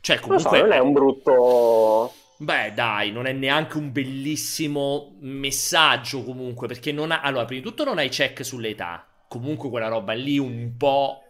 Cioè, 0.00 0.20
comunque... 0.20 0.50
Non, 0.50 0.60
so, 0.60 0.64
non 0.64 0.72
è 0.72 0.78
un 0.78 0.92
brutto... 0.92 2.12
Beh, 2.40 2.72
dai, 2.72 3.10
non 3.10 3.26
è 3.26 3.32
neanche 3.32 3.78
un 3.78 3.90
bellissimo 3.90 5.16
messaggio 5.20 6.22
comunque, 6.22 6.68
perché 6.68 6.92
non 6.92 7.10
ha... 7.10 7.20
Allora, 7.20 7.44
prima 7.44 7.62
di 7.62 7.68
tutto 7.68 7.82
non 7.82 7.98
hai 7.98 8.08
check 8.08 8.44
sull'età. 8.44 9.06
Comunque 9.26 9.68
quella 9.68 9.88
roba 9.88 10.12
lì 10.12 10.38
un 10.38 10.76
po' 10.76 11.22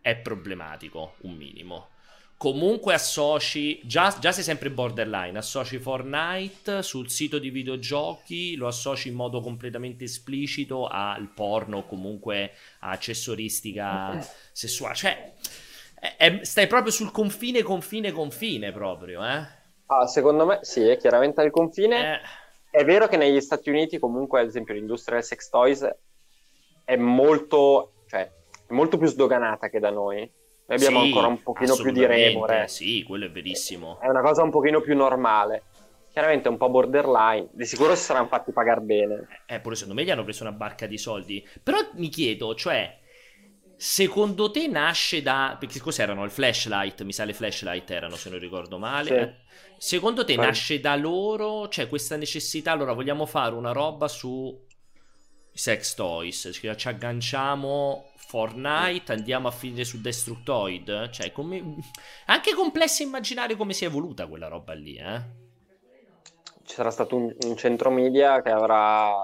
è 0.00 0.16
problematico, 0.16 1.14
un 1.20 1.36
minimo. 1.36 1.90
Comunque 2.36 2.94
associ, 2.94 3.80
già, 3.84 4.16
già 4.18 4.32
sei 4.32 4.44
sempre 4.44 4.70
borderline, 4.70 5.38
associ 5.38 5.78
Fortnite 5.78 6.82
sul 6.82 7.08
sito 7.08 7.38
di 7.38 7.50
videogiochi, 7.50 8.54
lo 8.54 8.68
associ 8.68 9.08
in 9.08 9.14
modo 9.14 9.40
completamente 9.40 10.04
esplicito 10.04 10.86
al 10.86 11.32
porno 11.34 11.78
o 11.78 11.86
comunque 11.86 12.52
a 12.80 12.90
accessoristica 12.90 14.24
sessuale. 14.52 14.94
Cioè, 14.94 15.32
è, 15.98 16.14
è, 16.16 16.40
stai 16.44 16.68
proprio 16.68 16.92
sul 16.92 17.10
confine, 17.10 17.62
confine, 17.62 18.12
confine 18.12 18.70
proprio, 18.70 19.24
eh? 19.24 19.57
Ah, 19.90 20.06
secondo 20.06 20.46
me 20.46 20.58
sì, 20.62 20.86
è 20.86 20.96
chiaramente 20.96 21.40
al 21.40 21.50
confine. 21.50 22.14
Eh. 22.14 22.20
È 22.70 22.84
vero 22.84 23.08
che 23.08 23.16
negli 23.16 23.40
Stati 23.40 23.70
Uniti 23.70 23.98
comunque, 23.98 24.40
ad 24.40 24.46
esempio, 24.46 24.74
l'industria 24.74 25.16
del 25.16 25.24
sex 25.24 25.48
toys 25.48 25.88
è 26.84 26.96
molto, 26.96 28.04
cioè, 28.06 28.20
è 28.20 28.72
molto 28.72 28.98
più 28.98 29.06
sdoganata 29.06 29.68
che 29.68 29.78
da 29.78 29.90
noi. 29.90 30.18
Noi 30.18 30.76
abbiamo 30.76 31.00
sì, 31.00 31.06
ancora 31.06 31.26
un 31.28 31.42
pochino 31.42 31.74
più 31.76 31.90
di 31.90 32.04
remore. 32.04 32.68
Sì, 32.68 33.02
quello 33.02 33.24
è 33.24 33.30
verissimo. 33.30 33.98
È 34.00 34.08
una 34.08 34.20
cosa 34.20 34.42
un 34.42 34.50
pochino 34.50 34.82
più 34.82 34.94
normale. 34.94 35.64
Chiaramente 36.12 36.48
è 36.48 36.50
un 36.50 36.58
po' 36.58 36.68
borderline. 36.68 37.48
Di 37.52 37.64
sicuro 37.64 37.94
si 37.94 38.02
saranno 38.02 38.26
fatti 38.26 38.52
pagare 38.52 38.82
bene. 38.82 39.26
Eh, 39.46 39.60
pure 39.60 39.74
secondo 39.74 39.98
me 39.98 40.06
gli 40.06 40.10
hanno 40.10 40.24
preso 40.24 40.42
una 40.42 40.52
barca 40.52 40.86
di 40.86 40.98
soldi. 40.98 41.46
Però 41.62 41.78
mi 41.94 42.08
chiedo, 42.08 42.54
cioè, 42.54 42.98
secondo 43.76 44.50
te 44.50 44.66
nasce 44.66 45.22
da... 45.22 45.56
Perché 45.58 45.80
cos'erano? 45.80 46.24
Il 46.24 46.30
flashlight? 46.30 47.02
Mi 47.02 47.12
sa 47.12 47.24
le 47.24 47.32
flashlight 47.32 47.90
erano, 47.90 48.16
se 48.16 48.28
non 48.28 48.38
ricordo 48.38 48.76
male. 48.78 49.06
Sì. 49.08 49.46
Secondo 49.78 50.24
te 50.24 50.34
Vai. 50.34 50.46
nasce 50.46 50.80
da 50.80 50.96
loro, 50.96 51.68
cioè 51.68 51.88
questa 51.88 52.16
necessità, 52.16 52.72
allora 52.72 52.92
vogliamo 52.92 53.26
fare 53.26 53.54
una 53.54 53.72
roba 53.72 54.08
su 54.08 54.66
sex 55.52 55.94
toys, 55.94 56.50
cioè 56.52 56.74
ci 56.74 56.88
agganciamo 56.88 58.10
Fortnite, 58.16 59.12
andiamo 59.12 59.48
a 59.48 59.52
finire 59.52 59.84
su 59.84 60.00
Destructoid, 60.00 61.10
cioè 61.10 61.30
come... 61.30 61.76
anche 62.26 62.54
complesso 62.54 63.02
immaginare 63.04 63.56
come 63.56 63.72
si 63.72 63.84
è 63.84 63.86
evoluta 63.86 64.26
quella 64.26 64.48
roba 64.48 64.74
lì, 64.74 64.96
eh? 64.96 65.46
Ci 66.64 66.74
sarà 66.74 66.90
stato 66.90 67.16
un, 67.16 67.34
un 67.46 67.56
centro 67.56 67.90
media 67.90 68.42
che 68.42 68.50
avrà 68.50 69.14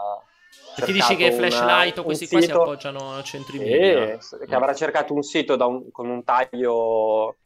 perché 0.74 0.92
dici 0.92 1.14
che 1.16 1.32
flashlight 1.32 1.98
o 1.98 2.04
questi 2.04 2.26
qua 2.26 2.40
sito... 2.40 2.52
si 2.52 2.60
appoggiano 2.60 3.12
al 3.14 3.24
centro 3.24 3.56
media? 3.58 4.20
Sì, 4.20 4.36
che 4.46 4.54
avrà 4.54 4.74
cercato 4.74 5.14
un 5.14 5.22
sito 5.22 5.54
un, 5.54 5.90
con 5.90 6.08
un 6.08 6.24
taglio 6.24 7.36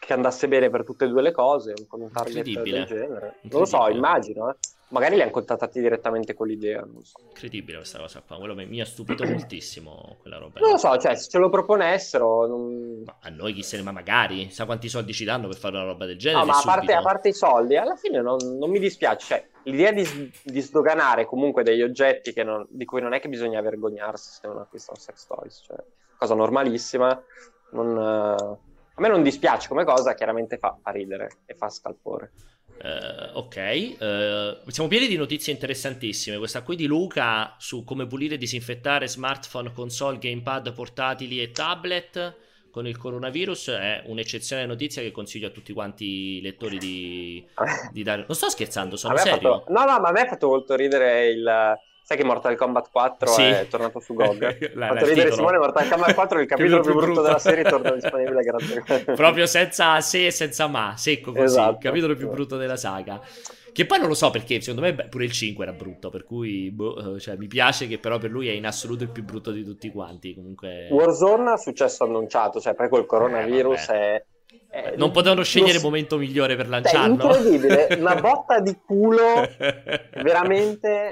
che 0.00 0.14
andasse 0.14 0.48
bene 0.48 0.70
per 0.70 0.82
tutte 0.82 1.04
e 1.04 1.08
due 1.08 1.20
le 1.20 1.30
cose, 1.30 1.74
con 1.86 2.00
un 2.00 2.10
target 2.10 2.42
del 2.42 2.86
genere. 2.86 3.36
Non 3.42 3.60
lo 3.60 3.66
so, 3.66 3.86
immagino, 3.88 4.50
eh. 4.50 4.54
Magari 4.88 5.14
li 5.14 5.22
hanno 5.22 5.30
contattati 5.30 5.78
direttamente 5.78 6.34
con 6.34 6.48
l'idea, 6.48 6.80
non 6.80 7.04
so. 7.04 7.20
Incredibile 7.28 7.76
questa 7.76 7.98
cosa 7.98 8.22
qua, 8.26 8.38
quello 8.38 8.54
mi 8.54 8.80
ha 8.80 8.84
stupito 8.84 9.22
moltissimo 9.28 10.16
quella 10.20 10.38
roba. 10.38 10.58
Non 10.58 10.70
lo 10.70 10.76
so, 10.78 10.96
cioè, 10.96 11.14
se 11.14 11.28
ce 11.28 11.38
lo 11.38 11.50
proponessero... 11.50 12.46
Non... 12.46 13.04
A 13.20 13.28
noi 13.28 13.52
chi 13.52 13.62
se 13.62 13.76
ne... 13.76 13.82
ma 13.82 13.92
magari, 13.92 14.50
sa 14.50 14.64
quanti 14.64 14.88
soldi 14.88 15.12
ci 15.12 15.24
danno 15.24 15.46
per 15.46 15.58
fare 15.58 15.76
una 15.76 15.84
roba 15.84 16.06
del 16.06 16.18
genere? 16.18 16.40
No, 16.40 16.50
ma 16.50 16.58
a 16.58 16.62
parte, 16.64 16.92
a 16.94 17.02
parte, 17.02 17.28
i 17.28 17.34
soldi, 17.34 17.76
alla 17.76 17.94
fine 17.94 18.20
non, 18.22 18.38
non 18.58 18.70
mi 18.70 18.80
dispiace, 18.80 19.26
cioè, 19.26 19.46
l'idea 19.64 19.92
di, 19.92 20.32
di, 20.42 20.60
sdoganare 20.60 21.26
comunque 21.26 21.62
degli 21.62 21.82
oggetti 21.82 22.32
non, 22.42 22.66
di 22.70 22.86
cui 22.86 23.02
non 23.02 23.12
è 23.12 23.20
che 23.20 23.28
bisogna 23.28 23.60
vergognarsi 23.60 24.40
se 24.40 24.48
non 24.48 24.58
acquistano 24.58 24.98
sex 24.98 25.26
toys, 25.26 25.62
cioè, 25.66 25.76
cosa 26.16 26.34
normalissima, 26.34 27.22
non... 27.72 28.58
A 29.00 29.02
me 29.02 29.08
non 29.08 29.22
dispiace 29.22 29.66
come 29.66 29.82
cosa, 29.84 30.12
chiaramente 30.12 30.58
fa, 30.58 30.76
fa 30.78 30.90
ridere 30.90 31.38
e 31.46 31.54
fa 31.54 31.70
scalpore. 31.70 32.32
Uh, 32.82 33.38
ok, 33.38 33.96
uh, 33.98 34.70
siamo 34.70 34.90
pieni 34.90 35.06
di 35.06 35.16
notizie 35.16 35.54
interessantissime. 35.54 36.36
Questa 36.36 36.60
qui 36.60 36.76
di 36.76 36.84
Luca 36.84 37.54
su 37.56 37.82
come 37.82 38.06
pulire 38.06 38.34
e 38.34 38.38
disinfettare 38.38 39.08
smartphone, 39.08 39.72
console, 39.72 40.18
gamepad, 40.18 40.74
portatili 40.74 41.40
e 41.40 41.50
tablet 41.50 42.36
con 42.70 42.86
il 42.86 42.98
coronavirus 42.98 43.70
è 43.70 44.02
un'eccezionale 44.04 44.68
notizia 44.68 45.00
che 45.00 45.12
consiglio 45.12 45.46
a 45.46 45.50
tutti 45.50 45.72
quanti 45.72 46.36
i 46.36 46.40
lettori 46.42 46.76
di, 46.76 47.48
di 47.92 48.02
dare. 48.02 48.26
Non 48.26 48.36
sto 48.36 48.50
scherzando, 48.50 48.96
sono 48.96 49.16
serio. 49.16 49.60
Fatto... 49.60 49.72
No, 49.72 49.84
no, 49.86 49.98
ma 49.98 50.08
a 50.08 50.12
me 50.12 50.20
ha 50.20 50.26
fatto 50.26 50.48
molto 50.48 50.76
ridere 50.76 51.30
il 51.30 51.78
Sai 52.02 52.16
che 52.16 52.24
Mortal 52.24 52.56
Kombat 52.56 52.90
4 52.90 53.28
sì. 53.28 53.42
è 53.42 53.66
tornato 53.68 54.00
su 54.00 54.14
GOG? 54.14 54.74
La, 54.74 54.88
Fatto 54.88 55.06
ridere 55.06 55.32
Simone, 55.32 55.58
Mortal 55.58 55.88
Kombat 55.88 56.14
4 56.14 56.40
il 56.40 56.46
capitolo 56.46 56.82
più 56.82 56.94
brutto, 56.94 57.22
della 57.22 57.38
serie 57.38 57.64
torna 57.64 57.90
disponibile 57.92 58.42
grazie. 58.42 59.04
Proprio 59.14 59.46
senza 59.46 60.00
se 60.00 60.26
e 60.26 60.30
senza 60.30 60.66
ma, 60.66 60.94
secco 60.96 61.32
così, 61.32 61.44
esatto. 61.44 61.70
il 61.72 61.78
capitolo 61.78 62.14
più 62.14 62.28
brutto 62.28 62.56
della 62.56 62.76
saga. 62.76 63.20
Che 63.72 63.86
poi 63.86 63.98
non 63.98 64.08
lo 64.08 64.14
so 64.14 64.30
perché, 64.30 64.60
secondo 64.60 64.80
me 64.82 65.08
pure 65.08 65.24
il 65.24 65.32
5 65.32 65.64
era 65.64 65.72
brutto, 65.72 66.10
per 66.10 66.24
cui 66.24 66.70
boh, 66.70 67.18
cioè, 67.20 67.36
mi 67.36 67.46
piace 67.46 67.86
che 67.86 67.98
però 67.98 68.18
per 68.18 68.30
lui 68.30 68.48
è 68.48 68.52
in 68.52 68.66
assoluto 68.66 69.04
il 69.04 69.10
più 69.10 69.22
brutto 69.22 69.52
di 69.52 69.64
tutti 69.64 69.90
quanti. 69.90 70.34
Comunque... 70.34 70.88
Warzone 70.90 71.52
ha 71.52 71.56
successo 71.56 72.04
annunciato, 72.04 72.60
cioè 72.60 72.74
poi 72.74 72.88
col 72.88 73.06
coronavirus 73.06 73.88
eh, 73.88 73.94
è... 73.94 74.24
Eh, 74.72 74.94
non 74.96 75.10
potevano 75.10 75.42
scegliere 75.42 75.78
il 75.78 75.82
momento 75.82 76.16
migliore 76.16 76.54
per 76.54 76.68
lanciarlo. 76.68 77.32
È 77.32 77.36
incredibile, 77.36 77.88
una 77.98 78.14
botta 78.14 78.60
di 78.60 78.78
culo 78.84 79.48
veramente 80.22 81.10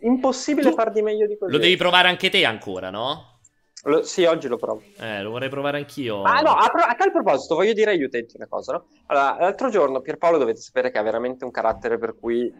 impossibile 0.00 0.68
tu 0.68 0.76
far 0.76 0.92
di 0.92 1.02
meglio 1.02 1.26
di 1.26 1.36
così. 1.38 1.52
Lo 1.52 1.58
devi 1.58 1.76
provare 1.76 2.08
anche 2.08 2.28
te 2.28 2.44
ancora, 2.44 2.90
no? 2.90 3.38
Lo, 3.84 4.02
sì, 4.02 4.24
oggi 4.24 4.48
lo 4.48 4.56
provo. 4.56 4.82
Eh, 4.98 5.22
lo 5.22 5.30
vorrei 5.30 5.48
provare 5.48 5.78
anch'io. 5.78 6.22
Ah, 6.22 6.40
no, 6.40 6.50
a, 6.50 6.64
a, 6.64 6.94
tal 6.94 7.12
proposito, 7.12 7.54
voglio 7.54 7.72
dire 7.72 7.92
agli 7.92 8.02
utenti 8.02 8.36
una 8.36 8.48
cosa, 8.48 8.72
no? 8.72 8.86
Allora, 9.06 9.36
l'altro 9.38 9.70
giorno 9.70 10.00
Pierpaolo 10.00 10.38
dovete 10.38 10.60
sapere 10.60 10.90
che 10.90 10.98
ha 10.98 11.02
veramente 11.02 11.44
un 11.44 11.50
carattere 11.50 11.96
per 11.96 12.16
cui 12.18 12.52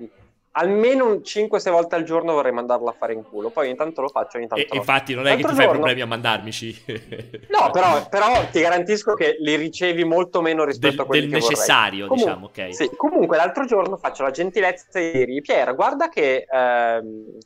almeno 0.59 1.15
5-6 1.17 1.71
volte 1.71 1.95
al 1.97 2.05
giorno 2.05 2.33
vorrei 2.33 2.53
mandarlo 2.53 2.89
a 2.89 2.93
fare 2.93 3.13
in 3.13 3.23
culo. 3.23 3.51
Poi 3.51 3.67
ogni 3.67 3.77
tanto 3.77 4.01
lo 4.01 4.09
faccio, 4.09 4.39
ogni 4.39 4.47
tanto. 4.47 4.65
E, 4.65 4.69
no. 4.71 4.77
Infatti, 4.77 5.15
non 5.15 5.27
è 5.27 5.31
L'altro 5.31 5.49
che 5.49 5.53
ti 5.53 5.57
fai 5.57 5.65
giorno... 5.65 5.81
problemi 5.81 6.01
a 6.01 6.07
mandarmici. 6.07 6.85
no, 7.49 7.71
però, 7.71 8.09
però, 8.09 8.47
ti 8.51 8.61
garantisco 8.61 9.15
che 9.15 9.37
li 9.39 9.57
ricevi 9.57 10.05
molto 10.05 10.41
meno 10.41 10.65
rispetto 10.65 10.97
del, 10.97 11.01
a 11.01 11.05
quelli 11.05 11.27
del 11.29 11.41
necessario, 11.41 12.07
vorrei. 12.07 12.25
diciamo, 12.25 12.47
ok. 12.47 12.75
Sì, 12.75 12.91
comunque, 12.97 13.37
l'altro 13.37 13.65
giorno 13.65 13.97
faccio 13.97 14.23
la 14.23 14.31
gentilezza 14.31 14.99
di 14.99 15.25
dire, 15.25 15.41
Pier, 15.41 15.75
guarda 15.75 16.09
che. 16.09 16.47
Ehm, 16.51 17.39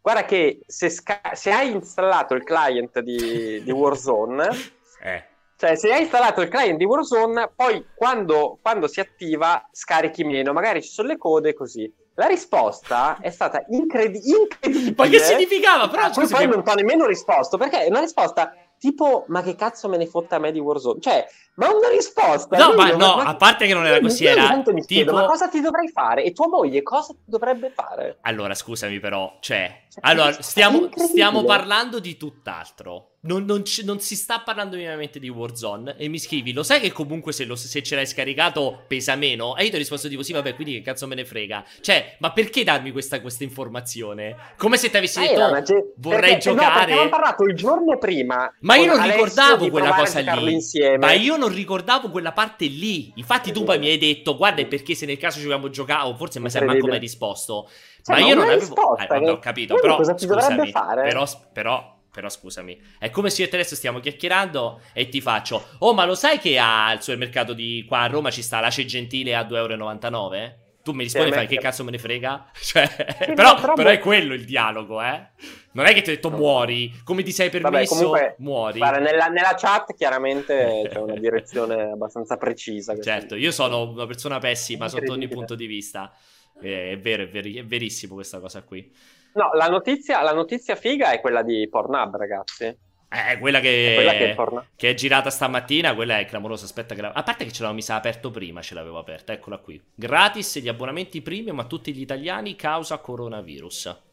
guarda 0.00 0.24
che 0.24 0.60
se, 0.66 0.90
sca- 0.90 1.32
se, 1.32 1.50
hai 1.50 1.70
installato 1.70 2.34
il 2.34 2.42
client 2.42 2.98
di, 3.00 3.62
di 3.62 3.70
Warzone, 3.70 4.48
eh. 5.02 5.24
cioè 5.56 5.76
se 5.76 5.92
hai 5.92 6.02
installato 6.02 6.42
il 6.42 6.48
client 6.48 6.76
di 6.76 6.84
Warzone, 6.84 7.50
poi 7.54 7.86
quando, 7.94 8.58
quando 8.60 8.88
si 8.88 9.00
attiva 9.00 9.66
scarichi 9.70 10.24
meno, 10.24 10.52
magari 10.52 10.82
ci 10.82 10.90
sono 10.90 11.08
le 11.08 11.16
code 11.16 11.54
così. 11.54 11.90
La 12.14 12.26
risposta 12.26 13.18
è 13.20 13.30
stata 13.30 13.64
incredi- 13.70 14.20
incredibile. 14.28 14.94
Ma 14.96 15.08
che 15.08 15.18
significava? 15.18 15.88
Però 15.88 16.10
poi, 16.10 16.28
poi 16.28 16.46
non 16.46 16.62
ho 16.64 16.74
nemmeno 16.74 17.06
risposto 17.06 17.56
perché 17.56 17.84
è 17.84 17.88
una 17.88 18.00
risposta 18.00 18.54
tipo 18.78 19.24
ma 19.28 19.42
che 19.42 19.54
cazzo 19.54 19.88
me 19.88 19.96
ne 19.96 20.06
fotta 20.06 20.36
a 20.36 20.38
me 20.38 20.50
di 20.50 20.58
Warzone? 20.58 21.00
Cioè 21.00 21.24
ma 21.54 21.72
una 21.72 21.88
risposta 21.88 22.58
no 22.58 22.74
ma 22.74 22.90
no 22.90 23.16
ma, 23.16 23.24
a 23.24 23.36
parte 23.36 23.66
che 23.66 23.74
non 23.74 23.86
era 23.86 24.00
così 24.00 24.24
era 24.26 24.60
tipo... 24.60 24.74
chiedo, 24.80 25.12
ma 25.12 25.26
cosa 25.26 25.48
ti 25.48 25.60
dovrei 25.60 25.88
fare? 25.88 26.24
E 26.24 26.32
tua 26.32 26.48
moglie 26.48 26.82
cosa 26.82 27.12
ti 27.12 27.22
dovrebbe 27.24 27.70
fare? 27.70 28.18
Allora 28.22 28.54
scusami 28.54 28.98
però 28.98 29.36
cioè, 29.40 29.84
cioè 29.88 30.00
allora 30.02 30.32
stiamo, 30.42 30.88
stiamo 30.96 31.44
parlando 31.44 32.00
di 32.00 32.16
tutt'altro 32.16 33.11
non, 33.24 33.44
non, 33.44 33.64
ci, 33.64 33.84
non, 33.84 34.00
si 34.00 34.16
sta 34.16 34.40
parlando 34.40 34.74
minimamente 34.74 35.20
di 35.20 35.28
Warzone 35.28 35.94
e 35.96 36.08
mi 36.08 36.18
scrivi, 36.18 36.52
lo 36.52 36.64
sai 36.64 36.80
che 36.80 36.90
comunque 36.90 37.32
se, 37.32 37.44
lo, 37.44 37.54
se, 37.54 37.80
ce 37.80 37.94
l'hai 37.94 38.06
scaricato 38.06 38.82
pesa 38.88 39.14
meno? 39.14 39.56
E 39.56 39.64
io 39.64 39.68
ti 39.70 39.76
ho 39.76 39.78
risposto 39.78 40.08
tipo 40.08 40.24
sì, 40.24 40.32
vabbè, 40.32 40.56
quindi 40.56 40.74
che 40.74 40.82
cazzo 40.82 41.06
me 41.06 41.14
ne 41.14 41.24
frega? 41.24 41.64
Cioè, 41.80 42.16
ma 42.18 42.32
perché 42.32 42.64
darmi 42.64 42.90
questa, 42.90 43.20
questa 43.20 43.44
informazione? 43.44 44.34
Come 44.56 44.76
se 44.76 44.90
ti 44.90 44.96
avessi 44.96 45.20
ah, 45.20 45.22
detto 45.22 45.62
ge- 45.62 45.92
vorrei 45.98 46.32
perché, 46.32 46.38
giocare... 46.38 46.94
No, 46.94 47.08
parlato 47.08 47.44
il 47.44 47.54
giorno 47.54 47.96
prima. 47.96 48.52
Ma 48.60 48.74
io 48.74 48.94
non 48.94 49.02
ricordavo 49.02 49.68
quella 49.68 49.94
cosa 49.94 50.20
lì. 50.34 50.54
Insieme. 50.54 50.98
Ma 50.98 51.12
io 51.12 51.36
non 51.36 51.54
ricordavo 51.54 52.10
quella 52.10 52.32
parte 52.32 52.66
lì. 52.66 53.12
Infatti 53.14 53.52
tu 53.52 53.62
poi 53.62 53.78
mi 53.78 53.88
hai 53.88 53.98
detto, 53.98 54.36
guarda, 54.36 54.64
perché 54.64 54.96
se 54.96 55.06
nel 55.06 55.18
caso 55.18 55.38
ci 55.38 55.44
vogliamo 55.44 55.70
giocare, 55.70 56.08
o 56.08 56.16
forse 56.16 56.40
mi 56.40 56.50
sai 56.50 56.64
manco 56.64 56.88
mai 56.88 56.98
risposto. 56.98 57.68
Cioè, 58.02 58.18
ma 58.18 58.26
io 58.26 58.34
non 58.34 58.44
avevo... 58.46 58.58
Risposta, 58.58 59.04
eh, 59.04 59.06
vabbè, 59.06 59.30
ho 59.30 59.38
capito, 59.38 59.76
però... 59.76 59.94
Cosa 59.94 60.14
ti 60.14 60.26
scusami, 60.26 60.56
dovrebbe 60.56 60.70
fare? 60.72 61.02
Però, 61.02 61.24
però 61.52 62.00
però 62.12 62.28
scusami, 62.28 62.78
è 62.98 63.08
come 63.08 63.30
se 63.30 63.42
io 63.42 63.48
e 63.48 63.54
adesso 63.54 63.74
stiamo 63.74 63.98
chiacchierando 63.98 64.82
e 64.92 65.08
ti 65.08 65.22
faccio, 65.22 65.68
oh 65.78 65.94
ma 65.94 66.04
lo 66.04 66.14
sai 66.14 66.38
che 66.38 66.58
al 66.58 67.02
supermercato 67.02 67.54
di 67.54 67.84
qua 67.88 68.00
a 68.00 68.06
Roma 68.06 68.30
ci 68.30 68.42
sta 68.42 68.60
l'ace 68.60 68.84
gentile 68.84 69.34
a 69.34 69.42
2,99 69.42 69.54
euro? 69.54 70.60
Tu 70.82 70.90
mi 70.92 71.04
rispondi 71.04 71.30
e 71.30 71.32
fai 71.32 71.46
che 71.46 71.56
cazzo 71.58 71.84
me 71.84 71.92
ne 71.92 71.98
frega? 71.98 72.50
Cioè, 72.60 72.86
sì, 72.86 73.32
però, 73.32 73.58
no, 73.58 73.72
però, 73.74 73.88
è 73.88 73.98
quello 73.98 74.34
il 74.34 74.44
dialogo, 74.44 75.00
eh? 75.00 75.28
Non 75.72 75.86
è 75.86 75.94
che 75.94 76.02
ti 76.02 76.10
ho 76.10 76.14
detto 76.14 76.30
muori, 76.30 76.92
come 77.04 77.22
ti 77.22 77.32
sei 77.32 77.48
permesso, 77.50 77.94
Vabbè, 77.94 78.04
comunque, 78.04 78.34
muori. 78.38 78.78
Guarda, 78.78 78.98
nella, 78.98 79.28
nella, 79.28 79.54
chat 79.54 79.94
chiaramente 79.94 80.88
c'è 80.90 80.98
una 80.98 81.14
direzione 81.14 81.82
abbastanza 81.92 82.36
precisa. 82.36 82.98
Certo, 83.00 83.36
io 83.36 83.52
sono 83.52 83.90
una 83.90 84.06
persona 84.06 84.38
pessima 84.38 84.88
sotto 84.88 85.12
ogni 85.12 85.28
punto 85.28 85.54
di 85.54 85.66
vista. 85.66 86.12
È 86.60 86.98
vero, 86.98 87.22
è, 87.22 87.28
veri- 87.28 87.56
è 87.56 87.64
verissimo 87.64 88.14
questa 88.14 88.38
cosa 88.40 88.62
qui. 88.62 88.92
No, 89.34 89.50
la 89.54 89.68
notizia, 89.68 90.20
la 90.22 90.32
notizia 90.32 90.76
figa 90.76 91.12
è 91.12 91.20
quella 91.20 91.42
di 91.42 91.68
Pornhub, 91.68 92.16
ragazzi. 92.16 92.64
Eh, 92.64 93.38
quella 93.38 93.60
che, 93.60 93.92
quella 93.94 94.12
che, 94.12 94.32
è 94.32 94.64
che, 94.74 94.90
è 94.90 94.94
girata 94.94 95.28
stamattina, 95.28 95.94
quella 95.94 96.18
è 96.18 96.24
clamorosa. 96.24 96.64
Aspetta, 96.64 96.94
che 96.94 97.02
la... 97.02 97.12
a 97.12 97.22
parte 97.22 97.44
che 97.44 97.50
ce 97.52 97.60
l'avevo 97.60 97.74
misa 97.74 97.94
aperto 97.94 98.30
prima, 98.30 98.62
ce 98.62 98.74
l'avevo 98.74 98.98
aperta, 98.98 99.32
eccola 99.32 99.58
qui. 99.58 99.80
Gratis 99.94 100.58
gli 100.58 100.68
abbonamenti 100.68 101.20
premium 101.20 101.58
a 101.58 101.64
tutti 101.64 101.92
gli 101.92 102.00
italiani 102.00 102.56
causa 102.56 102.98
coronavirus 102.98 104.10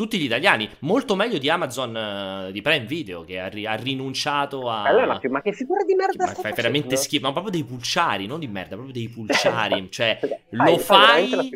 tutti 0.00 0.18
gli 0.18 0.24
italiani, 0.24 0.66
molto 0.78 1.14
meglio 1.14 1.36
di 1.36 1.50
Amazon 1.50 2.46
uh, 2.46 2.50
di 2.50 2.62
Prime 2.62 2.86
Video 2.86 3.22
che 3.22 3.38
ha, 3.38 3.48
ri- 3.48 3.66
ha 3.66 3.74
rinunciato 3.74 4.70
a... 4.70 4.84
Allora, 4.84 5.20
ma 5.28 5.42
che 5.42 5.52
figura 5.52 5.84
di 5.84 5.94
merda 5.94 6.24
ma 6.24 6.32
fai 6.32 6.54
veramente 6.54 6.96
schifo, 6.96 7.26
ma 7.26 7.32
proprio 7.32 7.52
dei 7.52 7.64
pulciari, 7.64 8.26
non 8.26 8.38
di 8.38 8.46
merda, 8.46 8.76
proprio 8.76 8.94
dei 8.94 9.08
pulciari, 9.10 9.88
cioè 9.92 10.18
lo 10.48 10.78
fai 10.78 11.50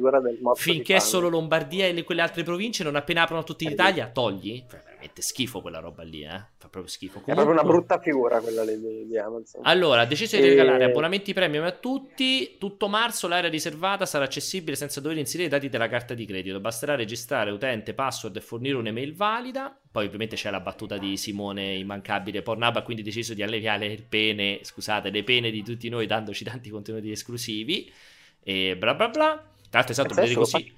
finché 0.57 1.01
solo 1.01 1.30
Lombardia 1.30 1.86
e 1.86 1.95
le, 1.95 2.03
quelle 2.03 2.20
altre 2.20 2.42
province 2.42 2.84
non 2.84 2.97
appena 2.97 3.22
aprono 3.22 3.45
tutti 3.45 3.66
l'Italia, 3.66 4.09
togli? 4.09 4.62
Fai 4.66 4.93
veramente 5.05 5.22
schifo 5.22 5.61
quella 5.61 5.78
roba 5.78 6.02
lì, 6.02 6.22
eh? 6.22 6.42
Fa 6.57 6.68
proprio 6.68 6.86
schifo. 6.86 7.20
Comunque... 7.20 7.32
È 7.32 7.36
proprio 7.36 7.61
una 7.61 7.64
brutta 7.64 7.98
figura 8.00 8.40
quella 8.40 8.64
di, 8.64 9.07
di 9.07 9.18
Amazon. 9.18 9.61
Allora, 9.64 10.02
ha 10.02 10.07
deciso 10.07 10.36
di 10.36 10.48
regalare 10.48 10.84
abbonamenti 10.84 11.32
premium 11.32 11.64
a 11.64 11.72
tutti, 11.72 12.57
tutto 12.59 12.88
marzo 12.88 13.28
l'area 13.28 13.50
riservata 13.50 14.07
sarà 14.07 14.24
accessibile 14.24 14.76
senza 14.76 15.00
dover 15.00 15.18
inserire 15.18 15.48
i 15.48 15.50
dati 15.50 15.68
della 15.68 15.88
carta 15.88 16.14
di 16.14 16.24
credito, 16.24 16.61
basterà 16.61 16.94
registrare 16.94 17.50
utente, 17.50 17.94
password 17.94 18.36
e 18.36 18.40
fornire 18.40 18.76
un'email 18.76 19.14
valida. 19.14 19.78
Poi 19.90 20.07
ovviamente 20.07 20.34
c'è 20.34 20.50
la 20.50 20.61
battuta 20.61 20.98
di 20.98 21.16
Simone 21.16 21.74
immancabile. 21.74 22.42
Pornhub 22.42 22.76
ha 22.76 22.82
quindi 22.82 23.02
deciso 23.02 23.32
di 23.32 23.42
alleviare 23.42 23.86
il 23.86 24.02
pene, 24.02 24.59
scusate, 24.62 25.11
le 25.11 25.22
pene 25.22 25.50
di 25.50 25.62
tutti 25.62 25.88
noi 25.88 26.07
dandoci 26.07 26.42
tanti 26.42 26.68
contenuti 26.68 27.11
esclusivi. 27.11 27.92
E 28.42 28.76
bla 28.76 28.94
bla 28.94 29.09
bla. 29.09 29.48
Tra 29.75 29.83
l'altro, 29.83 30.03
esatto, 30.03 30.14
vedete 30.14 30.35
così. 30.37 30.72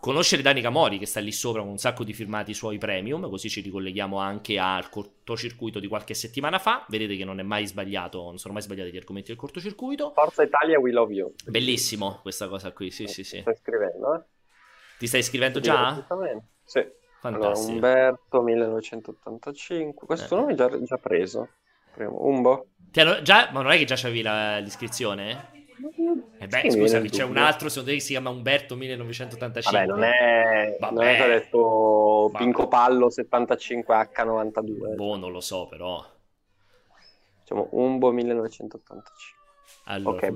Conoscere 0.00 0.42
Danica 0.42 0.70
Mori 0.70 0.98
che 0.98 1.06
sta 1.06 1.20
lì 1.20 1.30
sopra 1.30 1.60
con 1.60 1.70
un 1.70 1.78
sacco 1.78 2.02
di 2.02 2.12
firmati 2.12 2.52
suoi 2.52 2.78
premium, 2.78 3.30
così 3.30 3.48
ci 3.48 3.60
ricolleghiamo 3.60 4.18
anche 4.18 4.58
al 4.58 4.88
cortocircuito 4.88 5.78
di 5.78 5.86
qualche 5.86 6.14
settimana 6.14 6.58
fa. 6.58 6.84
Vedete 6.88 7.16
che 7.16 7.24
non 7.24 7.38
è 7.38 7.44
mai 7.44 7.64
sbagliato, 7.68 8.24
non 8.24 8.38
sono 8.38 8.54
mai 8.54 8.62
sbagliati 8.64 8.90
gli 8.90 8.96
argomenti 8.96 9.28
del 9.28 9.38
cortocircuito. 9.38 10.10
Forza 10.14 10.42
Italia, 10.42 10.80
we 10.80 10.90
love 10.90 11.14
you. 11.14 11.32
Bellissimo 11.46 12.18
questa 12.22 12.48
cosa 12.48 12.72
qui, 12.72 12.90
sì, 12.90 13.06
sì, 13.06 13.22
sì. 13.22 13.38
Stai 13.38 13.54
scrivendo, 13.54 14.14
eh? 14.16 14.22
Ti 14.98 15.06
stai 15.06 15.22
scrivendo 15.22 15.60
già? 15.60 16.04
Sì. 16.64 16.84
Allora, 17.20 17.56
Umberto 17.56 18.42
1985. 18.42 20.06
Questo 20.08 20.34
eh. 20.34 20.40
nome 20.40 20.52
è 20.54 20.56
già, 20.56 20.82
già 20.82 20.96
preso. 20.96 21.50
Primo. 21.94 22.24
Umbo? 22.26 22.70
Già, 22.76 23.50
ma 23.52 23.62
non 23.62 23.70
è 23.70 23.78
che 23.78 23.84
già 23.84 23.94
c'avevi 23.94 24.22
la, 24.22 24.58
l'iscrizione? 24.58 25.59
Eh 26.42 26.46
beh, 26.46 26.70
sì, 26.70 26.70
scusami, 26.70 27.10
c'è 27.10 27.22
un 27.22 27.36
altro 27.36 27.68
secondo 27.68 27.90
te 27.90 27.96
che 27.96 28.02
si 28.02 28.12
chiama 28.12 28.30
Umberto 28.30 28.74
1985. 28.74 29.78
Vabbè, 29.78 29.92
non 29.92 30.02
è, 30.02 30.76
Vabbè. 30.80 30.94
Non 30.94 31.04
è 31.04 31.26
detto. 31.28 32.30
Pinco 32.34 32.66
Pallo 32.66 33.08
75H92. 33.08 34.94
Boh, 34.94 35.16
non 35.16 35.32
lo 35.32 35.40
so, 35.40 35.66
però. 35.66 36.02
Diciamo 37.42 37.68
Umbo 37.72 38.10
1985. 38.10 39.04
Allora, 39.84 40.26
ok, 40.26 40.32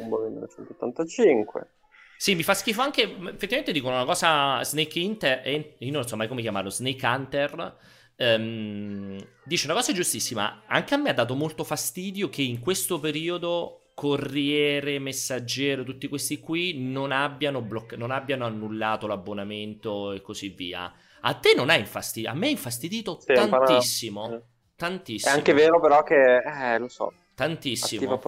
Umbo 0.00 0.20
1985. 0.28 1.70
Sì, 2.16 2.36
mi 2.36 2.44
fa 2.44 2.54
schifo 2.54 2.82
anche. 2.82 3.02
Effettivamente 3.02 3.72
dicono 3.72 3.96
una 3.96 4.04
cosa. 4.04 4.62
Snake 4.62 5.00
Hunter. 5.00 5.74
Io 5.78 5.90
non 5.90 6.06
so 6.06 6.14
mai 6.14 6.28
come 6.28 6.42
chiamarlo. 6.42 6.70
Snake 6.70 7.04
Hunter. 7.04 7.76
Um, 8.16 9.18
dice 9.44 9.64
una 9.66 9.74
cosa 9.74 9.92
giustissima. 9.92 10.62
Anche 10.68 10.94
a 10.94 10.98
me 10.98 11.10
ha 11.10 11.14
dato 11.14 11.34
molto 11.34 11.64
fastidio 11.64 12.28
che 12.28 12.42
in 12.42 12.60
questo 12.60 13.00
periodo 13.00 13.81
Corriere, 13.94 14.98
Messaggero, 14.98 15.84
tutti 15.84 16.08
questi 16.08 16.38
qui 16.40 16.74
non 16.78 17.12
abbiano, 17.12 17.60
blocca- 17.60 17.96
non 17.96 18.10
abbiano 18.10 18.46
annullato 18.46 19.06
l'abbonamento 19.06 20.12
e 20.12 20.20
così 20.20 20.48
via. 20.48 20.92
A 21.20 21.34
te 21.34 21.54
non 21.54 21.70
ha 21.70 21.76
infastidito. 21.76 22.32
A 22.32 22.34
me 22.34 22.46
ha 22.46 22.50
infastidito 22.50 23.20
sì, 23.20 23.32
tantissimo. 23.32 24.42
Tantissimo. 24.76 25.32
È 25.32 25.36
anche 25.36 25.52
vero, 25.52 25.80
però, 25.80 26.02
che. 26.02 26.38
Eh, 26.38 26.78
lo 26.78 26.88
so. 26.88 27.12
Tantissimo. 27.34 28.20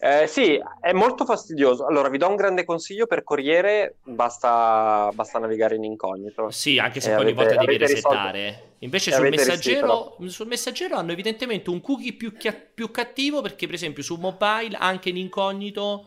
Eh, 0.00 0.28
sì, 0.28 0.60
è 0.80 0.92
molto 0.92 1.24
fastidioso. 1.24 1.84
Allora, 1.84 2.08
vi 2.08 2.18
do 2.18 2.28
un 2.28 2.36
grande 2.36 2.64
consiglio 2.64 3.06
per 3.06 3.24
Corriere, 3.24 3.96
basta, 4.04 5.10
basta 5.12 5.40
navigare 5.40 5.74
in 5.74 5.82
incognito. 5.82 6.50
Sì, 6.50 6.78
anche 6.78 7.00
se 7.00 7.14
poi 7.14 7.24
ogni 7.24 7.34
volta 7.34 7.56
devi 7.56 7.76
resettare. 7.76 8.42
Risolto. 8.42 8.66
Invece 8.80 9.10
sul 9.10 9.28
messaggero, 9.28 10.16
sul 10.26 10.46
messaggero, 10.46 10.94
hanno 10.94 11.10
evidentemente 11.10 11.68
un 11.70 11.80
cookie 11.80 12.12
più, 12.14 12.36
chia- 12.36 12.54
più, 12.54 12.92
cattivo 12.92 13.42
perché 13.42 13.66
per 13.66 13.74
esempio 13.74 14.04
su 14.04 14.14
mobile, 14.14 14.76
anche 14.76 15.08
in 15.08 15.16
incognito, 15.16 16.06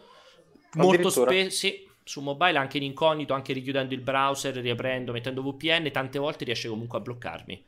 molto 0.75 1.09
spesso... 1.09 1.49
Sì, 1.49 1.89
su 2.03 2.21
mobile 2.21 2.57
anche 2.57 2.77
in 2.77 2.83
incognito, 2.83 3.33
anche 3.33 3.53
richiudendo 3.53 3.93
il 3.93 4.01
browser, 4.01 4.55
riaprendo, 4.55 5.11
mettendo 5.11 5.43
VPN, 5.43 5.91
tante 5.91 6.17
volte 6.17 6.45
riesce 6.45 6.67
comunque 6.69 6.97
a 6.97 7.01
bloccarmi. 7.01 7.65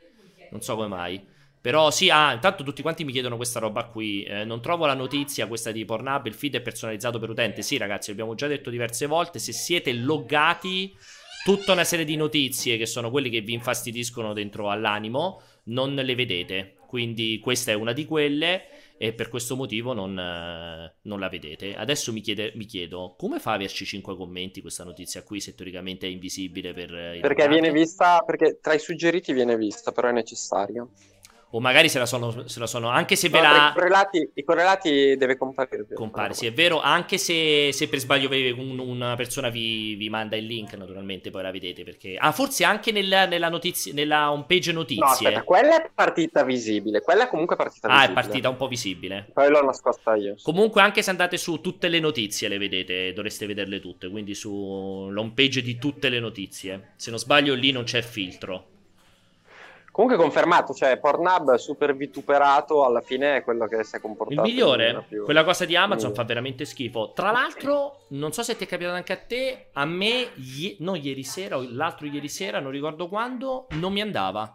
Non 0.49 0.61
so 0.61 0.75
come 0.75 0.87
mai. 0.87 1.32
Però 1.63 1.91
sì, 1.91 2.09
ah, 2.09 2.33
intanto 2.33 2.61
tutti 2.61 2.81
quanti 2.81 3.05
mi 3.05 3.13
chiedono 3.13 3.37
questa 3.37 3.61
roba 3.61 3.85
qui. 3.85 4.23
Eh, 4.23 4.43
non 4.43 4.61
trovo 4.61 4.85
la 4.85 4.95
notizia, 4.95 5.47
questa 5.47 5.71
di 5.71 5.85
Pornhub, 5.85 6.25
il 6.25 6.33
feed 6.33 6.55
è 6.55 6.61
personalizzato 6.61 7.19
per 7.19 7.29
utente. 7.29 7.61
Sì, 7.61 7.77
ragazzi, 7.77 8.11
abbiamo 8.11 8.35
già 8.35 8.47
detto 8.47 8.69
diverse 8.69 9.05
volte, 9.05 9.39
se 9.39 9.53
siete 9.53 9.93
loggati, 9.93 10.93
tutta 11.45 11.71
una 11.71 11.85
serie 11.85 12.03
di 12.03 12.17
notizie 12.17 12.75
che 12.75 12.85
sono 12.85 13.09
quelle 13.09 13.29
che 13.29 13.39
vi 13.39 13.53
infastidiscono 13.53 14.33
dentro 14.33 14.69
all'animo, 14.69 15.41
non 15.67 15.93
le 15.95 16.15
vedete. 16.15 16.75
Quindi 16.85 17.39
questa 17.41 17.71
è 17.71 17.75
una 17.75 17.93
di 17.93 18.03
quelle 18.03 18.65
e 18.97 19.13
per 19.13 19.29
questo 19.29 19.55
motivo 19.55 19.93
non, 19.93 20.19
eh, 20.19 20.95
non 21.03 21.19
la 21.21 21.29
vedete. 21.29 21.77
Adesso 21.77 22.11
mi, 22.11 22.19
chiede, 22.19 22.51
mi, 22.55 22.65
chiedo 22.65 23.15
come 23.17 23.39
fa 23.39 23.51
a 23.51 23.55
averci 23.55 23.85
5 23.85 24.17
commenti 24.17 24.59
questa 24.59 24.83
notizia 24.83 25.23
qui 25.23 25.39
se 25.39 25.55
teoricamente 25.55 26.07
è 26.07 26.09
invisibile 26.09 26.73
per... 26.73 26.93
Eh, 26.93 27.19
perché 27.21 27.47
viene 27.47 27.71
vista, 27.71 28.21
perché 28.25 28.59
tra 28.61 28.73
i 28.73 28.79
suggeriti 28.79 29.31
viene 29.31 29.55
vista, 29.55 29.93
però 29.93 30.09
è 30.09 30.11
necessaria 30.11 30.85
o 31.55 31.59
magari 31.59 31.87
se 31.87 31.99
la 31.99 32.07
sono, 32.07 32.47
se 32.47 32.59
la 32.59 32.65
sono 32.65 32.89
anche 32.89 33.15
se 33.15 33.29
ve 33.29 33.39
no, 33.39 33.51
la... 33.51 33.69
I 33.69 33.73
correlati, 33.73 34.31
I 34.33 34.43
correlati 34.43 35.15
deve 35.17 35.37
comparire. 35.37 35.85
Compare, 35.93 36.33
sì, 36.33 36.47
è 36.47 36.51
vero, 36.51 36.81
anche 36.81 37.19
se, 37.19 37.71
se 37.71 37.87
per 37.87 37.99
sbaglio 37.99 38.27
un, 38.59 38.79
una 38.79 39.15
persona 39.15 39.49
vi, 39.49 39.93
vi, 39.93 40.09
manda 40.09 40.35
il 40.35 40.45
link, 40.45 40.73
naturalmente 40.73 41.29
poi 41.29 41.43
la 41.43 41.51
vedete 41.51 41.83
perché... 41.83 42.15
Ah, 42.17 42.31
forse 42.31 42.63
anche 42.63 42.91
nel, 42.91 43.27
nella, 43.29 43.49
notizia, 43.49 43.93
nella 43.93 44.31
homepage 44.31 44.71
notizie. 44.71 45.03
No, 45.05 45.11
aspetta, 45.11 45.43
quella 45.43 45.83
è 45.83 45.91
partita 45.93 46.43
visibile, 46.43 47.01
quella 47.01 47.25
è 47.25 47.27
comunque 47.27 47.55
partita 47.55 47.87
visibile. 47.87 48.07
Ah, 48.07 48.11
è 48.11 48.23
partita 48.23 48.49
un 48.49 48.55
po' 48.55 48.67
visibile. 48.67 49.27
Poi 49.31 49.49
l'ho 49.49 49.63
nascosta 49.63 50.15
io. 50.15 50.35
Comunque 50.41 50.81
anche 50.81 51.03
se 51.03 51.11
andate 51.11 51.37
su 51.37 51.61
tutte 51.61 51.87
le 51.87 51.99
notizie 51.99 52.47
le 52.47 52.57
vedete, 52.57 53.13
dovreste 53.13 53.45
vederle 53.45 53.79
tutte, 53.79 54.09
quindi 54.09 54.33
sull'home 54.33 55.33
page 55.35 55.61
di 55.61 55.77
tutte 55.77 56.09
le 56.09 56.19
notizie. 56.19 56.93
Se 56.95 57.11
non 57.11 57.19
sbaglio 57.19 57.53
lì 57.53 57.71
non 57.71 57.83
c'è 57.83 58.01
filtro. 58.01 58.71
Comunque 59.93 60.17
confermato, 60.17 60.73
cioè 60.73 60.97
Pornhub 60.97 61.53
super 61.53 61.95
vituperato, 61.95 62.83
alla 62.83 63.01
fine 63.01 63.37
è 63.37 63.43
quello 63.43 63.67
che 63.67 63.83
si 63.83 63.95
è 63.95 63.99
comportato. 64.01 64.41
Il 64.41 64.51
migliore, 64.51 65.05
più... 65.07 65.23
quella 65.23 65.43
cosa 65.43 65.65
di 65.65 65.75
Amazon 65.75 66.09
mm. 66.09 66.13
fa 66.15 66.23
veramente 66.23 66.65
schifo. 66.65 67.11
Tra 67.13 67.29
l'altro, 67.29 68.05
non 68.07 68.31
so 68.33 68.41
se 68.41 68.55
ti 68.55 68.63
è 68.63 68.67
capitato 68.67 68.95
anche 68.95 69.13
a 69.13 69.17
te, 69.17 69.67
a 69.71 69.85
me, 69.85 70.31
ie... 70.33 70.77
non 70.79 70.95
ieri 70.95 71.23
sera 71.23 71.57
o 71.57 71.65
l'altro 71.69 72.07
ieri 72.07 72.27
sera, 72.27 72.59
non 72.59 72.71
ricordo 72.71 73.07
quando, 73.07 73.67
non 73.73 73.93
mi 73.93 74.01
andava. 74.01 74.51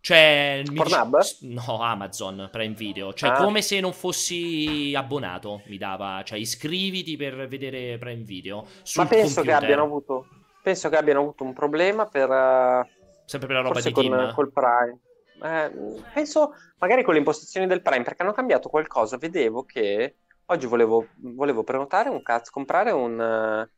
Cioè, 0.00 0.62
Pornhub? 0.74 1.18
Mi... 1.40 1.52
No, 1.52 1.82
Amazon 1.82 2.48
Prime 2.50 2.74
Video. 2.74 3.12
Cioè, 3.12 3.28
ah. 3.28 3.42
come 3.42 3.60
se 3.60 3.80
non 3.80 3.92
fossi 3.92 4.94
abbonato, 4.96 5.60
mi 5.66 5.76
dava. 5.76 6.22
Cioè, 6.24 6.38
iscriviti 6.38 7.18
per 7.18 7.48
vedere 7.48 7.98
Prime 7.98 8.22
Video. 8.22 8.64
Ma 8.94 9.04
penso 9.04 9.34
computer. 9.34 9.44
che 9.44 9.52
abbiano 9.52 9.82
avuto. 9.82 10.26
Penso 10.62 10.88
che 10.88 10.96
abbiano 10.96 11.20
avuto 11.20 11.44
un 11.44 11.52
problema 11.52 12.06
per. 12.06 12.30
Uh 12.30 12.97
Sempre 13.28 13.48
per 13.48 13.56
la 13.56 13.62
roba 13.62 13.74
Forse 13.74 13.88
di 13.88 13.94
con, 13.94 14.04
team. 14.04 14.32
col 14.32 14.50
Prime. 14.50 14.98
Eh, 15.42 16.02
penso 16.14 16.54
magari 16.78 17.02
con 17.02 17.12
le 17.12 17.18
impostazioni 17.18 17.66
del 17.66 17.82
Prime, 17.82 18.02
perché 18.02 18.22
hanno 18.22 18.32
cambiato 18.32 18.70
qualcosa. 18.70 19.18
Vedevo 19.18 19.64
che 19.64 20.14
oggi 20.46 20.66
volevo, 20.66 21.08
volevo 21.16 21.62
prenotare 21.62 22.08
un 22.08 22.22
cazzo, 22.22 22.50
comprare 22.50 22.90
un... 22.90 23.18
Uh, 23.18 23.68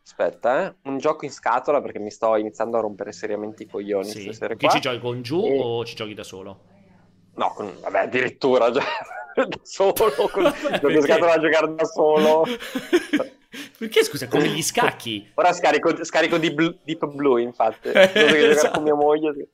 aspetta, 0.00 0.64
eh, 0.64 0.74
un 0.84 0.98
gioco 0.98 1.24
in 1.24 1.32
scatola 1.32 1.80
perché 1.80 1.98
mi 1.98 2.12
sto 2.12 2.36
iniziando 2.36 2.78
a 2.78 2.82
rompere 2.82 3.10
seriamente 3.10 3.64
i 3.64 3.66
coglioni. 3.66 4.04
Sì. 4.08 4.30
Chi 4.56 4.68
ci 4.68 4.80
giochi 4.80 5.00
con 5.00 5.22
giù 5.22 5.44
e... 5.44 5.58
o 5.60 5.84
ci 5.84 5.96
giochi 5.96 6.14
da 6.14 6.22
solo? 6.22 6.60
No, 7.34 7.52
con, 7.52 7.78
vabbè, 7.80 8.02
addirittura 8.02 8.70
già 8.70 8.84
da 9.34 9.58
solo, 9.62 9.92
con, 10.30 10.44
gioco 10.80 10.88
in 10.88 11.02
scatola 11.02 11.32
a 11.32 11.40
giocare 11.40 11.74
da 11.74 11.84
solo. 11.84 12.44
Perché 13.78 14.04
scusa, 14.04 14.28
come 14.28 14.46
gli 14.48 14.62
scacchi? 14.62 15.28
Ora 15.34 15.52
scarico, 15.52 16.04
scarico 16.04 16.38
Deep, 16.38 16.78
Deep 16.84 17.06
Blue, 17.06 17.42
infatti. 17.42 17.90
esatto. 17.94 18.74
con 18.74 18.82
mia 18.84 18.94
moglie. 18.94 19.48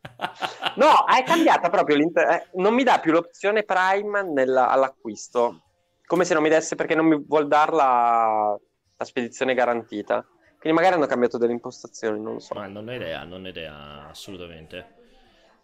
No, 0.75 1.07
è 1.07 1.23
cambiata 1.25 1.71
proprio 1.71 1.97
l'inter... 1.97 2.29
Eh, 2.29 2.49
non 2.55 2.75
mi 2.75 2.83
dà 2.83 2.99
più 2.99 3.13
l'opzione 3.13 3.63
Prime 3.63 4.23
nella... 4.23 4.69
all'acquisto. 4.69 5.63
Come 6.05 6.25
se 6.25 6.35
non 6.35 6.43
mi 6.43 6.51
desse 6.51 6.75
perché 6.77 6.95
non 6.95 7.07
mi 7.07 7.25
vuol 7.27 7.49
dar 7.49 7.73
la, 7.73 8.57
la 8.97 9.05
spedizione 9.05 9.55
garantita. 9.55 10.27
Quindi 10.59 10.79
magari 10.79 10.95
hanno 10.95 11.07
cambiato 11.07 11.39
delle 11.39 11.53
impostazioni, 11.53 12.21
non 12.21 12.35
lo 12.35 12.41
so. 12.41 12.55
Ma 12.55 12.67
non 12.67 12.89
ho 12.89 12.93
idea, 12.93 13.25
non 13.25 13.45
ho 13.45 13.49
idea, 13.49 14.09
assolutamente. 14.09 14.96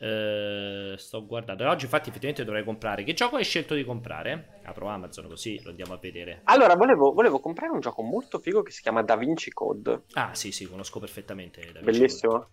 Uh, 0.02 0.96
sto 0.96 1.24
guardando. 1.24 1.68
Oggi, 1.68 1.84
infatti, 1.84 2.08
effettivamente 2.08 2.44
dovrei 2.44 2.64
comprare. 2.64 3.04
Che 3.04 3.14
gioco 3.14 3.36
hai 3.36 3.44
scelto 3.44 3.74
di 3.74 3.84
comprare? 3.84 4.58
Apro 4.64 4.88
Amazon 4.88 5.28
così 5.28 5.62
lo 5.62 5.70
andiamo 5.70 5.94
a 5.94 5.98
vedere. 5.98 6.40
Allora, 6.44 6.74
volevo, 6.74 7.12
volevo 7.12 7.38
comprare 7.38 7.72
un 7.72 7.78
gioco 7.78 8.02
molto 8.02 8.40
figo 8.40 8.62
che 8.62 8.72
si 8.72 8.82
chiama 8.82 9.02
Da 9.02 9.14
Vinci 9.14 9.52
Code. 9.52 10.02
Ah, 10.14 10.34
sì, 10.34 10.50
sì, 10.50 10.66
conosco 10.68 10.98
perfettamente. 10.98 11.60
Da 11.60 11.78
Vinci 11.78 11.84
Bellissimo. 11.84 12.32
Code. 12.32 12.46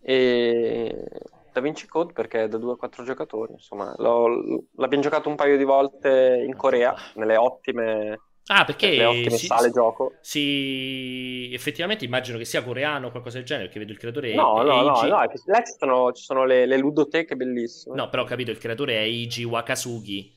E 0.00 1.08
Da 1.52 1.60
Vinci 1.60 1.86
Code 1.86 2.12
perché 2.12 2.44
è 2.44 2.48
da 2.48 2.58
2 2.58 2.72
a 2.72 2.76
4 2.76 3.04
giocatori. 3.04 3.52
Insomma, 3.52 3.94
l'abbiamo 3.96 5.02
giocato 5.02 5.28
un 5.28 5.36
paio 5.36 5.56
di 5.56 5.64
volte 5.64 6.42
in 6.44 6.56
Corea, 6.56 6.92
nelle 7.14 7.36
ottime 7.36 8.18
Ah, 8.48 8.64
perché 8.64 8.90
le 8.90 9.04
ottime 9.04 9.36
si, 9.36 9.46
sale 9.46 9.70
gioco. 9.70 10.14
Sì, 10.20 11.50
effettivamente 11.52 12.04
immagino 12.04 12.38
che 12.38 12.46
sia 12.46 12.62
coreano 12.62 13.08
o 13.08 13.10
qualcosa 13.10 13.36
del 13.36 13.46
genere, 13.46 13.66
perché 13.66 13.80
vedo 13.80 13.92
il 13.92 13.98
creatore 13.98 14.34
no, 14.34 14.60
è 14.60 14.64
no, 14.64 14.82
no, 14.82 14.82
no, 14.82 15.06
là 15.06 15.28
ci 15.64 15.74
sono, 15.78 16.12
ci 16.12 16.22
sono 16.22 16.44
le, 16.44 16.64
le, 16.64 16.78
ludoteche 16.78 17.36
bellissime. 17.36 17.94
No, 17.94 18.08
però 18.08 18.22
ho 18.22 18.26
capito, 18.26 18.50
il 18.50 18.58
creatore 18.58 18.94
è 18.94 19.00
Eiji 19.00 19.44
Wakasugi. 19.44 20.34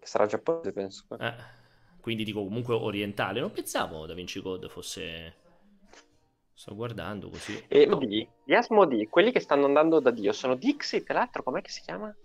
Che 0.00 0.06
sarà 0.06 0.26
giapponese, 0.26 0.72
penso. 0.72 1.04
Eh, 1.20 1.34
quindi 2.00 2.24
dico 2.24 2.42
comunque 2.42 2.74
orientale. 2.74 3.40
Non 3.40 3.52
pensavo 3.52 4.06
Da 4.06 4.14
Vinci 4.14 4.40
Code 4.40 4.68
fosse... 4.68 5.34
Sto 6.54 6.74
guardando 6.74 7.28
così. 7.28 7.62
E 7.68 7.86
Modi, 7.86 8.26
gli 8.42 8.54
Asmodi, 8.54 9.06
quelli 9.08 9.30
che 9.30 9.40
stanno 9.40 9.66
andando 9.66 10.00
da 10.00 10.10
Dio, 10.10 10.32
sono 10.32 10.54
Dixit, 10.54 11.10
l'altro 11.10 11.42
com'è 11.42 11.60
che 11.60 11.70
si 11.70 11.82
chiama? 11.82 12.16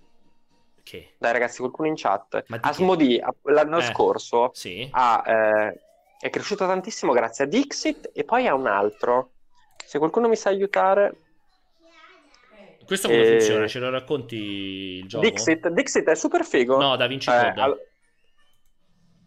Che? 0.83 1.13
Dai 1.17 1.31
ragazzi, 1.31 1.59
qualcuno 1.59 1.87
in 1.87 1.95
chat. 1.95 2.43
Asmodi 2.61 3.21
l'anno 3.43 3.77
eh, 3.77 3.83
scorso 3.83 4.51
sì. 4.53 4.87
ha, 4.91 5.23
eh, 5.25 5.79
è 6.19 6.29
cresciuto 6.29 6.65
tantissimo 6.65 7.13
grazie 7.13 7.45
a 7.45 7.47
Dixit 7.47 8.11
e 8.13 8.23
poi 8.23 8.47
a 8.47 8.53
un 8.53 8.67
altro. 8.67 9.31
Se 9.85 9.97
qualcuno 9.97 10.27
mi 10.27 10.35
sa 10.35 10.49
aiutare... 10.49 11.15
Questo 12.85 13.07
come 13.07 13.21
e... 13.21 13.29
funziona? 13.29 13.67
Ce 13.67 13.79
lo 13.79 13.89
racconti 13.89 14.35
il 14.35 15.07
gioco? 15.07 15.23
Dixit, 15.23 15.67
Dixit 15.69 16.07
è 16.09 16.15
super 16.15 16.43
figo. 16.43 16.77
No, 16.77 16.95
Da 16.95 17.07
Vinci 17.07 17.29
Code. 17.29 17.53
Eh, 17.55 17.61
al... 17.61 17.77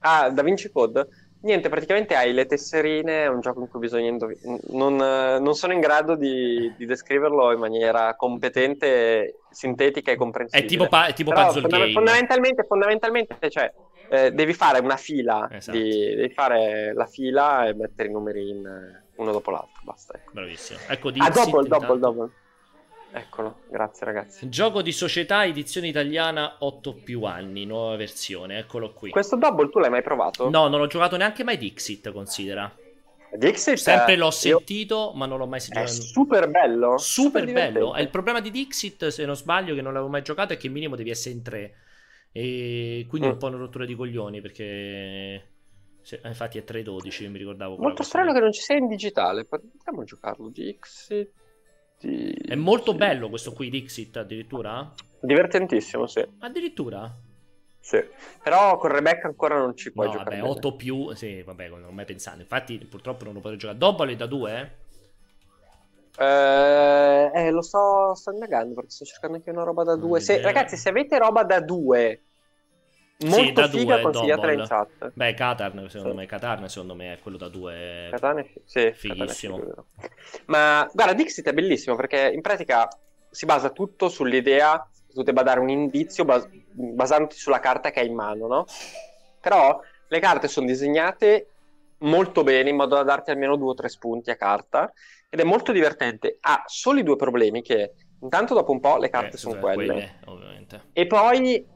Ah, 0.00 0.30
Da 0.30 0.42
Vinci 0.42 0.70
Code? 0.70 1.08
Niente, 1.44 1.68
praticamente 1.68 2.14
hai 2.14 2.32
le 2.32 2.46
tesserine, 2.46 3.24
è 3.24 3.28
un 3.28 3.40
gioco 3.40 3.60
in 3.60 3.68
cui 3.68 3.78
bisogna 3.78 4.08
indovinare. 4.08 4.60
Non, 4.68 4.96
non, 4.96 5.54
sono 5.54 5.74
in 5.74 5.80
grado 5.80 6.16
di, 6.16 6.72
di, 6.74 6.86
descriverlo 6.86 7.52
in 7.52 7.58
maniera 7.58 8.16
competente, 8.16 9.40
sintetica 9.50 10.10
e 10.10 10.16
comprensibile. 10.16 10.66
È 10.66 10.68
tipo, 10.68 10.88
pa- 10.88 11.12
tipo 11.12 11.32
puzzle 11.32 11.60
fondament- 11.60 11.70
game. 11.70 11.92
Fondamentalmente, 11.92 12.64
fondamentalmente 12.64 13.50
cioè, 13.50 13.70
eh, 14.08 14.32
devi 14.32 14.54
fare 14.54 14.78
una 14.78 14.96
fila, 14.96 15.46
esatto. 15.52 15.76
di, 15.76 16.14
devi 16.14 16.32
fare 16.32 16.94
la 16.94 17.06
fila 17.06 17.66
e 17.66 17.74
mettere 17.74 18.08
i 18.08 18.12
numeri 18.12 18.48
in, 18.48 19.02
uno 19.16 19.32
dopo 19.32 19.50
l'altro, 19.50 19.82
basta. 19.82 20.14
Ecco. 20.16 20.30
Bravissimo. 20.32 20.78
Ecco, 20.88 21.08
ah, 21.08 21.30
double, 21.30 21.68
double, 21.68 21.98
double. 21.98 22.30
Eccolo, 23.16 23.60
grazie 23.70 24.04
ragazzi. 24.04 24.48
Gioco 24.48 24.82
di 24.82 24.90
società, 24.90 25.44
edizione 25.44 25.86
italiana 25.86 26.56
8 26.58 26.94
più 26.94 27.22
anni, 27.22 27.64
nuova 27.64 27.94
versione, 27.94 28.58
eccolo 28.58 28.92
qui. 28.92 29.10
Questo 29.10 29.36
Double 29.36 29.70
tu 29.70 29.78
l'hai 29.78 29.88
mai 29.88 30.02
provato? 30.02 30.50
No, 30.50 30.66
non 30.66 30.80
ho 30.80 30.88
giocato 30.88 31.16
neanche 31.16 31.44
mai 31.44 31.56
Dixit, 31.56 32.10
considera. 32.10 32.74
Dixit 33.36 33.76
Sempre 33.76 34.16
l'ho 34.16 34.32
sentito, 34.32 35.10
io... 35.12 35.16
ma 35.16 35.26
non 35.26 35.38
l'ho 35.38 35.46
mai 35.46 35.60
sentito. 35.60 35.84
È 35.84 35.86
super 35.86 36.50
bello. 36.50 36.98
Super, 36.98 37.42
super 37.42 37.52
bello. 37.52 37.94
È 37.94 38.00
il 38.00 38.10
problema 38.10 38.40
di 38.40 38.50
Dixit, 38.50 39.06
se 39.06 39.24
non 39.24 39.36
sbaglio, 39.36 39.76
che 39.76 39.82
non 39.82 39.92
l'avevo 39.92 40.10
mai 40.10 40.22
giocato, 40.22 40.52
è 40.52 40.56
che 40.56 40.68
minimo 40.68 40.96
devi 40.96 41.10
essere 41.10 41.36
in 41.36 41.42
tre. 41.42 41.74
E 42.32 43.06
quindi 43.08 43.28
mm. 43.28 43.30
un 43.30 43.36
po' 43.36 43.46
una 43.46 43.58
rottura 43.58 43.84
di 43.84 43.94
coglioni, 43.94 44.40
perché... 44.40 45.52
Se... 46.02 46.20
infatti 46.24 46.58
è 46.58 46.64
3.12, 46.66 47.30
mi 47.30 47.38
ricordavo. 47.38 47.76
Molto 47.76 48.02
strano 48.02 48.32
che 48.32 48.40
non 48.40 48.50
ci 48.50 48.60
sia 48.60 48.74
in 48.74 48.88
digitale. 48.88 49.44
Proviamo 49.44 50.00
a 50.00 50.04
giocarlo. 50.04 50.48
Dixit. 50.48 51.30
È 52.04 52.54
molto 52.54 52.92
sì. 52.92 52.96
bello 52.96 53.28
questo 53.28 53.52
qui, 53.52 53.70
Dixit, 53.70 54.16
addirittura? 54.18 54.92
Divertentissimo, 55.20 56.06
sì. 56.06 56.26
Addirittura? 56.40 57.10
Sì, 57.80 58.02
però 58.42 58.78
con 58.78 58.90
Rebecca 58.90 59.26
ancora 59.26 59.58
non 59.58 59.76
ci 59.76 59.92
puoi 59.92 60.06
no, 60.06 60.12
giocare. 60.12 60.38
Vabbè, 60.38 60.48
8 60.48 60.76
più, 60.76 61.14
sì, 61.14 61.42
vabbè, 61.42 61.68
non 61.68 61.84
ho 61.84 61.90
mai 61.90 62.04
pensato. 62.04 62.40
Infatti, 62.40 62.78
purtroppo 62.78 63.24
non 63.24 63.34
lo 63.34 63.40
potrei 63.40 63.58
giocare. 63.58 63.78
Double 63.78 64.12
è 64.12 64.16
da 64.16 64.26
2, 64.26 64.60
eh? 64.60 64.82
Eh, 66.16 67.50
lo 67.50 67.60
sto, 67.62 68.14
sto 68.14 68.30
indagando 68.30 68.74
perché 68.74 68.90
sto 68.90 69.04
cercando 69.04 69.36
anche 69.36 69.50
una 69.50 69.64
roba 69.64 69.82
da 69.82 69.96
2. 69.96 70.20
Se, 70.20 70.40
ragazzi, 70.40 70.76
se 70.76 70.88
avete 70.88 71.18
roba 71.18 71.42
da 71.42 71.60
2 71.60 72.22
Molto 73.16 73.44
sì, 73.44 73.52
da 73.52 73.68
figa, 73.68 73.94
due, 73.94 74.02
consigliata 74.02 74.52
in 74.52 74.64
chat. 74.66 75.12
Beh, 75.14 75.34
Katarn, 75.34 75.88
secondo 75.88 76.10
sì. 76.10 76.16
me, 76.16 76.26
Katarn, 76.26 76.68
secondo 76.68 76.94
me, 76.94 77.12
è 77.12 77.18
quello 77.20 77.36
da 77.36 77.48
due. 77.48 78.08
Katarn, 78.10 78.44
sì, 78.64 78.92
fighissimo. 78.92 79.58
Katarn 79.58 79.84
Ma 80.46 80.90
guarda, 80.92 81.14
Dixit 81.14 81.48
è 81.48 81.52
bellissimo 81.52 81.94
perché 81.94 82.30
in 82.34 82.40
pratica 82.40 82.88
si 83.30 83.46
basa 83.46 83.70
tutto 83.70 84.08
sull'idea 84.08 84.88
che 85.06 85.12
tu 85.12 85.22
debba 85.22 85.42
dare 85.42 85.60
un 85.60 85.68
indizio 85.68 86.24
bas- 86.24 86.48
basandoti 86.72 87.36
sulla 87.36 87.60
carta 87.60 87.90
che 87.90 88.00
hai 88.00 88.08
in 88.08 88.14
mano, 88.14 88.46
no? 88.48 88.64
Però 89.40 89.80
le 90.08 90.20
carte 90.20 90.48
sono 90.48 90.66
disegnate 90.66 91.48
molto 91.98 92.42
bene 92.42 92.70
in 92.70 92.76
modo 92.76 92.96
da 92.96 93.04
darti 93.04 93.30
almeno 93.30 93.56
due 93.56 93.70
o 93.70 93.74
tre 93.74 93.88
spunti 93.88 94.30
a 94.30 94.36
carta 94.36 94.92
ed 95.28 95.38
è 95.38 95.44
molto 95.44 95.70
divertente. 95.70 96.38
Ha 96.40 96.64
solo 96.66 96.98
i 96.98 97.04
due 97.04 97.16
problemi 97.16 97.62
che 97.62 97.92
intanto 98.20 98.54
dopo 98.54 98.72
un 98.72 98.80
po' 98.80 98.98
le 98.98 99.08
carte 99.08 99.36
eh, 99.36 99.38
sono 99.38 99.60
quelle. 99.60 99.86
quelle 99.86 100.18
ovviamente. 100.26 100.82
E 100.92 101.06
poi 101.06 101.66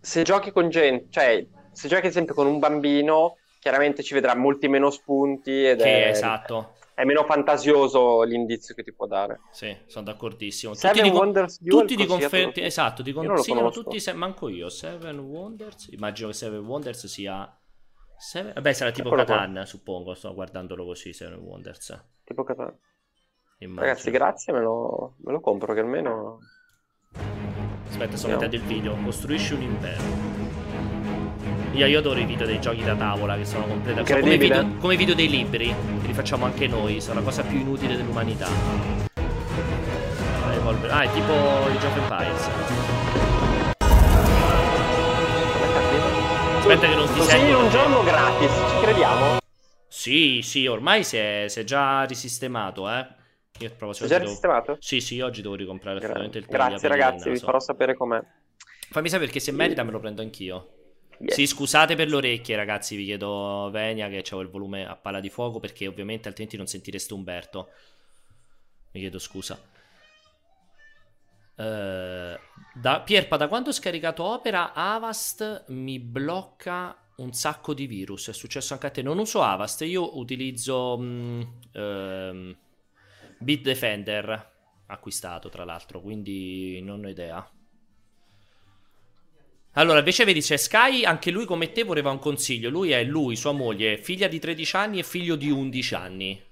se 0.00 0.22
giochi 0.22 0.50
con 0.50 0.68
gente, 0.70 1.06
cioè 1.10 1.46
se 1.72 1.88
giochi 1.88 2.06
ad 2.06 2.10
esempio 2.10 2.34
con 2.34 2.46
un 2.46 2.58
bambino, 2.58 3.36
chiaramente 3.60 4.02
ci 4.02 4.14
vedrà 4.14 4.34
molti 4.34 4.68
meno 4.68 4.90
spunti 4.90 5.64
ed 5.66 5.78
che 5.78 6.04
è, 6.04 6.08
esatto. 6.08 6.74
è 6.94 7.04
meno 7.04 7.24
fantasioso 7.24 8.22
l'indizio 8.22 8.74
che 8.74 8.82
ti 8.82 8.92
può 8.92 9.06
dare. 9.06 9.40
Sì, 9.50 9.76
sono 9.86 10.06
d'accordissimo. 10.06 10.74
Seven 10.74 11.04
tutti 11.04 11.16
Wonders 11.16 11.60
di, 11.60 11.70
tutti 11.70 11.96
di 11.96 12.06
conferti, 12.06 12.62
esatto, 12.62 13.02
ti 13.02 13.12
consigliano 13.12 13.70
tutti, 13.70 14.00
se... 14.00 14.12
manco 14.12 14.48
io, 14.48 14.68
Seven 14.68 15.18
Wonders, 15.18 15.88
immagino 15.92 16.28
che 16.28 16.34
Seven 16.34 16.64
Wonders 16.64 17.06
sia... 17.06 17.54
Seven... 18.16 18.52
Vabbè, 18.54 18.72
sarà 18.72 18.90
tipo 18.90 19.08
Eccolo 19.08 19.24
Catan, 19.24 19.52
qua. 19.52 19.64
suppongo, 19.64 20.14
sto 20.14 20.34
guardandolo 20.34 20.84
così, 20.84 21.12
Seven 21.12 21.38
Wonders. 21.38 22.04
Tipo 22.24 22.44
Catan. 22.44 22.76
Immagino. 23.58 23.86
Ragazzi, 23.86 24.10
grazie, 24.10 24.52
me 24.52 24.60
lo, 24.60 25.16
me 25.18 25.32
lo 25.32 25.40
compro 25.40 25.72
che 25.74 25.80
almeno... 25.80 26.38
Aspetta, 28.00 28.16
sto 28.16 28.28
mettendo 28.28 28.56
il 28.56 28.62
video. 28.62 28.96
Costruisci 29.04 29.52
un 29.52 29.62
impero. 29.62 30.02
Io, 31.72 31.86
io 31.86 31.98
adoro 31.98 32.18
i 32.18 32.24
video 32.24 32.46
dei 32.46 32.58
giochi 32.58 32.82
da 32.82 32.94
tavola 32.94 33.36
che 33.36 33.44
sono 33.44 33.66
completi. 33.66 34.06
Cioè, 34.06 34.20
come, 34.20 34.38
video, 34.38 34.66
come 34.78 34.96
video 34.96 35.14
dei 35.14 35.28
libri, 35.28 35.74
che 36.00 36.06
li 36.06 36.14
facciamo 36.14 36.46
anche 36.46 36.66
noi. 36.66 37.00
Sono 37.02 37.18
la 37.18 37.24
cosa 37.24 37.42
più 37.42 37.58
inutile 37.58 37.96
dell'umanità. 37.96 38.46
Ah, 40.88 41.02
è 41.02 41.12
tipo 41.12 41.32
il 41.32 41.78
gioco 41.78 41.98
Empires. 41.98 42.48
Aspetta 46.58 46.88
che 46.88 46.94
non 46.94 47.06
ti 47.06 47.18
Così 47.18 47.28
sento. 47.28 47.58
un 47.58 47.70
giorno 47.70 48.02
gratis, 48.02 48.52
ci 48.52 48.80
crediamo? 48.80 49.38
Sì, 49.88 50.40
sì, 50.42 50.66
ormai 50.66 51.04
si 51.04 51.16
è, 51.16 51.46
si 51.48 51.60
è 51.60 51.64
già 51.64 52.04
risistemato, 52.04 52.88
eh. 52.88 53.18
Io 53.60 53.70
provo 53.76 53.92
Sei 53.92 54.08
già 54.08 54.18
devo... 54.18 54.30
sistemato? 54.30 54.76
Sì, 54.80 55.00
sì, 55.00 55.20
oggi 55.20 55.42
devo 55.42 55.54
ricomprare 55.54 55.98
Gra- 55.98 56.06
effettivamente 56.06 56.38
il 56.38 56.46
Grazie 56.46 56.88
ragazzi, 56.88 57.30
vi 57.30 57.38
farò 57.38 57.60
sapere 57.60 57.94
com'è. 57.94 58.22
Fammi 58.90 59.08
sapere 59.08 59.26
perché 59.26 59.40
se 59.40 59.52
merita 59.52 59.82
me 59.82 59.90
lo 59.90 60.00
prendo 60.00 60.22
anch'io. 60.22 60.74
Yes. 61.18 61.34
Sì, 61.34 61.46
scusate 61.46 61.94
per 61.94 62.08
le 62.08 62.16
orecchie, 62.16 62.56
ragazzi. 62.56 62.96
Vi 62.96 63.04
chiedo 63.04 63.68
Venia 63.70 64.08
che 64.08 64.22
c'ho 64.22 64.40
il 64.40 64.48
volume 64.48 64.86
a 64.86 64.96
palla 64.96 65.20
di 65.20 65.28
fuoco 65.28 65.60
perché 65.60 65.86
ovviamente 65.86 66.28
altrimenti 66.28 66.56
non 66.56 66.66
sentireste 66.66 67.12
Umberto. 67.12 67.68
Mi 68.92 69.00
chiedo 69.00 69.18
scusa. 69.18 69.60
Uh, 71.56 72.38
da, 72.72 73.02
Pierpa, 73.04 73.36
da 73.36 73.48
quando 73.48 73.68
ho 73.68 73.72
scaricato 73.72 74.24
Opera, 74.24 74.72
Avast 74.72 75.66
mi 75.68 75.98
blocca 75.98 76.96
un 77.16 77.34
sacco 77.34 77.74
di 77.74 77.86
virus. 77.86 78.30
È 78.30 78.32
successo 78.32 78.72
anche 78.72 78.86
a 78.86 78.90
te. 78.90 79.02
Non 79.02 79.18
uso 79.18 79.42
Avast, 79.42 79.82
io 79.82 80.18
utilizzo. 80.18 80.96
Um, 80.96 82.56
uh, 83.40 83.44
Bitdefender 83.44 84.48
acquistato 84.86 85.48
tra 85.48 85.64
l'altro, 85.64 86.00
quindi 86.00 86.80
non 86.82 87.04
ho 87.04 87.08
idea. 87.08 87.48
Allora, 89.74 89.98
invece 89.98 90.24
vedi, 90.24 90.40
c'è 90.40 90.56
Sky, 90.56 91.04
anche 91.04 91.30
lui 91.30 91.44
come 91.44 91.70
te 91.70 91.84
voleva 91.84 92.10
un 92.10 92.18
consiglio. 92.18 92.70
Lui 92.70 92.90
è 92.90 93.04
lui, 93.04 93.36
sua 93.36 93.52
moglie, 93.52 93.98
figlia 93.98 94.26
di 94.26 94.40
13 94.40 94.76
anni 94.76 94.98
e 94.98 95.04
figlio 95.04 95.36
di 95.36 95.48
11 95.48 95.94
anni. 95.94 96.42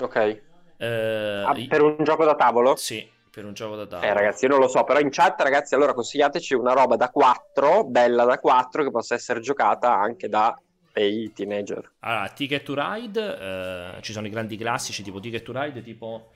Ok. 0.00 0.40
Eh, 0.76 1.44
ah, 1.46 1.54
per 1.68 1.82
un 1.82 2.02
gioco 2.02 2.24
da 2.24 2.34
tavolo? 2.34 2.74
Sì, 2.74 3.08
per 3.30 3.44
un 3.44 3.52
gioco 3.52 3.76
da 3.76 3.86
tavolo. 3.86 4.08
Eh 4.08 4.12
ragazzi, 4.12 4.44
io 4.44 4.50
non 4.50 4.60
lo 4.60 4.68
so, 4.68 4.82
però 4.82 4.98
in 4.98 5.10
chat 5.10 5.40
ragazzi, 5.40 5.74
allora 5.74 5.94
consigliateci 5.94 6.54
una 6.54 6.72
roba 6.72 6.96
da 6.96 7.10
4, 7.10 7.84
bella 7.84 8.24
da 8.24 8.40
4, 8.40 8.82
che 8.82 8.90
possa 8.90 9.14
essere 9.14 9.38
giocata 9.38 9.94
anche 9.94 10.28
da 10.28 10.56
dei 10.98 11.32
teenager. 11.32 11.92
Allora, 12.00 12.28
Ticket 12.28 12.62
to 12.64 12.74
Ride, 12.74 13.96
eh, 13.96 14.02
ci 14.02 14.12
sono 14.12 14.26
i 14.26 14.30
grandi 14.30 14.56
classici 14.56 15.02
tipo 15.02 15.20
Ticket 15.20 15.42
to 15.42 15.52
Ride, 15.52 15.82
tipo... 15.82 16.32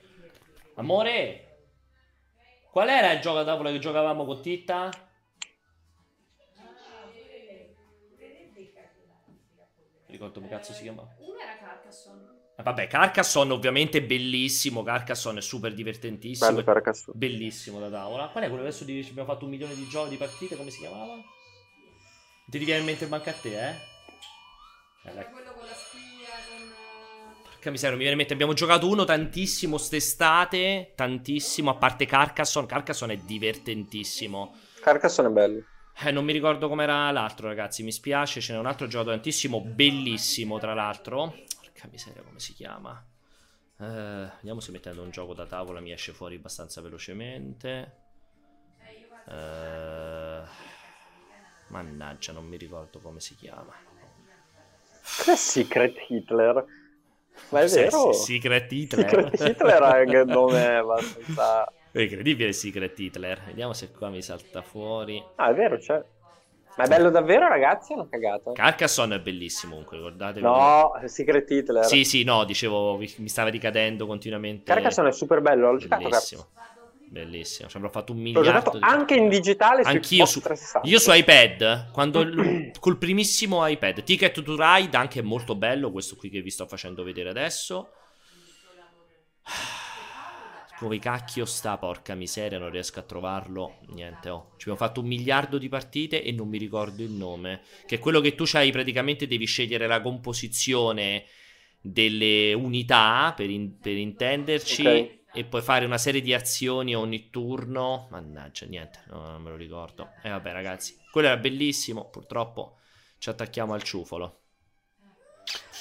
Amore, 0.75 1.53
qual 2.71 2.89
era 2.89 3.11
il 3.11 3.19
gioco 3.19 3.37
da 3.37 3.45
tavola 3.45 3.71
che 3.71 3.77
giocavamo 3.77 4.25
con 4.25 4.41
Titta? 4.41 4.89
Ricordo 10.07 10.39
come 10.39 10.49
cazzo 10.49 10.73
si 10.73 10.83
chiama. 10.83 11.01
Uno 11.19 11.39
era 11.39 11.57
Carcassonne. 11.57 12.41
Vabbè, 12.55 12.87
Carcassonne 12.87 13.51
ovviamente 13.51 14.03
bellissimo. 14.03 14.83
Carcassonne 14.83 15.39
è 15.39 15.41
super 15.41 15.73
divertentissimo. 15.73 16.51
Bello 16.51 16.63
Carcassonne. 16.63 17.17
Bellissimo 17.17 17.79
da 17.79 17.89
tavola. 17.89 18.27
Qual 18.29 18.43
è 18.43 18.47
quello 18.47 18.61
adesso 18.61 18.83
di, 18.83 19.05
abbiamo 19.09 19.27
fatto 19.27 19.45
un 19.45 19.51
milione 19.51 19.73
di 19.73 19.87
giochi 19.87 20.09
di 20.09 20.17
partite? 20.17 20.55
Come 20.55 20.69
si 20.69 20.79
chiamava? 20.79 21.15
Ti 22.45 22.57
viene 22.59 22.79
in 22.79 22.85
mente 22.85 23.07
manca 23.07 23.31
a 23.31 23.33
te, 23.33 23.69
eh? 23.69 23.92
Eh 25.03 25.29
quello 25.31 25.51
con 25.53 25.65
la 25.65 25.73
spia, 25.73 26.29
con... 26.47 26.61
Eh, 26.61 27.41
Porca 27.43 27.71
miseria, 27.71 27.95
mi 27.95 28.01
viene 28.01 28.13
in 28.13 28.17
mente. 28.17 28.33
Abbiamo 28.33 28.53
giocato 28.53 28.89
uno 28.89 29.05
tantissimo 29.05 29.77
st'estate. 29.77 30.91
Tantissimo, 30.95 31.69
a 31.69 31.75
parte 31.75 32.05
Carcassonne. 32.05 32.67
Carcassonne 32.67 33.13
è 33.13 33.17
divertentissimo. 33.17 34.55
Carcassonne 34.81 35.29
è 35.29 35.31
bello. 35.31 35.63
Eh, 36.03 36.11
non 36.11 36.25
mi 36.25 36.33
ricordo 36.33 36.67
com'era 36.67 37.09
l'altro, 37.11 37.47
ragazzi. 37.47 37.83
Mi 37.83 37.91
spiace. 37.91 38.41
Ce 38.41 38.53
n'è 38.53 38.59
un 38.59 38.65
altro 38.65 38.87
giocato 38.87 39.11
tantissimo. 39.11 39.61
Bellissimo, 39.61 40.59
tra 40.59 40.73
l'altro. 40.73 41.35
Porca 41.61 41.87
miseria, 41.89 42.21
come 42.21 42.39
si 42.39 42.53
chiama? 42.53 43.05
Eh, 43.79 44.29
vediamo 44.35 44.59
se 44.59 44.71
mettendo 44.71 45.01
un 45.01 45.09
gioco 45.09 45.33
da 45.33 45.45
tavola 45.45 45.79
mi 45.79 45.91
esce 45.91 46.13
fuori 46.13 46.35
abbastanza 46.35 46.81
velocemente. 46.81 48.01
Eh, 49.27 50.41
mannaggia, 51.67 52.31
non 52.33 52.45
mi 52.45 52.57
ricordo 52.57 52.99
come 52.99 53.19
si 53.19 53.35
chiama. 53.35 53.73
Che 55.03 55.35
Secret 55.35 55.95
Hitler? 56.07 56.65
Ma 57.49 57.61
è 57.61 57.67
vero? 57.67 58.13
Secret 58.13 58.71
Hitler. 58.71 59.09
Secret 59.09 59.39
Hitler 59.39 59.81
è 59.83 60.21
un 60.21 60.29
nome 60.29 60.75
abbastanza... 60.77 61.71
È 61.91 61.99
incredibile 61.99 62.53
Secret 62.53 62.97
Hitler. 62.97 63.41
Vediamo 63.45 63.73
se 63.73 63.91
qua 63.91 64.09
mi 64.09 64.21
salta 64.21 64.61
fuori. 64.61 65.23
Ah, 65.35 65.49
è 65.49 65.53
vero, 65.53 65.77
c'è. 65.77 66.03
Ma 66.75 66.85
è 66.85 66.87
bello 66.87 67.11
davvero, 67.11 67.47
ragazzi? 67.47 67.93
È 67.93 67.95
una 67.95 68.07
cagata. 68.09 68.51
Carcassonne 68.53 69.15
è 69.15 69.19
bellissimo 69.19 69.73
comunque, 69.73 69.97
ricordatevi. 69.97 70.43
No, 70.43 70.93
Secret 71.05 71.49
Hitler. 71.51 71.85
Sì, 71.85 72.03
sì, 72.03 72.23
no, 72.23 72.45
dicevo, 72.45 72.97
mi 72.97 73.27
stava 73.27 73.49
ricadendo 73.49 74.07
continuamente. 74.07 74.73
Carcassonne 74.73 75.09
è 75.09 75.11
super 75.11 75.41
bello, 75.41 75.71
l'ho 75.71 75.77
giocato. 75.77 76.01
Bellissimo. 76.01 76.47
Bellissimo, 77.13 77.69
ci 77.69 77.77
avrò 77.77 77.89
fatto 77.89 78.11
un 78.11 78.17
miliardo. 78.17 78.71
Di... 78.71 78.79
anche 78.81 79.13
in 79.13 79.29
digitale 79.29 79.83
Anch'io 79.83 80.25
su, 80.25 80.41
io 80.81 80.97
su 80.97 81.13
iPad, 81.13 81.91
quando 81.91 82.25
col 82.79 82.97
primissimo 82.97 83.63
iPad. 83.67 84.01
Ticket 84.01 84.41
to 84.41 84.55
Ride 84.57 84.97
anche 84.97 85.21
molto 85.21 85.53
bello, 85.53 85.91
questo 85.91 86.15
qui 86.15 86.31
che 86.31 86.41
vi 86.41 86.49
sto 86.49 86.65
facendo 86.65 87.03
vedere 87.03 87.29
adesso. 87.29 87.91
Dove 90.81 90.97
cacchio 90.97 91.45
sta? 91.45 91.77
Porca 91.77 92.15
miseria, 92.15 92.57
non 92.57 92.71
riesco 92.71 92.97
a 92.97 93.03
trovarlo. 93.03 93.77
Niente, 93.89 94.29
oh. 94.29 94.53
Ci 94.57 94.67
abbiamo 94.67 94.79
fatto 94.79 95.01
un 95.01 95.05
miliardo 95.05 95.59
di 95.59 95.69
partite 95.69 96.23
e 96.23 96.31
non 96.31 96.49
mi 96.49 96.57
ricordo 96.57 97.03
il 97.03 97.11
nome. 97.11 97.61
Che 97.85 97.97
è 97.97 97.99
quello 97.99 98.21
che 98.21 98.33
tu 98.33 98.45
c'hai 98.47 98.71
praticamente 98.71 99.27
devi 99.27 99.45
scegliere 99.45 99.85
la 99.85 100.01
composizione 100.01 101.25
delle 101.79 102.53
unità 102.53 103.33
per, 103.35 103.51
in- 103.51 103.77
per 103.77 103.97
intenderci. 103.97 104.81
Okay. 104.81 105.22
E 105.35 105.45
puoi 105.45 105.61
fare 105.61 105.85
una 105.85 105.97
serie 105.97 106.21
di 106.21 106.33
azioni 106.33 106.95
ogni 106.95 107.29
turno. 107.31 108.07
Mannaggia, 108.11 108.67
niente, 108.67 108.99
no, 109.07 109.31
non 109.31 109.41
me 109.41 109.49
lo 109.49 109.55
ricordo. 109.55 110.11
E 110.21 110.27
eh, 110.27 110.29
vabbè, 110.29 110.51
ragazzi, 110.51 110.95
quello 111.11 111.27
era 111.27 111.37
bellissimo. 111.37 112.09
Purtroppo 112.09 112.77
ci 113.17 113.29
attacchiamo 113.29 113.73
al 113.73 113.81
ciufolo. 113.81 114.41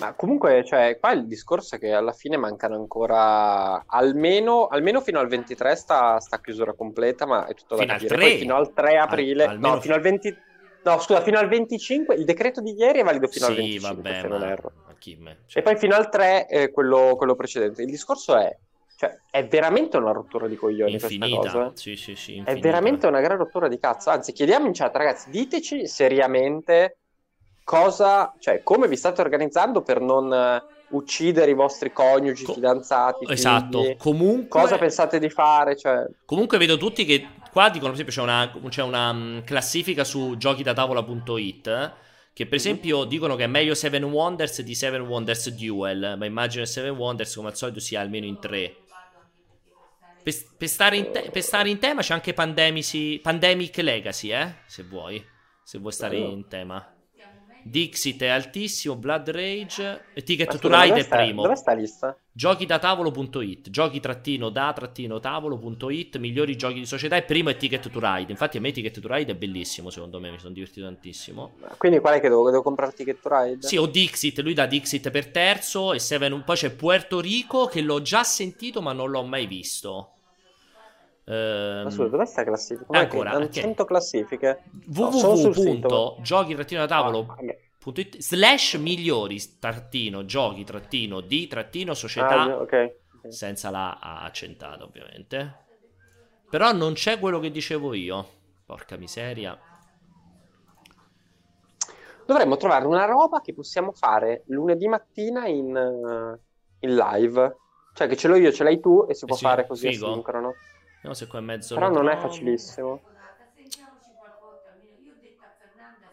Ma 0.00 0.14
comunque, 0.14 0.64
cioè, 0.64 0.98
qua 0.98 1.12
il 1.12 1.26
discorso 1.26 1.76
è 1.76 1.78
che 1.78 1.92
alla 1.92 2.12
fine 2.12 2.38
mancano 2.38 2.76
ancora 2.76 3.84
almeno, 3.86 4.68
almeno 4.68 5.00
fino 5.02 5.18
al 5.18 5.28
23 5.28 5.76
sta, 5.76 6.18
sta 6.18 6.40
chiusura 6.40 6.72
completa, 6.72 7.26
ma 7.26 7.46
è 7.46 7.54
tutto 7.54 7.76
da 7.76 7.82
fino 7.82 7.92
capire. 7.92 8.14
Al 8.14 8.20
3. 8.20 8.36
fino 8.38 8.56
al 8.56 8.72
3 8.72 8.98
aprile, 8.98 9.44
al, 9.44 9.58
no, 9.58 9.80
fino 9.80 9.94
al 9.94 10.00
20 10.00 10.36
No, 10.84 10.98
scusa, 10.98 11.20
fino 11.20 11.38
al 11.38 11.48
25, 11.48 12.16
il 12.16 12.24
decreto 12.24 12.60
di 12.60 12.72
ieri 12.72 13.00
è 13.00 13.04
valido 13.04 13.28
fino 13.28 13.46
sì, 13.46 13.50
al 13.52 13.56
25, 13.56 14.02
vabbè, 14.02 14.20
se 14.20 14.26
non 14.26 14.42
erro. 14.42 14.72
Cioè... 15.46 15.60
E 15.60 15.62
poi 15.62 15.76
fino 15.76 15.94
al 15.94 16.08
3 16.08 16.46
è 16.46 16.70
quello, 16.70 17.14
quello, 17.16 17.34
precedente. 17.34 17.82
Il 17.82 17.90
discorso 17.90 18.36
è, 18.36 18.56
cioè, 19.02 19.18
è 19.32 19.44
veramente 19.48 19.96
una 19.96 20.12
rottura 20.12 20.46
di 20.46 20.54
coglioni 20.54 20.92
infinita. 20.92 21.40
questa 21.40 21.58
cosa. 21.58 21.72
Sì, 21.74 21.96
sì, 21.96 22.14
sì, 22.14 22.36
infinita. 22.36 22.52
È 22.52 22.58
veramente 22.60 23.08
una 23.08 23.20
gran 23.20 23.36
rottura 23.36 23.66
di 23.66 23.76
cazzo. 23.80 24.10
Anzi, 24.10 24.30
chiediamo 24.30 24.66
in 24.66 24.72
chat, 24.72 24.94
ragazzi, 24.94 25.28
diteci 25.28 25.88
seriamente 25.88 26.98
cosa, 27.64 28.32
cioè, 28.38 28.62
come 28.62 28.86
vi 28.86 28.94
state 28.94 29.20
organizzando 29.20 29.82
per 29.82 30.00
non 30.00 30.30
uh, 30.30 30.96
uccidere 30.96 31.50
i 31.50 31.54
vostri 31.54 31.92
coniugi, 31.92 32.44
Co- 32.44 32.52
fidanzati. 32.52 33.26
Esatto, 33.28 33.82
figli? 33.82 33.96
comunque. 33.96 34.60
Cosa 34.60 34.78
pensate 34.78 35.18
di 35.18 35.30
fare? 35.30 35.76
Cioè... 35.76 36.06
Comunque 36.24 36.58
vedo 36.58 36.76
tutti 36.76 37.04
che 37.04 37.26
qua 37.50 37.70
dicono, 37.70 37.92
per 37.92 38.00
esempio, 38.00 38.14
c'è 38.14 38.22
una, 38.22 38.52
c'è 38.68 38.82
una 38.84 39.10
um, 39.10 39.42
classifica 39.42 40.04
su 40.04 40.36
giochidatavola.it. 40.36 41.92
Che 42.34 42.44
per 42.44 42.52
mhm. 42.52 42.64
esempio 42.64 43.04
dicono 43.04 43.34
che 43.34 43.44
è 43.44 43.48
meglio 43.48 43.74
Seven 43.74 44.04
Wonders 44.04 44.62
di 44.62 44.76
Seven 44.76 45.00
Wonders 45.02 45.50
Duel. 45.50 46.14
Ma 46.16 46.24
immagino 46.24 46.62
che 46.62 46.70
Seven 46.70 46.94
Wonders, 46.96 47.34
come 47.34 47.48
al 47.48 47.56
solito, 47.56 47.80
sia 47.80 48.00
almeno 48.00 48.26
in 48.26 48.38
tre. 48.38 48.76
Per, 50.22 50.34
per, 50.56 50.68
stare, 50.68 50.96
in 50.96 51.10
te- 51.10 51.30
per 51.30 51.42
stare 51.42 51.68
in 51.68 51.78
tema 51.78 52.00
c'è 52.00 52.14
anche 52.14 52.32
Pandemic, 52.32 53.20
Pandemic 53.20 53.76
Legacy, 53.78 54.32
eh? 54.32 54.54
Se 54.66 54.82
vuoi. 54.84 55.24
Se 55.62 55.78
vuoi 55.78 55.92
stare 55.92 56.18
oh. 56.20 56.30
in 56.30 56.46
tema. 56.48 56.94
Dixit 57.64 58.22
è 58.22 58.28
altissimo, 58.28 58.96
Blood 58.96 59.30
Rage 59.30 60.04
e 60.14 60.22
Ticket 60.22 60.58
to 60.58 60.68
Ride 60.68 61.00
è 61.00 61.08
primo. 61.08 61.42
Dove 61.42 61.56
sta 61.56 61.72
lista? 61.72 62.16
Giochi 62.34 62.64
da 62.64 62.78
tavolo.it, 62.78 63.70
giochi 63.70 64.00
trattino 64.00 64.48
da 64.48 64.72
trattino 64.72 65.20
tavolo.it, 65.20 66.16
migliori 66.16 66.56
giochi 66.56 66.80
di 66.80 66.86
società 66.86 67.16
e 67.16 67.22
primo 67.22 67.50
è 67.50 67.56
Ticket 67.56 67.90
to 67.90 68.00
Ride. 68.00 68.32
Infatti 68.32 68.56
a 68.56 68.60
me 68.60 68.72
Ticket 68.72 69.00
to 69.00 69.08
Ride 69.12 69.32
è 69.32 69.34
bellissimo, 69.34 69.90
secondo 69.90 70.18
me, 70.18 70.30
mi 70.30 70.38
sono 70.38 70.52
divertito 70.52 70.86
tantissimo. 70.86 71.52
Quindi 71.76 71.98
qual 72.00 72.14
è 72.14 72.20
che 72.20 72.28
devo, 72.28 72.48
devo 72.50 72.62
comprare 72.62 72.92
Ticket 72.92 73.20
to 73.20 73.28
Ride? 73.30 73.66
Sì, 73.66 73.76
o 73.76 73.86
Dixit, 73.86 74.38
lui 74.40 74.54
da 74.54 74.66
Dixit 74.66 75.10
per 75.10 75.28
terzo 75.28 75.92
e 75.92 75.98
Seven, 75.98 76.42
poi 76.44 76.56
c'è 76.56 76.70
Puerto 76.70 77.20
Rico 77.20 77.66
che 77.66 77.80
l'ho 77.82 78.00
già 78.00 78.24
sentito 78.24 78.80
ma 78.80 78.92
non 78.92 79.10
l'ho 79.10 79.22
mai 79.22 79.46
visto. 79.46 80.12
Ehm... 81.24 81.84
Ma 81.84 81.90
scusa, 81.90 82.08
dov'è 82.08 82.26
sta 82.26 82.42
classifica? 82.44 82.98
Ancora, 82.98 83.36
okay. 83.36 83.50
100 83.50 83.84
classifiche 83.84 84.62
www.giochi 84.86 86.56
tavolo 86.86 87.26
ah, 87.28 87.36
slash 88.18 88.74
migliori 88.74 89.40
trattino 89.58 90.24
giochi 90.24 90.64
trattino 90.64 91.20
di 91.20 91.46
trattino 91.48 91.94
società 91.94 92.42
ah, 92.42 92.60
okay. 92.60 92.94
senza 93.28 93.70
la 93.70 93.98
A 94.00 94.22
accentata 94.22 94.84
ovviamente 94.84 95.60
però 96.48 96.72
non 96.72 96.92
c'è 96.92 97.18
quello 97.18 97.40
che 97.40 97.50
dicevo 97.50 97.92
io 97.94 98.24
porca 98.64 98.96
miseria 98.96 99.58
dovremmo 102.24 102.56
trovare 102.56 102.86
una 102.86 103.04
roba 103.04 103.40
che 103.40 103.52
possiamo 103.52 103.90
fare 103.92 104.44
lunedì 104.46 104.86
mattina 104.86 105.46
in, 105.46 105.74
uh, 105.74 106.38
in 106.86 106.94
live 106.94 107.56
cioè 107.94 108.06
che 108.06 108.16
ce 108.16 108.28
l'ho 108.28 108.36
io 108.36 108.52
ce 108.52 108.62
l'hai 108.62 108.78
tu 108.78 109.06
e 109.08 109.14
si 109.14 109.26
può 109.26 109.34
eh 109.34 109.38
sì, 109.38 109.44
fare 109.44 109.66
così 109.66 109.92
figo. 109.92 110.10
asincrono 110.10 110.54
Vediamo 111.02 111.14
se 111.14 111.26
qua 111.26 111.40
è 111.40 111.42
mezzo. 111.42 111.74
Però 111.74 111.90
non 111.90 112.08
è 112.08 112.16
facilissimo. 112.16 113.02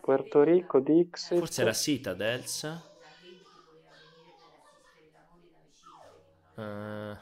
Puerto 0.01 0.41
Rico, 0.41 0.79
Dixit. 0.79 1.37
Forse 1.37 1.61
era 1.61 1.73
Citadels. 1.73 2.81
Uh... 6.55 7.15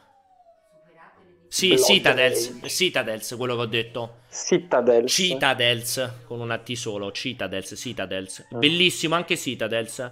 Sì, 1.50 1.68
Blood 1.74 1.84
Citadels, 1.84 2.60
Citadels, 2.68 3.36
quello 3.36 3.56
che 3.56 3.62
ho 3.62 3.66
detto. 3.66 4.20
Citadels. 4.30 5.12
Citadels, 5.12 6.12
con 6.26 6.40
una 6.40 6.58
T 6.60 6.72
solo, 6.74 7.12
Citadels, 7.12 7.74
Citadels. 7.76 8.48
Mm. 8.56 8.60
Bellissimo 8.60 9.16
anche 9.16 9.36
Citadels. 9.36 10.12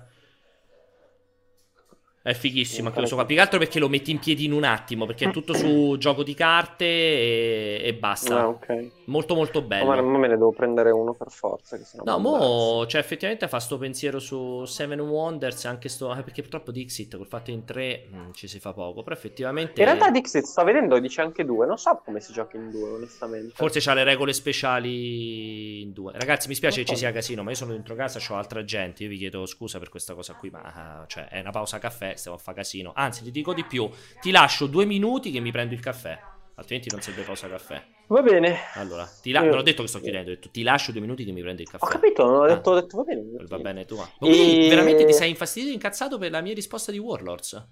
È 2.26 2.34
fighissimo 2.34 2.88
anche 2.88 3.02
lo 3.02 3.06
so, 3.06 3.24
più 3.24 3.36
che 3.36 3.42
altro 3.42 3.60
perché 3.60 3.78
lo 3.78 3.88
metti 3.88 4.10
in 4.10 4.18
piedi 4.18 4.46
in 4.46 4.52
un 4.52 4.64
attimo, 4.64 5.06
perché 5.06 5.26
è 5.26 5.32
tutto 5.32 5.54
su 5.54 5.96
gioco 6.00 6.24
di 6.24 6.34
carte 6.34 6.84
e, 6.84 7.82
e 7.84 7.94
basta. 7.94 8.40
Ah, 8.40 8.48
okay. 8.48 8.90
Molto 9.06 9.36
molto 9.36 9.62
bello. 9.62 9.86
ma, 9.86 10.02
ma 10.02 10.18
me 10.18 10.28
ne 10.28 10.38
devo 10.38 10.52
prendere 10.52 10.92
uno 10.92 11.14
per 11.14 11.30
forza. 11.30 11.78
no, 12.04 12.18
mo, 12.18 12.86
cioè 12.88 13.02
effettivamente 13.02 13.48
fa 13.48 13.60
sto 13.60 13.78
pensiero 13.78 14.20
su 14.20 14.66
Seven 14.66 15.00
Wonders, 15.00 15.66
anche 15.66 15.90
sto, 15.90 16.12
eh, 16.16 16.24
perché 16.24 16.42
purtroppo 16.42 16.72
Dixit 16.72 17.16
col 17.18 17.28
fatto 17.28 17.52
in 17.52 17.66
tre 17.66 18.08
mh, 18.10 18.18
mm, 18.18 18.32
ci 18.34 18.48
si 18.48 18.60
fa 18.60 18.74
poco, 18.74 19.04
però 19.04 19.16
effettivamente... 19.16 19.82
In 19.82 19.88
realtà 19.88 20.10
Dixit 20.10 20.44
sto 20.44 20.64
vedendo 20.64 20.98
dice 21.00 21.22
anche 21.22 21.46
due, 21.46 21.66
non 21.66 21.78
so 21.78 22.02
come 22.04 22.20
si 22.20 22.34
gioca 22.34 22.58
in 22.58 22.72
due 22.72 22.90
onestamente. 22.90 23.54
Forse 23.54 23.80
c'ha 23.80 23.94
le 23.94 24.04
regole 24.04 24.34
speciali 24.34 25.82
in 25.82 25.94
due. 25.94 26.14
Ragazzi 26.16 26.48
mi 26.48 26.56
spiace 26.56 26.82
che 26.82 26.88
ci 26.88 26.96
sia 26.96 27.12
casino, 27.12 27.44
ma 27.44 27.52
io 27.52 27.56
sono 27.56 27.74
dentro 27.74 27.96
casa, 27.96 28.20
ho 28.34 28.38
altra 28.38 28.64
gente, 28.64 29.04
io 29.04 29.10
vi 29.10 29.18
chiedo 29.18 29.46
scusa 29.46 29.78
per 29.80 29.90
questa 29.90 30.14
cosa 30.16 30.34
qui, 30.34 30.50
ma 30.50 31.02
uh, 31.04 31.08
cioè, 31.08 31.28
è 31.28 31.40
una 31.40 31.52
pausa 31.52 31.78
caffè 31.78 32.16
stiamo 32.16 32.38
a 32.38 32.40
fare 32.40 32.58
casino. 32.58 32.92
Anzi, 32.96 33.24
ti 33.24 33.32
dico 33.32 33.54
di 33.54 33.64
più, 33.64 33.90
ti 34.20 34.32
lascio 34.32 34.66
due 34.68 34.86
minuti 34.86 35.32
che 35.32 35.40
mi 35.40 35.52
prendo 35.52 35.74
il 35.74 35.80
caffè. 35.80 36.34
Altrimenti 36.58 36.90
non 36.90 37.02
serve 37.02 37.24
pausa 37.24 37.50
caffè. 37.50 37.84
Va 38.08 38.22
bene. 38.22 38.58
Allora, 38.76 39.06
ti 39.22 39.32
la- 39.32 39.42
non 39.42 39.58
ho 39.58 39.62
detto 39.62 39.82
che 39.82 39.90
sto 39.90 40.00
chiudendo, 40.00 40.32
ho 40.32 40.34
detto 40.36 40.50
ti 40.50 40.64
lascio 40.64 40.92
due 40.92 41.02
minuti 41.02 41.26
che 41.26 41.32
mi 41.32 41.42
prendo 41.42 41.62
il 41.62 41.70
caffè. 41.70 41.84
Ho 41.84 41.88
capito, 41.88 42.24
non 42.26 42.36
ho 42.36 42.44
ah. 42.44 42.48
detto, 42.48 42.72
ho 42.72 42.76
detto 42.76 42.98
va 42.98 43.04
bene. 43.04 43.24
Va 43.48 43.60
bene 43.60 43.86
tu. 43.86 43.98
Ma 43.98 44.10
e... 44.20 44.68
veramente 44.70 45.06
ti 45.06 45.14
sei 45.14 45.30
infastidito 45.30 45.72
e 45.72 45.74
incazzato 45.74 46.18
per 46.18 46.32
la 46.32 46.40
mia 46.40 46.54
risposta 46.54 46.92
di 46.92 46.98
Warlords? 46.98 47.68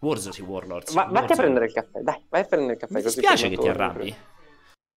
Wars, 0.00 0.28
sì, 0.30 0.42
Warlords. 0.42 0.94
Ma 0.94 1.04
vai 1.04 1.24
a 1.24 1.34
prendere 1.34 1.66
il 1.66 1.72
caffè, 1.72 2.00
dai, 2.00 2.24
vai 2.28 2.40
a 2.40 2.44
prendere 2.44 2.74
il 2.74 2.78
caffè. 2.78 2.94
Mi 2.94 3.02
dispiace 3.02 3.48
che 3.48 3.56
ti 3.56 3.68
arrabbi. 3.68 4.14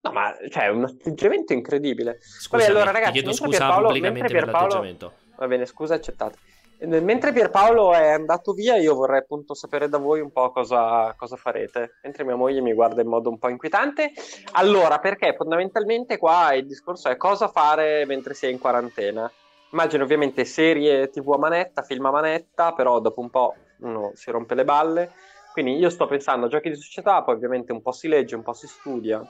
No, 0.01 0.11
ma 0.11 0.35
cioè, 0.49 0.65
è 0.65 0.69
un 0.69 0.83
atteggiamento 0.83 1.53
incredibile. 1.53 2.19
Scusa, 2.21 2.67
allora, 2.67 2.91
ragazzi, 2.91 3.13
ti 3.13 3.19
chiedo 3.19 3.33
scusa 3.33 3.57
Pierpaolo, 3.57 3.87
pubblicamente 3.87 4.27
Pierpaolo... 4.27 4.51
per 4.51 4.61
l'atteggiamento. 4.61 5.13
Va 5.37 5.47
bene, 5.47 5.65
scusa, 5.65 5.95
accettate. 5.95 6.37
Mentre 6.85 7.31
Pierpaolo 7.31 7.93
è 7.93 8.09
andato 8.09 8.51
via, 8.51 8.75
io 8.75 8.93
vorrei 8.93 9.19
appunto 9.19 9.53
sapere 9.53 9.87
da 9.87 9.97
voi 9.97 10.19
un 10.19 10.31
po' 10.31 10.51
cosa, 10.51 11.13
cosa, 11.17 11.37
farete. 11.37 11.95
Mentre 12.03 12.25
mia 12.25 12.35
moglie 12.35 12.59
mi 12.59 12.73
guarda 12.73 13.01
in 13.01 13.07
modo 13.07 13.29
un 13.29 13.37
po' 13.37 13.47
inquietante. 13.47 14.11
Allora, 14.53 14.99
perché 14.99 15.33
fondamentalmente 15.33 16.17
qua 16.17 16.53
il 16.53 16.67
discorso 16.67 17.07
è 17.07 17.15
cosa 17.15 17.47
fare 17.47 18.05
mentre 18.05 18.33
si 18.33 18.47
è 18.47 18.49
in 18.49 18.59
quarantena. 18.59 19.31
Immagino 19.71 20.03
ovviamente 20.03 20.43
serie 20.43 21.09
tv 21.09 21.31
a 21.31 21.37
manetta, 21.37 21.83
film 21.83 22.05
a 22.05 22.11
manetta, 22.11 22.73
però 22.73 22.99
dopo 22.99 23.21
un 23.21 23.29
po' 23.29 23.55
uno 23.79 24.11
si 24.15 24.29
rompe 24.29 24.53
le 24.53 24.65
balle. 24.65 25.11
Quindi 25.53 25.77
io 25.77 25.89
sto 25.89 26.05
pensando 26.05 26.47
a 26.47 26.49
giochi 26.49 26.69
di 26.69 26.75
società, 26.75 27.23
poi 27.23 27.35
ovviamente 27.35 27.71
un 27.71 27.81
po' 27.81 27.93
si 27.93 28.09
legge, 28.09 28.35
un 28.35 28.43
po' 28.43 28.53
si 28.53 28.67
studia. 28.67 29.21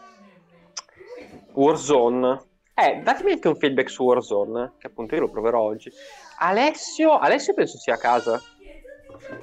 Warzone. 1.54 2.52
Eh, 2.76 3.02
datemi 3.04 3.34
anche 3.34 3.48
un 3.48 3.56
feedback 3.56 3.90
su 3.90 4.04
Warzone, 4.04 4.74
che 4.80 4.88
appunto 4.88 5.14
io 5.16 5.22
lo 5.22 5.30
proverò 5.30 5.60
oggi. 5.62 5.92
Alessio, 6.40 7.18
Alessio 7.18 7.54
penso 7.54 7.78
sia 7.78 7.94
a 7.94 7.98
casa. 7.98 8.42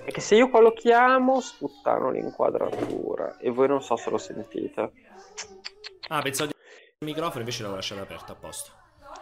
E 0.05 0.11
che 0.11 0.21
se 0.21 0.35
io 0.35 0.51
qua 0.51 0.61
lo 0.61 0.73
chiamo, 0.73 1.41
sputtano 1.41 2.11
l'inquadratura. 2.11 3.39
E 3.39 3.51
voi 3.51 3.69
non 3.69 3.83
so 3.83 3.97
se 3.97 4.11
lo 4.11 4.19
sentite. 4.19 4.93
Ah, 6.09 6.21
pensavo 6.23 6.51
di 6.51 6.59
il 7.03 7.07
microfono, 7.07 7.39
invece 7.39 7.63
l'avevo 7.63 7.77
lasciato 7.77 8.03
aperto 8.03 8.33
apposta. 8.33 8.73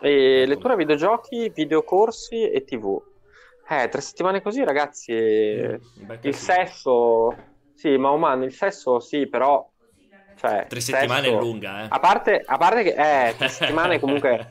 E 0.00 0.46
lettura 0.46 0.74
videogiochi, 0.74 1.50
videocorsi 1.50 2.50
e 2.50 2.64
tv. 2.64 3.00
Eh, 3.68 3.88
tre 3.88 4.00
settimane 4.00 4.40
così, 4.40 4.64
ragazzi. 4.64 5.12
Mm, 5.12 5.78
il 6.22 6.34
sesso. 6.34 7.36
Sì, 7.74 7.96
ma 7.96 8.10
umano, 8.10 8.44
il 8.44 8.52
sesso 8.52 8.98
sì, 9.00 9.28
però. 9.28 9.70
Cioè, 10.38 10.66
tre 10.68 10.80
settimane 10.80 11.24
sesso... 11.26 11.36
è 11.36 11.40
lunga, 11.40 11.82
eh. 11.82 11.86
A 11.88 11.98
parte, 11.98 12.42
a 12.44 12.56
parte 12.56 12.82
che. 12.82 12.90
Eh, 12.90 13.36
tre 13.36 13.48
settimane 13.50 13.98
comunque. 13.98 14.50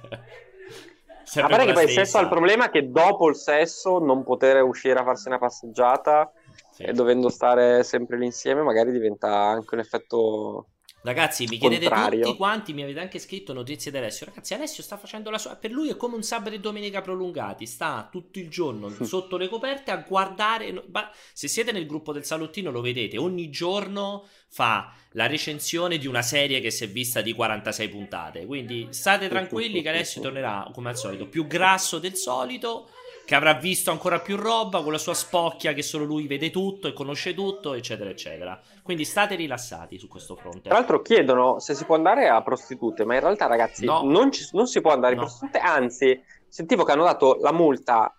Sempre 1.23 1.53
a 1.53 1.57
parte 1.57 1.65
che 1.65 1.73
poi 1.73 1.83
il 1.83 1.89
sesso 1.89 2.17
ha 2.17 2.21
il 2.21 2.29
problema 2.29 2.69
che 2.69 2.89
dopo 2.89 3.27
il 3.27 3.35
sesso 3.35 3.99
non 3.99 4.23
poter 4.23 4.61
uscire 4.63 4.99
a 4.99 5.03
farsi 5.03 5.27
una 5.27 5.37
passeggiata 5.37 6.31
sì. 6.71 6.83
e 6.83 6.93
dovendo 6.93 7.27
stare 7.27 7.83
sempre 7.83 8.17
lì 8.17 8.25
insieme 8.25 8.61
magari 8.61 8.91
diventa 8.91 9.29
anche 9.29 9.75
un 9.75 9.81
effetto 9.81 10.67
Ragazzi, 11.07 11.45
mi 11.45 11.57
chiedete 11.57 11.87
contrario. 11.87 12.25
tutti 12.25 12.35
quanti, 12.35 12.73
mi 12.73 12.83
avete 12.83 12.99
anche 12.99 13.17
scritto 13.17 13.53
notizie 13.53 13.91
di 13.91 13.97
Alessio. 13.97 14.25
Ragazzi, 14.25 14.53
Alessio 14.53 14.83
sta 14.83 14.97
facendo 14.97 15.29
la 15.29 15.37
sua. 15.37 15.55
Per 15.55 15.71
lui 15.71 15.89
è 15.89 15.95
come 15.95 16.15
un 16.15 16.21
sabato 16.21 16.55
e 16.55 16.59
domenica 16.59 16.99
prolungati. 17.01 17.65
Sta 17.65 18.09
tutto 18.11 18.39
il 18.39 18.49
giorno 18.49 18.89
sotto 19.05 19.37
le 19.37 19.47
coperte 19.47 19.91
a 19.91 20.03
guardare. 20.05 20.83
Se 21.31 21.47
siete 21.47 21.71
nel 21.71 21.85
gruppo 21.85 22.11
del 22.11 22.25
salottino, 22.25 22.71
lo 22.71 22.81
vedete. 22.81 23.17
Ogni 23.17 23.49
giorno 23.49 24.27
fa 24.49 24.93
la 25.11 25.27
recensione 25.27 25.97
di 25.97 26.07
una 26.07 26.21
serie 26.21 26.59
che 26.59 26.71
si 26.71 26.83
è 26.83 26.89
vista 26.89 27.21
di 27.21 27.31
46 27.31 27.87
puntate. 27.87 28.45
Quindi 28.45 28.87
state 28.89 29.29
tranquilli 29.29 29.81
che 29.81 29.89
Alessio 29.89 30.21
tornerà 30.21 30.69
come 30.73 30.89
al 30.89 30.97
solito, 30.97 31.27
più 31.29 31.47
grasso 31.47 31.99
del 31.99 32.17
solito 32.17 32.89
che 33.27 33.35
avrà 33.35 33.55
visto 33.55 33.91
ancora 33.91 34.21
più 34.21 34.37
roba 34.37 34.81
con 34.81 34.93
la 34.93 34.97
sua 34.97 35.13
spocchia 35.13 35.73
che 35.73 35.81
solo 35.81 36.05
lui 36.05 36.27
vede 36.27 36.49
tutto 36.49 36.87
e 36.87 36.93
conosce 36.93 37.33
tutto, 37.33 37.73
eccetera, 37.73 38.09
eccetera. 38.09 38.57
Quindi 38.81 39.03
state 39.03 39.35
rilassati 39.35 39.99
su 39.99 40.07
questo 40.07 40.37
fronte. 40.37 40.69
Tra 40.69 40.77
l'altro 40.77 41.01
chiedono 41.01 41.59
se 41.59 41.73
si 41.73 41.83
può 41.83 41.95
andare 41.95 42.29
a 42.29 42.41
prostitute, 42.41 43.03
ma 43.03 43.15
in 43.15 43.19
realtà, 43.19 43.47
ragazzi, 43.47 43.83
no. 43.83 44.01
non, 44.05 44.31
ci, 44.31 44.47
non, 44.53 44.65
si 44.65 44.79
può 44.79 44.93
andare 44.93 45.15
no. 45.15 45.23
a 45.23 45.25
prostitute, 45.25 45.59
anzi, 45.59 46.23
sentivo 46.47 46.85
che 46.85 46.93
hanno 46.93 47.03
dato 47.03 47.37
la 47.41 47.51
multa 47.51 48.15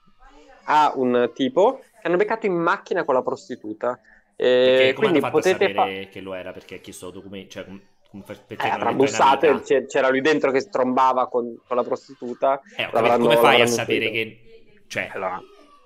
a 0.64 0.92
un 0.96 1.30
tipo 1.32 1.78
che 1.78 2.06
hanno 2.06 2.18
beccato 2.18 2.44
in 2.44 2.52
macchina 2.52 3.04
con 3.04 3.14
la 3.14 3.22
prostituta. 3.22 3.98
E 4.36 4.92
quindi 4.94 5.20
potete 5.20 5.72
sapere 5.72 6.04
fa- 6.04 6.10
che 6.10 6.20
lo 6.20 6.34
era 6.34 6.52
perché 6.52 6.74
ha 6.74 6.80
chiesto 6.80 7.08
documenti, 7.08 7.48
cioè 7.48 7.64
perché 8.26 8.56
eh, 8.58 8.94
bussate, 8.94 9.62
c'era 9.86 10.10
lui 10.10 10.20
dentro 10.20 10.50
che 10.50 10.60
strombava 10.60 11.28
con, 11.28 11.58
con 11.66 11.76
la 11.78 11.82
prostituta. 11.82 12.60
Eh, 12.76 12.90
come 12.90 13.36
fai 13.38 13.62
a 13.62 13.66
sapere 13.66 14.10
che 14.10 14.42
cioè, 14.88 15.10
allora, 15.12 15.40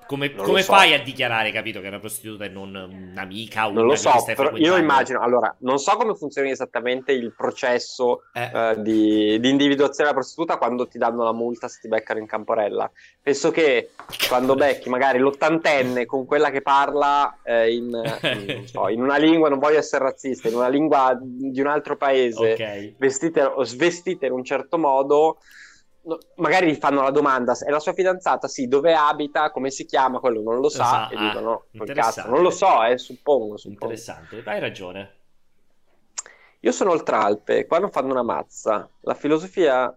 come, 0.07 0.35
come 0.35 0.63
so. 0.63 0.73
fai 0.73 0.93
a 0.93 1.03
dichiarare, 1.03 1.51
capito, 1.53 1.81
che 1.81 1.87
è 1.87 1.89
una 1.89 1.99
prostituta 1.99 2.45
e 2.45 2.49
non 2.49 2.75
un'amica? 2.75 3.69
Non 3.69 3.87
lo 3.87 3.97
so, 3.97 4.13
però 4.27 4.55
io 4.57 4.77
immagino, 4.77 5.21
allora, 5.21 5.55
non 5.61 5.79
so 5.79 5.97
come 5.97 6.15
funzioni 6.15 6.51
esattamente 6.51 7.13
il 7.13 7.33
processo 7.35 8.25
eh. 8.35 8.51
uh, 8.53 8.83
di, 8.83 9.41
di, 9.41 9.49
individuazione 9.49 10.11
della 10.11 10.15
prostituta 10.15 10.59
quando 10.59 10.87
ti 10.87 10.99
danno 10.99 11.25
la 11.25 11.33
multa 11.33 11.69
se 11.69 11.79
ti 11.81 11.89
beccano 11.89 12.21
in 12.21 12.27
camporella. 12.27 12.91
Penso 13.23 13.51
che 13.51 13.91
quando 14.29 14.55
becchi 14.55 14.91
magari 14.91 15.19
l'ottantenne 15.19 16.05
con 16.05 16.27
quella 16.27 16.51
che 16.51 16.61
parla 16.61 17.39
eh, 17.43 17.75
in, 17.75 17.89
in, 17.89 18.67
so, 18.67 18.89
in, 18.89 19.01
una 19.01 19.17
lingua, 19.17 19.49
non 19.49 19.59
voglio 19.59 19.79
essere 19.79 20.05
razzista, 20.05 20.49
in 20.49 20.57
una 20.57 20.69
lingua 20.69 21.17
di 21.21 21.61
un 21.61 21.69
altro 21.69 21.97
paese, 21.97 22.53
okay. 22.53 22.95
vestite 22.99 23.43
o 23.43 23.65
svestite 23.65 24.27
in 24.27 24.33
un 24.33 24.45
certo 24.45 24.79
modo 24.79 25.39
magari 26.37 26.71
gli 26.71 26.77
fanno 26.77 27.03
la 27.03 27.11
domanda, 27.11 27.57
è 27.59 27.71
la 27.71 27.81
sua 27.81 27.93
fidanzata? 27.93 28.49
Sì, 28.49 28.67
dove 28.67 28.95
abita, 28.95 29.51
come 29.51 29.71
si 29.71 29.85
chiama, 29.85 30.19
quello 30.19 30.43
non 30.43 30.61
lo 30.61 30.69
sa, 30.69 31.09
esatto. 31.09 31.15
e 31.15 31.19
dicono, 31.19 31.65
ah, 31.79 31.85
cazzo, 31.93 32.29
non 32.29 32.43
lo 32.43 32.51
so, 32.51 32.83
eh, 32.85 32.99
suppongo, 32.99 33.57
suppongo. 33.57 33.85
Interessante, 33.85 34.43
hai 34.45 34.61
ragione. 34.61 35.17
Io 36.61 36.73
sono 36.73 36.91
oltre 36.91 37.17
Alpe, 37.17 37.67
qua 37.67 37.79
non 37.79 37.91
fanno 37.91 38.13
una 38.13 38.23
mazza. 38.23 38.89
La 39.01 39.15
filosofia 39.15 39.97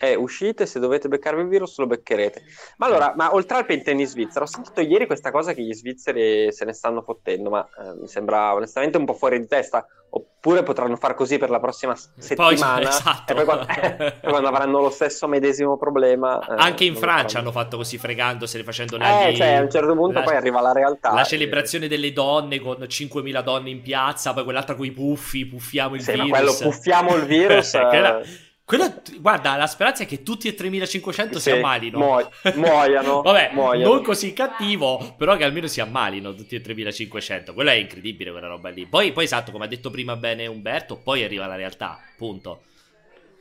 è 0.00 0.14
uscite, 0.14 0.64
se 0.64 0.80
dovete 0.80 1.08
beccarvi 1.08 1.42
il 1.42 1.48
virus 1.48 1.76
lo 1.76 1.86
beccherete. 1.86 2.42
Ma 2.78 2.86
allora, 2.86 3.12
ma 3.14 3.34
oltre 3.34 3.58
al 3.58 3.66
intendi 3.68 4.04
in 4.04 4.08
Svizzera, 4.08 4.46
ho 4.46 4.48
sentito 4.48 4.80
ieri 4.80 5.04
questa 5.04 5.30
cosa 5.30 5.52
che 5.52 5.60
gli 5.60 5.74
svizzeri 5.74 6.50
se 6.52 6.64
ne 6.64 6.72
stanno 6.72 7.02
fottendo, 7.02 7.50
ma 7.50 7.68
eh, 7.78 8.00
mi 8.00 8.08
sembra 8.08 8.54
onestamente 8.54 8.96
un 8.96 9.04
po' 9.04 9.12
fuori 9.12 9.38
di 9.38 9.46
testa. 9.46 9.86
Oppure 10.12 10.64
potranno 10.64 10.96
far 10.96 11.14
così 11.14 11.38
per 11.38 11.50
la 11.50 11.60
prossima 11.60 11.94
settimana 11.94 12.78
poi, 12.78 12.82
esatto. 12.88 13.30
e 13.30 13.34
poi 13.36 13.44
quando, 13.44 13.66
eh, 13.68 14.14
quando, 14.22 14.48
avranno 14.48 14.80
lo 14.80 14.90
stesso 14.90 15.28
medesimo 15.28 15.76
problema. 15.76 16.40
Eh, 16.40 16.54
Anche 16.56 16.84
in 16.84 16.96
Francia 16.96 17.38
hanno 17.38 17.52
fatto 17.52 17.76
così 17.76 17.98
fregandosene, 17.98 18.64
facendo 18.64 18.96
Eh, 18.96 19.34
cioè 19.36 19.52
a 19.52 19.60
un 19.60 19.70
certo 19.70 19.94
punto 19.94 20.18
la, 20.18 20.24
poi 20.24 20.34
arriva 20.34 20.62
la 20.62 20.72
realtà. 20.72 21.12
La 21.12 21.24
celebrazione 21.24 21.88
delle 21.88 22.12
donne 22.12 22.58
con 22.58 22.78
5.000 22.78 23.42
donne 23.42 23.68
in 23.68 23.82
piazza, 23.82 24.32
poi 24.32 24.44
quell'altra 24.44 24.74
con 24.74 24.86
i 24.86 24.92
puffi, 24.92 25.46
puffiamo 25.46 25.94
il 25.94 26.00
sì, 26.00 26.12
virus. 26.12 26.28
Ma 26.30 26.38
quello 26.38 26.56
puffiamo 26.58 27.14
il 27.16 27.24
virus. 27.26 27.74
Quello, 28.70 29.02
guarda, 29.18 29.56
la 29.56 29.66
speranza 29.66 30.04
è 30.04 30.06
che 30.06 30.22
tutti 30.22 30.46
e 30.46 30.54
3500 30.54 31.40
sì, 31.40 31.40
si 31.40 31.50
ammalino. 31.50 31.98
Muo- 31.98 32.30
muoiano. 32.54 33.20
Vabbè, 33.26 33.50
muoiano. 33.52 33.94
non 33.94 34.02
così 34.04 34.32
cattivo, 34.32 35.16
però 35.18 35.34
che 35.34 35.42
almeno 35.42 35.66
si 35.66 35.80
ammalino 35.80 36.36
tutti 36.36 36.54
e 36.54 36.60
3500. 36.60 37.52
Quello 37.52 37.70
è 37.70 37.74
incredibile, 37.74 38.30
quella 38.30 38.46
roba 38.46 38.68
lì. 38.68 38.86
Poi, 38.86 39.10
poi, 39.10 39.24
esatto, 39.24 39.50
come 39.50 39.64
ha 39.64 39.66
detto 39.66 39.90
prima 39.90 40.14
bene 40.14 40.46
Umberto, 40.46 41.00
poi 41.02 41.24
arriva 41.24 41.48
la 41.48 41.56
realtà, 41.56 41.98
punto. 42.16 42.60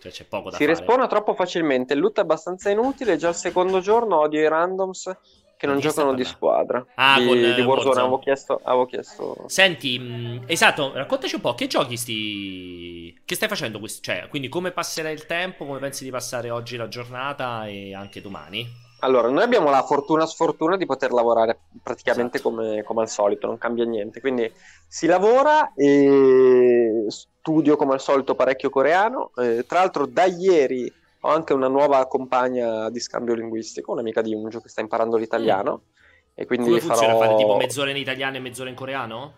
Cioè 0.01 0.11
c'è 0.11 0.23
poco 0.23 0.49
da 0.49 0.57
si 0.57 0.63
fare. 0.63 0.75
Si 0.75 0.81
respona 0.81 1.05
troppo 1.05 1.35
facilmente, 1.35 1.93
il 1.93 1.99
loot 1.99 2.17
è 2.17 2.21
abbastanza 2.21 2.71
inutile, 2.71 3.15
già 3.15 3.29
il 3.29 3.35
secondo 3.35 3.81
giorno 3.81 4.17
odio 4.21 4.39
i 4.39 4.47
randoms 4.47 5.15
che 5.59 5.67
non 5.67 5.79
giocano 5.79 6.13
di 6.13 6.23
squadra. 6.23 6.85
Ah, 6.95 7.19
di, 7.19 7.27
con, 7.27 7.35
di 7.35 7.41
Warzone, 7.41 7.65
Warzone. 7.65 7.99
Avevo, 7.99 8.19
chiesto, 8.19 8.61
avevo 8.63 8.85
chiesto. 8.85 9.43
Senti, 9.47 9.99
mh, 9.99 10.43
esatto, 10.45 10.93
raccontaci 10.93 11.35
un 11.35 11.41
po' 11.41 11.53
che 11.53 11.67
giochi 11.67 11.97
sti. 11.97 13.23
Che 13.25 13.35
stai 13.35 13.49
facendo? 13.49 13.77
Quest- 13.77 14.01
cioè, 14.01 14.27
quindi 14.29 14.47
come 14.47 14.71
passerai 14.71 15.11
il 15.13 15.25
tempo? 15.25 15.65
Come 15.65 15.79
pensi 15.79 16.05
di 16.05 16.11
passare 16.11 16.49
oggi 16.49 16.77
la 16.77 16.87
giornata 16.87 17.67
e 17.67 17.93
anche 17.93 18.21
domani? 18.21 18.65
Allora, 18.99 19.27
noi 19.27 19.43
abbiamo 19.43 19.69
la 19.69 19.83
fortuna 19.83 20.25
sfortuna 20.25 20.77
di 20.77 20.85
poter 20.85 21.11
lavorare 21.11 21.59
praticamente 21.83 22.37
esatto. 22.37 22.55
come, 22.55 22.83
come, 22.83 23.01
al 23.01 23.09
solito, 23.09 23.45
non 23.45 23.57
cambia 23.57 23.83
niente. 23.83 24.21
Quindi 24.21 24.49
si 24.87 25.07
lavora 25.07 25.73
e 25.73 27.03
studio 27.09 27.75
come 27.75 27.95
al 27.95 28.01
solito 28.01 28.33
parecchio 28.33 28.69
coreano. 28.69 29.31
Eh, 29.35 29.65
tra 29.67 29.79
l'altro, 29.79 30.05
da 30.05 30.23
ieri 30.23 30.89
ho 31.21 31.29
anche 31.29 31.53
una 31.53 31.67
nuova 31.67 32.07
compagna 32.07 32.89
di 32.89 32.99
scambio 32.99 33.33
linguistico, 33.33 33.91
un'amica 33.91 34.21
di 34.21 34.33
Unjo 34.33 34.61
che 34.61 34.69
sta 34.69 34.81
imparando 34.81 35.17
l'italiano. 35.17 35.81
Mm. 35.83 35.97
E 36.33 36.45
quindi 36.45 36.67
come 36.67 36.79
farò... 36.79 36.93
funziona? 36.95 37.17
Fare 37.17 37.35
tipo 37.35 37.55
mezz'ora 37.57 37.89
in 37.89 37.97
italiano 37.97 38.37
e 38.37 38.39
mezz'ora 38.39 38.69
in 38.69 38.75
coreano? 38.75 39.33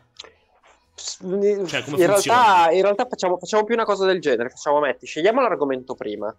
Cioè, 0.93 1.25
in, 1.25 1.65
realtà, 1.95 2.69
in, 2.71 2.81
realtà, 2.81 3.07
facciamo, 3.07 3.37
facciamo, 3.39 3.63
più 3.63 3.73
una 3.73 3.85
cosa 3.85 4.05
del 4.05 4.21
genere. 4.21 4.49
Facciamo, 4.49 4.79
metti, 4.79 5.07
scegliamo 5.07 5.41
l'argomento 5.41 5.95
prima. 5.95 6.35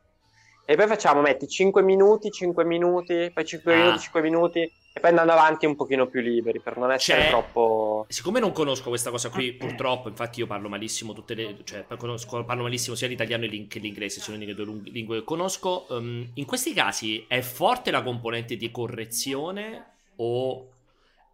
E 0.65 0.77
poi 0.77 0.87
facciamo, 0.87 1.21
metti 1.21 1.49
5 1.49 1.83
minuti, 1.83 2.31
5 2.31 2.65
minuti, 2.65 3.31
poi 3.33 3.45
5 3.45 3.73
ah. 3.73 3.77
minuti, 3.77 3.99
5 3.99 4.23
minuti, 4.23 4.73
e 4.95 5.01
poi 5.01 5.11
andando 5.11 5.33
avanti 5.33 5.67
un 5.67 5.75
pochino 5.75 6.07
più 6.07 6.21
liberi 6.21 6.61
per 6.61 6.77
non 6.77 6.93
essere 6.93 7.23
C'è... 7.23 7.29
troppo. 7.29 8.05
Siccome 8.09 8.41
non 8.41 8.53
conosco 8.53 8.91
questa 8.91 9.11
cosa 9.11 9.31
qui, 9.31 9.55
purtroppo, 9.55 10.09
infatti 10.09 10.41
io 10.41 10.47
parlo 10.47 10.69
malissimo 10.69 11.15
tutte 11.15 11.35
le. 11.35 11.57
cioè 11.65 11.87
conosco, 11.97 12.45
parlo 12.45 12.63
malissimo 12.63 12.95
sia 12.95 13.09
l'italiano 13.09 13.47
che 13.69 13.79
l'inglese, 13.79 14.21
sono 14.21 14.37
le 14.37 14.55
due 14.55 14.81
lingue 14.85 15.19
che 15.21 15.25
conosco. 15.25 15.87
Um, 15.89 16.31
in 16.35 16.45
questi 16.45 16.75
casi 16.75 17.25
è 17.27 17.41
forte 17.41 17.91
la 17.91 18.03
componente 18.03 18.57
di 18.57 18.71
correzione 18.71 19.87
o 20.17 20.69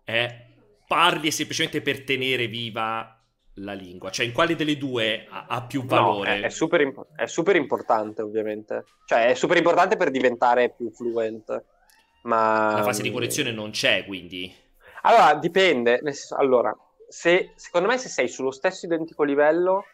è 0.05 0.47
parli 0.87 1.31
semplicemente 1.31 1.83
per 1.83 2.05
tenere 2.05 2.47
viva 2.47 3.18
la 3.59 3.73
lingua? 3.73 4.11
Cioè, 4.11 4.27
in 4.27 4.33
quale 4.33 4.57
delle 4.57 4.77
due 4.77 5.27
ha, 5.29 5.47
ha 5.49 5.63
più 5.63 5.85
valore? 5.85 6.39
No, 6.39 6.43
è, 6.43 6.47
è, 6.47 6.51
super 6.51 6.81
imp- 6.81 7.07
è, 7.15 7.27
super 7.27 7.57
importante, 7.57 8.23
ovviamente. 8.23 8.85
Cioè, 9.07 9.29
è 9.29 9.35
super 9.35 9.57
importante 9.57 9.97
per 9.97 10.11
diventare 10.11 10.71
più 10.71 10.91
fluent. 10.91 11.65
Ma... 12.23 12.73
La 12.77 12.83
fase 12.83 13.03
di 13.03 13.11
correzione 13.11 13.53
non 13.53 13.71
c'è, 13.71 14.05
quindi? 14.05 14.53
Allora, 15.03 15.35
dipende. 15.35 16.01
Allora, 16.37 16.77
se, 17.09 17.53
secondo 17.55 17.89
me 17.89 17.99
se 17.99 18.09
sei 18.09 18.29
sullo 18.29 18.51
stesso 18.51 18.87
identico 18.87 19.23
livello, 19.23 19.85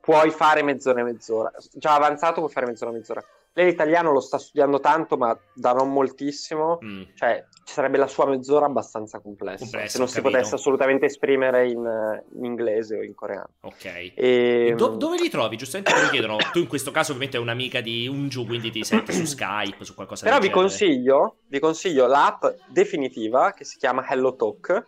puoi 0.00 0.30
fare 0.30 0.62
mezz'ora 0.62 1.00
e 1.00 1.04
mezz'ora. 1.04 1.52
Già 1.72 1.94
avanzato 1.94 2.40
puoi 2.40 2.52
fare 2.52 2.66
mezz'ora 2.66 2.90
e 2.90 2.94
mezz'ora. 2.94 3.24
Lei 3.56 3.66
l'italiano 3.66 4.10
lo 4.10 4.18
sta 4.18 4.36
studiando 4.36 4.80
tanto, 4.80 5.16
ma 5.16 5.36
da 5.54 5.72
non 5.72 5.92
moltissimo. 5.92 6.78
Mm. 6.84 7.02
Cioè, 7.14 7.46
ci 7.64 7.72
sarebbe 7.72 7.98
la 7.98 8.08
sua 8.08 8.26
mezz'ora 8.26 8.66
abbastanza 8.66 9.20
complessa. 9.20 9.62
complessa 9.62 9.88
se 9.88 9.98
non 9.98 10.08
si 10.08 10.16
capito. 10.16 10.32
potesse 10.32 10.54
assolutamente 10.56 11.06
esprimere 11.06 11.68
in, 11.68 12.22
in, 12.34 12.44
inglese 12.44 12.96
o 12.96 13.02
in 13.02 13.14
coreano. 13.14 13.50
Ok. 13.60 14.12
E... 14.16 14.74
Do- 14.76 14.96
dove 14.96 15.16
li 15.18 15.30
trovi? 15.30 15.56
Giustamente 15.56 15.94
me 15.94 16.02
lo 16.02 16.08
chiedono. 16.08 16.36
tu 16.52 16.58
in 16.58 16.66
questo 16.66 16.90
caso 16.90 17.12
ovviamente 17.12 17.36
è 17.36 17.40
un'amica 17.40 17.80
di 17.80 18.08
Unju, 18.08 18.44
quindi 18.44 18.72
ti 18.72 18.82
senti 18.82 19.12
su 19.12 19.24
Skype, 19.24 19.84
su 19.84 19.94
qualcosa 19.94 20.24
Però 20.24 20.40
vi 20.40 20.50
consiglio, 20.50 21.36
vi 21.46 21.60
consiglio 21.60 22.08
l'app 22.08 22.44
definitiva 22.66 23.52
che 23.52 23.64
si 23.64 23.78
chiama 23.78 24.04
Hello 24.08 24.34
Talk 24.34 24.86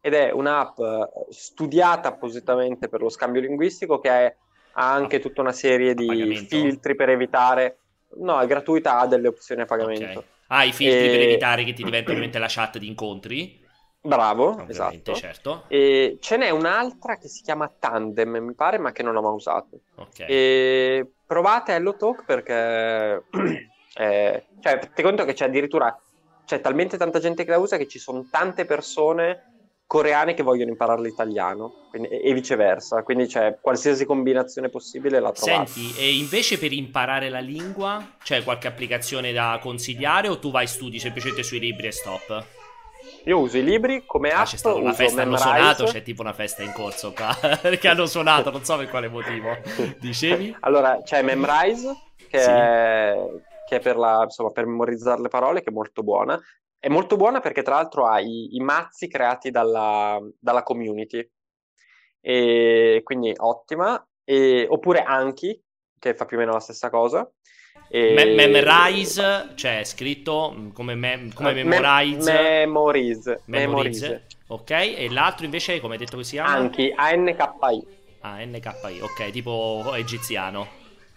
ed 0.00 0.14
è 0.14 0.30
un'app 0.30 0.78
studiata 1.28 2.08
appositamente 2.08 2.88
per 2.88 3.02
lo 3.02 3.10
scambio 3.10 3.42
linguistico 3.42 3.98
che 3.98 4.08
ha 4.72 4.92
anche 4.92 5.18
tutta 5.18 5.42
una 5.42 5.52
serie 5.52 5.92
di 5.92 6.34
filtri 6.48 6.94
per 6.94 7.10
evitare 7.10 7.79
No, 8.16 8.40
è 8.40 8.46
gratuita, 8.46 8.98
ha 8.98 9.06
delle 9.06 9.28
opzioni 9.28 9.62
a 9.62 9.66
pagamento. 9.66 10.18
Okay. 10.18 10.24
Ah, 10.48 10.64
i 10.64 10.72
filtri 10.72 11.06
e... 11.06 11.10
per 11.10 11.20
evitare 11.20 11.64
che 11.64 11.72
ti 11.72 11.82
diventa 11.82 12.10
ovviamente 12.10 12.38
la 12.38 12.48
chat 12.48 12.78
di 12.78 12.88
incontri? 12.88 13.60
Bravo, 14.02 14.66
esatto. 14.66 15.14
certo. 15.14 15.64
E 15.68 16.16
ce 16.20 16.36
n'è 16.38 16.48
un'altra 16.50 17.18
che 17.18 17.28
si 17.28 17.42
chiama 17.42 17.68
Tandem, 17.68 18.38
mi 18.38 18.54
pare, 18.54 18.78
ma 18.78 18.92
che 18.92 19.02
non 19.02 19.14
ho 19.16 19.20
mai 19.20 19.34
usato. 19.34 19.80
Ok. 19.96 20.20
E 20.20 21.06
provate 21.26 21.72
Hello 21.72 21.96
Talk 21.96 22.24
perché... 22.24 23.24
eh, 23.94 24.46
cioè, 24.60 24.78
ti 24.94 25.02
conto 25.02 25.24
che 25.24 25.34
c'è 25.34 25.46
addirittura... 25.46 25.96
C'è 26.46 26.60
talmente 26.60 26.96
tanta 26.96 27.20
gente 27.20 27.44
che 27.44 27.50
la 27.50 27.58
usa 27.58 27.76
che 27.76 27.86
ci 27.86 28.00
sono 28.00 28.26
tante 28.28 28.64
persone 28.64 29.59
coreane 29.90 30.34
che 30.34 30.44
vogliono 30.44 30.70
imparare 30.70 31.02
l'italiano 31.02 31.88
quindi, 31.90 32.06
e 32.10 32.32
viceversa, 32.32 33.02
quindi 33.02 33.26
c'è 33.26 33.58
qualsiasi 33.60 34.04
combinazione 34.04 34.68
possibile 34.68 35.18
la 35.18 35.32
trovate. 35.32 35.66
Senti, 35.66 36.00
e 36.00 36.14
invece 36.14 36.58
per 36.58 36.72
imparare 36.72 37.28
la 37.28 37.40
lingua 37.40 38.14
c'è 38.22 38.44
qualche 38.44 38.68
applicazione 38.68 39.32
da 39.32 39.58
consigliare 39.60 40.28
o 40.28 40.38
tu 40.38 40.52
vai 40.52 40.68
studi 40.68 41.00
semplicemente 41.00 41.42
sui 41.42 41.58
libri 41.58 41.88
e 41.88 41.90
stop? 41.90 42.44
Io 43.24 43.40
uso 43.40 43.58
i 43.58 43.64
libri 43.64 44.04
come 44.06 44.30
app. 44.30 44.42
Ah, 44.42 44.44
c'è 44.44 44.56
stata 44.58 44.76
una 44.76 44.92
festa, 44.92 45.22
hanno 45.22 45.36
suonato, 45.36 45.84
c'è 45.86 46.02
tipo 46.02 46.22
una 46.22 46.34
festa 46.34 46.62
in 46.62 46.70
corso 46.70 47.12
qua. 47.12 47.36
perché 47.60 47.88
hanno 47.88 48.06
suonato, 48.06 48.52
non 48.52 48.62
so 48.62 48.76
per 48.76 48.88
quale 48.88 49.08
motivo. 49.08 49.56
Dicevi? 49.98 50.54
Allora, 50.60 51.00
c'è 51.02 51.20
Memrise, 51.22 51.96
che, 52.28 52.38
sì. 52.38 52.48
è, 52.48 53.16
che 53.68 53.76
è 53.76 53.80
per, 53.80 53.96
la, 53.96 54.20
insomma, 54.22 54.50
per 54.50 54.66
memorizzare 54.66 55.20
le 55.20 55.28
parole, 55.28 55.62
che 55.62 55.70
è 55.70 55.72
molto 55.72 56.04
buona. 56.04 56.40
È 56.80 56.88
molto 56.88 57.16
buona 57.16 57.40
perché 57.40 57.60
tra 57.60 57.74
l'altro 57.74 58.06
ha 58.06 58.20
i, 58.20 58.56
i 58.56 58.60
mazzi 58.60 59.06
creati 59.06 59.50
dalla, 59.50 60.18
dalla, 60.38 60.62
community, 60.62 61.30
e 62.22 63.02
quindi 63.04 63.34
ottima. 63.36 64.02
E, 64.24 64.66
oppure 64.66 65.02
Anki, 65.02 65.62
che 65.98 66.14
fa 66.14 66.24
più 66.24 66.38
o 66.38 66.40
meno 66.40 66.52
la 66.52 66.60
stessa 66.60 66.88
cosa. 66.88 67.30
E... 67.90 68.14
Me- 68.14 68.48
memorize, 68.48 69.50
cioè 69.56 69.84
scritto 69.84 70.70
come, 70.72 70.94
me- 70.94 71.30
come 71.34 71.52
memorize. 71.52 72.32
memorize. 72.32 73.42
Memorize. 73.44 74.26
Ok, 74.46 74.70
e 74.70 75.08
l'altro 75.10 75.44
invece 75.44 75.80
come 75.80 75.92
hai 75.92 75.98
detto 75.98 76.16
che 76.16 76.24
si 76.24 76.36
chiama? 76.36 76.54
Anki, 76.54 76.90
A-N-K-I. 76.96 77.86
Ah, 78.20 78.42
N-K-I, 78.42 79.00
ok, 79.02 79.30
tipo 79.30 79.92
egiziano. 79.94 80.66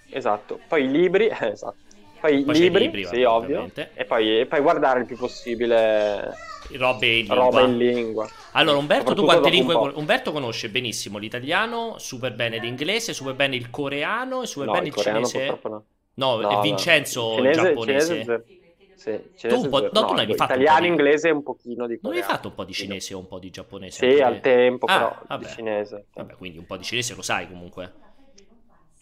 Esatto, 0.10 0.60
poi 0.68 0.84
i 0.84 0.92
libri, 0.92 1.30
esatto. 1.40 1.93
Poi, 2.24 2.42
poi 2.46 2.58
libri, 2.58 2.84
libri 2.86 3.06
sì, 3.06 3.24
ovvio. 3.24 3.70
E 3.74 4.06
poi, 4.06 4.40
e 4.40 4.46
poi, 4.46 4.62
guardare 4.62 5.02
il 5.02 5.06
più 5.06 5.18
possibile 5.18 6.34
robe 6.78 7.06
in 7.06 7.26
lingua. 7.26 7.36
Robe 7.36 7.62
in 7.64 7.78
lingua. 7.78 8.30
Allora, 8.54 8.78
Umberto, 8.78 9.14
tu 9.14 9.26
quante 9.26 9.50
lingue 9.50 9.74
con... 9.74 9.92
Umberto 9.96 10.32
conosce 10.32 10.70
benissimo 10.70 11.18
l'italiano, 11.18 11.96
super 11.98 12.34
bene 12.34 12.60
l'inglese, 12.60 13.12
super 13.12 13.36
bene 13.36 13.58
il 13.58 13.70
coreano 13.70 14.42
e 14.42 14.46
super 14.46 14.68
no, 14.68 14.72
bene 14.72 14.88
il, 14.88 14.94
il 14.96 15.04
cinese. 15.04 15.60
No, 15.66 15.84
no, 16.14 16.40
no, 16.40 16.62
Vincenzo 16.62 17.36
no. 17.36 17.50
il 17.50 17.52
giapponese. 17.52 18.14
Cinese, 18.16 19.32
sì, 19.36 19.48
tu, 19.50 19.60
un 19.60 19.70
po', 19.70 19.82
no, 19.82 19.90
tu 19.90 20.14
non 20.14 20.20
hai 20.20 20.34
fatto 20.34 20.54
italiano, 20.54 20.80
di... 20.80 20.88
inglese 20.88 21.28
e 21.28 21.32
un 21.32 21.44
pochino 21.44 21.88
di 21.88 22.00
coreano. 22.00 22.08
Non 22.08 22.16
hai 22.16 22.24
fatto 22.24 22.48
un 22.48 22.56
po' 22.56 22.64
di 22.64 22.72
cinese 22.72 23.14
o 23.16 23.18
un 23.18 23.28
po' 23.28 23.40
di 23.40 23.50
giapponese? 23.50 24.10
Sì, 24.10 24.22
al 24.22 24.40
tempo, 24.40 24.86
ah, 24.86 24.94
però 24.94 25.18
vabbè. 25.28 25.46
di 25.46 25.52
cinese. 25.52 26.06
Vabbè, 26.14 26.36
quindi 26.36 26.58
un 26.58 26.66
po' 26.66 26.78
di 26.78 26.84
cinese 26.86 27.16
lo 27.16 27.22
sai 27.22 27.50
comunque. 27.50 28.12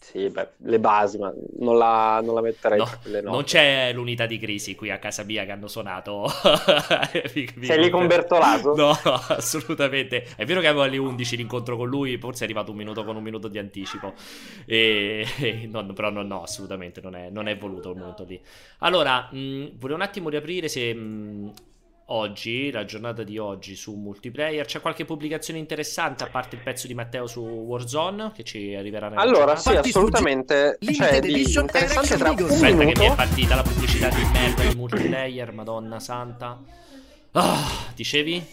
Sì, 0.02 0.28
beh, 0.28 0.48
le 0.64 0.80
basi, 0.80 1.16
ma 1.16 1.32
non 1.60 1.78
la, 1.78 2.20
non 2.24 2.34
la 2.34 2.40
metterei 2.40 2.76
no. 2.76 3.30
Non 3.30 3.44
c'è 3.44 3.92
l'unità 3.92 4.26
di 4.26 4.36
crisi 4.36 4.74
qui 4.74 4.90
a 4.90 4.98
casa 4.98 5.22
mia 5.22 5.44
che 5.44 5.52
hanno 5.52 5.68
suonato. 5.68 6.26
vi, 7.32 7.48
vi 7.54 7.66
Sei 7.66 7.78
lì 7.78 7.88
con 7.88 8.08
Bertolaso? 8.08 8.74
No, 8.74 8.90
assolutamente. 9.28 10.26
È 10.34 10.44
vero 10.44 10.60
che 10.60 10.66
avevo 10.66 10.82
alle 10.82 10.96
11 10.98 11.36
l'incontro 11.36 11.76
con 11.76 11.88
lui, 11.88 12.18
forse 12.18 12.40
è 12.40 12.44
arrivato 12.44 12.72
un 12.72 12.78
minuto 12.78 13.04
con 13.04 13.14
un 13.14 13.22
minuto 13.22 13.46
di 13.46 13.58
anticipo. 13.58 14.12
E, 14.66 15.24
e 15.38 15.68
no, 15.70 15.86
però 15.92 16.10
no, 16.10 16.22
no, 16.22 16.42
assolutamente 16.42 17.00
non 17.00 17.14
è, 17.14 17.30
non 17.30 17.46
è 17.46 17.56
voluto 17.56 17.90
il 17.90 17.96
minuto 17.96 18.24
lì. 18.24 18.40
Allora, 18.78 19.28
mh, 19.30 19.78
volevo 19.78 19.94
un 19.94 20.02
attimo 20.02 20.28
riaprire 20.30 20.66
se... 20.66 20.92
Mh, 20.92 21.52
oggi, 22.12 22.70
la 22.70 22.84
giornata 22.84 23.22
di 23.22 23.38
oggi 23.38 23.74
su 23.74 23.94
multiplayer. 23.94 24.66
C'è 24.66 24.80
qualche 24.80 25.04
pubblicazione 25.04 25.58
interessante 25.58 26.24
a 26.24 26.28
parte 26.28 26.56
il 26.56 26.62
pezzo 26.62 26.86
di 26.86 26.94
Matteo 26.94 27.26
su 27.26 27.40
Warzone 27.40 28.32
che 28.34 28.44
ci 28.44 28.74
arriverà 28.74 29.08
nella 29.08 29.20
Allora, 29.20 29.54
giornata? 29.54 29.82
sì, 29.82 29.88
assolutamente. 29.88 30.78
C'è 30.80 31.20
di 31.20 31.42
interessante 31.42 32.16
tra 32.16 32.30
un 32.30 32.38
Aspetta 32.38 32.74
minuto. 32.74 32.92
che 32.92 32.98
mi 32.98 33.06
è 33.06 33.14
partita 33.14 33.54
la 33.54 33.62
pubblicità 33.62 34.08
di 34.08 34.22
merda 34.32 34.62
di 34.62 34.74
multiplayer, 34.76 35.52
madonna 35.52 35.98
santa. 35.98 36.58
Ah, 37.32 37.90
dicevi? 37.94 38.46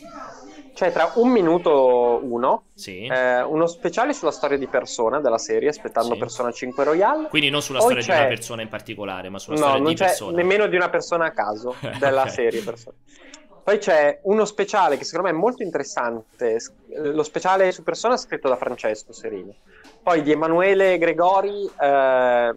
C'è 0.74 0.94
tra 0.94 1.12
un 1.16 1.30
minuto 1.30 2.22
uno 2.24 2.64
sì. 2.74 3.06
eh, 3.06 3.42
uno 3.42 3.68
speciale 3.68 4.14
sulla 4.14 4.32
storia 4.32 4.58
di 4.58 4.68
Persona 4.68 5.20
della 5.20 5.38
serie, 5.38 5.68
aspettando 5.68 6.14
sì. 6.14 6.20
Persona 6.20 6.54
5 6.54 6.84
Royale. 6.86 7.28
Quindi 7.28 7.50
non 7.50 7.62
sulla 7.62 7.80
Poi 7.80 8.02
storia 8.02 8.06
c'è... 8.06 8.14
di 8.14 8.20
una 8.20 8.28
persona 8.30 8.62
in 8.62 8.70
particolare, 8.70 9.28
ma 9.28 9.40
sulla 9.40 9.58
no, 9.58 9.66
storia 9.66 9.88
di 9.90 9.96
Persona. 9.96 10.32
No, 10.32 10.38
nemmeno 10.38 10.68
di 10.68 10.78
una 10.78 10.90
persona 10.90 11.26
a 11.26 11.32
caso 11.32 11.76
della 12.00 12.22
okay. 12.22 12.34
serie 12.34 12.62
Persona. 12.62 12.96
Poi 13.70 13.78
c'è 13.78 14.22
uno 14.24 14.46
speciale 14.46 14.98
che 14.98 15.04
secondo 15.04 15.30
me 15.30 15.36
è 15.36 15.38
molto 15.40 15.62
interessante, 15.62 16.58
lo 16.88 17.22
speciale 17.22 17.72
su 17.72 17.84
persona 17.84 18.18
scritto 18.18 18.50
da 18.50 18.56
Francesco 18.56 19.14
Serino. 19.14 19.54
Poi 20.02 20.24
di 20.24 20.32
Emanuele 20.32 20.98
Gregori, 20.98 21.70
eh, 21.80 22.56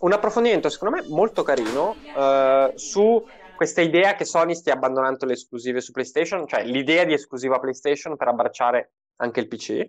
un 0.00 0.12
approfondimento 0.12 0.68
secondo 0.68 0.96
me 0.96 1.06
molto 1.06 1.44
carino 1.44 1.94
eh, 2.02 2.72
su 2.74 3.24
questa 3.54 3.80
idea 3.80 4.16
che 4.16 4.24
Sony 4.24 4.56
stia 4.56 4.72
abbandonando 4.72 5.24
le 5.24 5.34
esclusive 5.34 5.80
su 5.80 5.92
PlayStation, 5.92 6.48
cioè 6.48 6.64
l'idea 6.64 7.04
di 7.04 7.12
esclusiva 7.12 7.60
PlayStation 7.60 8.16
per 8.16 8.26
abbracciare 8.26 8.94
anche 9.18 9.38
il 9.38 9.46
PC. 9.46 9.88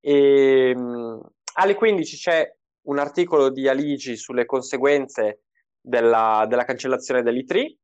E, 0.00 0.72
um, 0.74 1.20
alle 1.56 1.74
15 1.74 2.16
c'è 2.16 2.50
un 2.86 2.98
articolo 2.98 3.50
di 3.50 3.68
Aligi 3.68 4.16
sulle 4.16 4.46
conseguenze 4.46 5.42
della, 5.78 6.46
della 6.48 6.64
cancellazione 6.64 7.22
dell'E3 7.22 7.80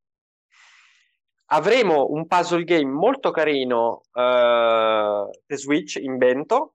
avremo 1.51 2.11
un 2.11 2.27
puzzle 2.27 2.65
game 2.65 2.91
molto 2.91 3.31
carino 3.31 4.03
uh, 4.13 5.31
per 5.47 5.57
Switch 5.57 5.97
in 5.97 6.19
vento 6.19 6.75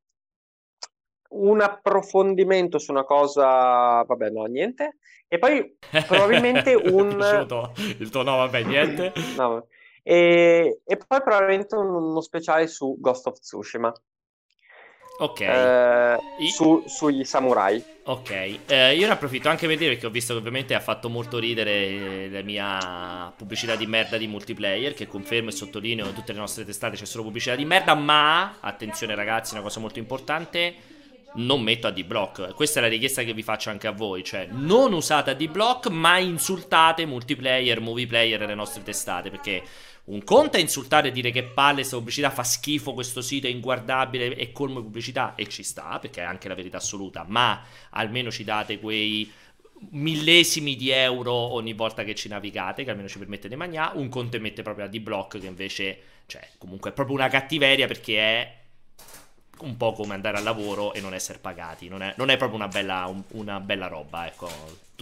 un 1.34 1.62
approfondimento 1.62 2.78
su 2.78 2.92
una 2.92 3.04
cosa 3.04 4.04
vabbè 4.04 4.30
no 4.30 4.44
niente. 4.46 4.98
E 5.28 5.40
poi 5.40 5.78
probabilmente 6.08 6.76
un 6.76 7.18
il 8.00 8.10
tuo 8.10 8.24
no 8.24 8.38
vabbè 8.38 8.64
niente. 8.64 9.14
No. 9.38 9.68
E, 10.06 10.82
e, 10.84 10.98
poi 10.98 11.22
probabilmente 11.22 11.76
uno 11.76 12.20
speciale 12.20 12.68
su 12.68 12.98
Ghost 13.00 13.28
of 13.28 13.40
Tsushima 13.40 13.92
Ok. 15.20 15.42
Eh, 15.42 16.18
I... 16.40 16.50
su, 16.50 16.84
sugli 16.88 17.24
samurai. 17.24 17.84
Ok, 18.06 18.60
eh, 18.66 18.96
io 18.98 19.08
ne 19.08 19.14
approfitto 19.14 19.48
anche 19.48 19.66
per 19.66 19.78
dire 19.78 19.92
perché 19.92 20.08
ho 20.08 20.10
visto 20.10 20.34
che 20.34 20.40
ovviamente 20.40 20.74
ha 20.74 20.82
fatto 20.82 21.08
molto 21.08 21.40
ridere 21.40 22.28
la 22.30 22.42
mia 22.42 23.32
pubblicità 23.36 23.78
di 23.78 23.86
merda 23.86 24.18
di 24.18 24.28
multiplayer, 24.28 24.94
che 24.94 25.08
confermo 25.08 25.50
e 25.50 25.54
sottolineo 25.54 26.08
che 26.08 26.14
tutte 26.14 26.34
le 26.34 26.40
nostre 26.40 26.66
testate 26.66 26.98
c'è 26.98 27.06
solo 27.06 27.24
pubblicità 27.24 27.56
di 27.56 27.64
merda, 27.64 27.94
ma 27.94 28.58
attenzione 28.60 29.16
ragazzi, 29.16 29.54
una 29.54 29.64
cosa 29.64 29.80
molto 29.80 30.00
importante, 30.00 30.74
non 31.36 31.62
metto 31.62 31.88
AD-Block. 31.88 32.54
Questa 32.54 32.80
è 32.80 32.82
la 32.82 32.90
richiesta 32.90 33.24
che 33.24 33.34
vi 33.34 33.42
faccio 33.42 33.70
anche 33.70 33.88
a 33.88 33.92
voi, 33.92 34.22
cioè 34.22 34.48
non 34.52 34.92
usate 34.92 35.30
AD-Block, 35.30 35.88
ma 35.88 36.18
insultate 36.18 37.06
multiplayer, 37.06 37.80
movie 37.80 38.06
player 38.08 38.42
e 38.42 38.48
le 38.48 38.56
nostre 38.56 38.84
testate, 38.84 39.30
perché 39.30 39.64
un 40.06 40.24
conto 40.24 40.58
è 40.58 40.60
insultare 40.60 41.08
e 41.08 41.12
dire 41.12 41.32
che 41.32 41.44
palle 41.44 41.76
questa 41.76 41.96
pubblicità 41.96 42.30
fa 42.30 42.44
schifo, 42.44 42.94
questo 42.94 43.22
sito 43.22 43.48
è 43.48 43.50
inguardabile 43.50 44.36
e 44.36 44.52
colmo 44.52 44.80
di 44.80 44.86
pubblicità 44.86 45.36
e 45.36 45.48
ci 45.48 45.64
sta, 45.64 45.98
perché 46.00 46.22
è 46.22 46.26
anche 46.26 46.50
la 46.50 46.56
verità 46.56 46.78
assoluta, 46.78 47.24
ma 47.28 47.64
almeno 47.92 48.30
ci 48.30 48.44
date 48.44 48.80
quei 48.80 49.32
millesimi 49.92 50.76
di 50.76 50.90
euro 50.90 51.34
ogni 51.34 51.74
volta 51.74 52.04
che 52.04 52.16
ci 52.16 52.28
navigate, 52.28 52.84
che 52.84 52.90
almeno 52.90 53.08
ci 53.08 53.18
permette 53.18 53.48
di 53.48 53.56
mangiare. 53.56 53.98
Un 53.98 54.10
conto 54.10 54.36
emette 54.36 54.62
proprio 54.62 54.86
a 54.86 54.88
D-Block, 54.90 55.40
che 55.40 55.48
invece, 55.48 56.00
cioè, 56.26 56.50
comunque 56.58 56.90
è 56.90 56.94
proprio 56.94 57.16
una 57.16 57.30
cattiveria 57.30 57.88
perché 57.88 58.18
è 58.18 58.58
un 59.60 59.78
po' 59.78 59.94
come 59.94 60.14
andare 60.16 60.38
al 60.38 60.44
lavoro 60.44 60.94
e 60.94 61.00
non 61.00 61.14
essere 61.14 61.40
pagati. 61.40 61.88
Non 61.88 62.02
è, 62.02 62.14
non 62.18 62.30
è 62.30 62.36
proprio 62.36 62.58
una 62.58 62.68
bella, 62.68 63.06
un, 63.08 63.24
una 63.30 63.62
bella 63.62 63.88
roba, 63.88 64.28
ecco, 64.28 64.50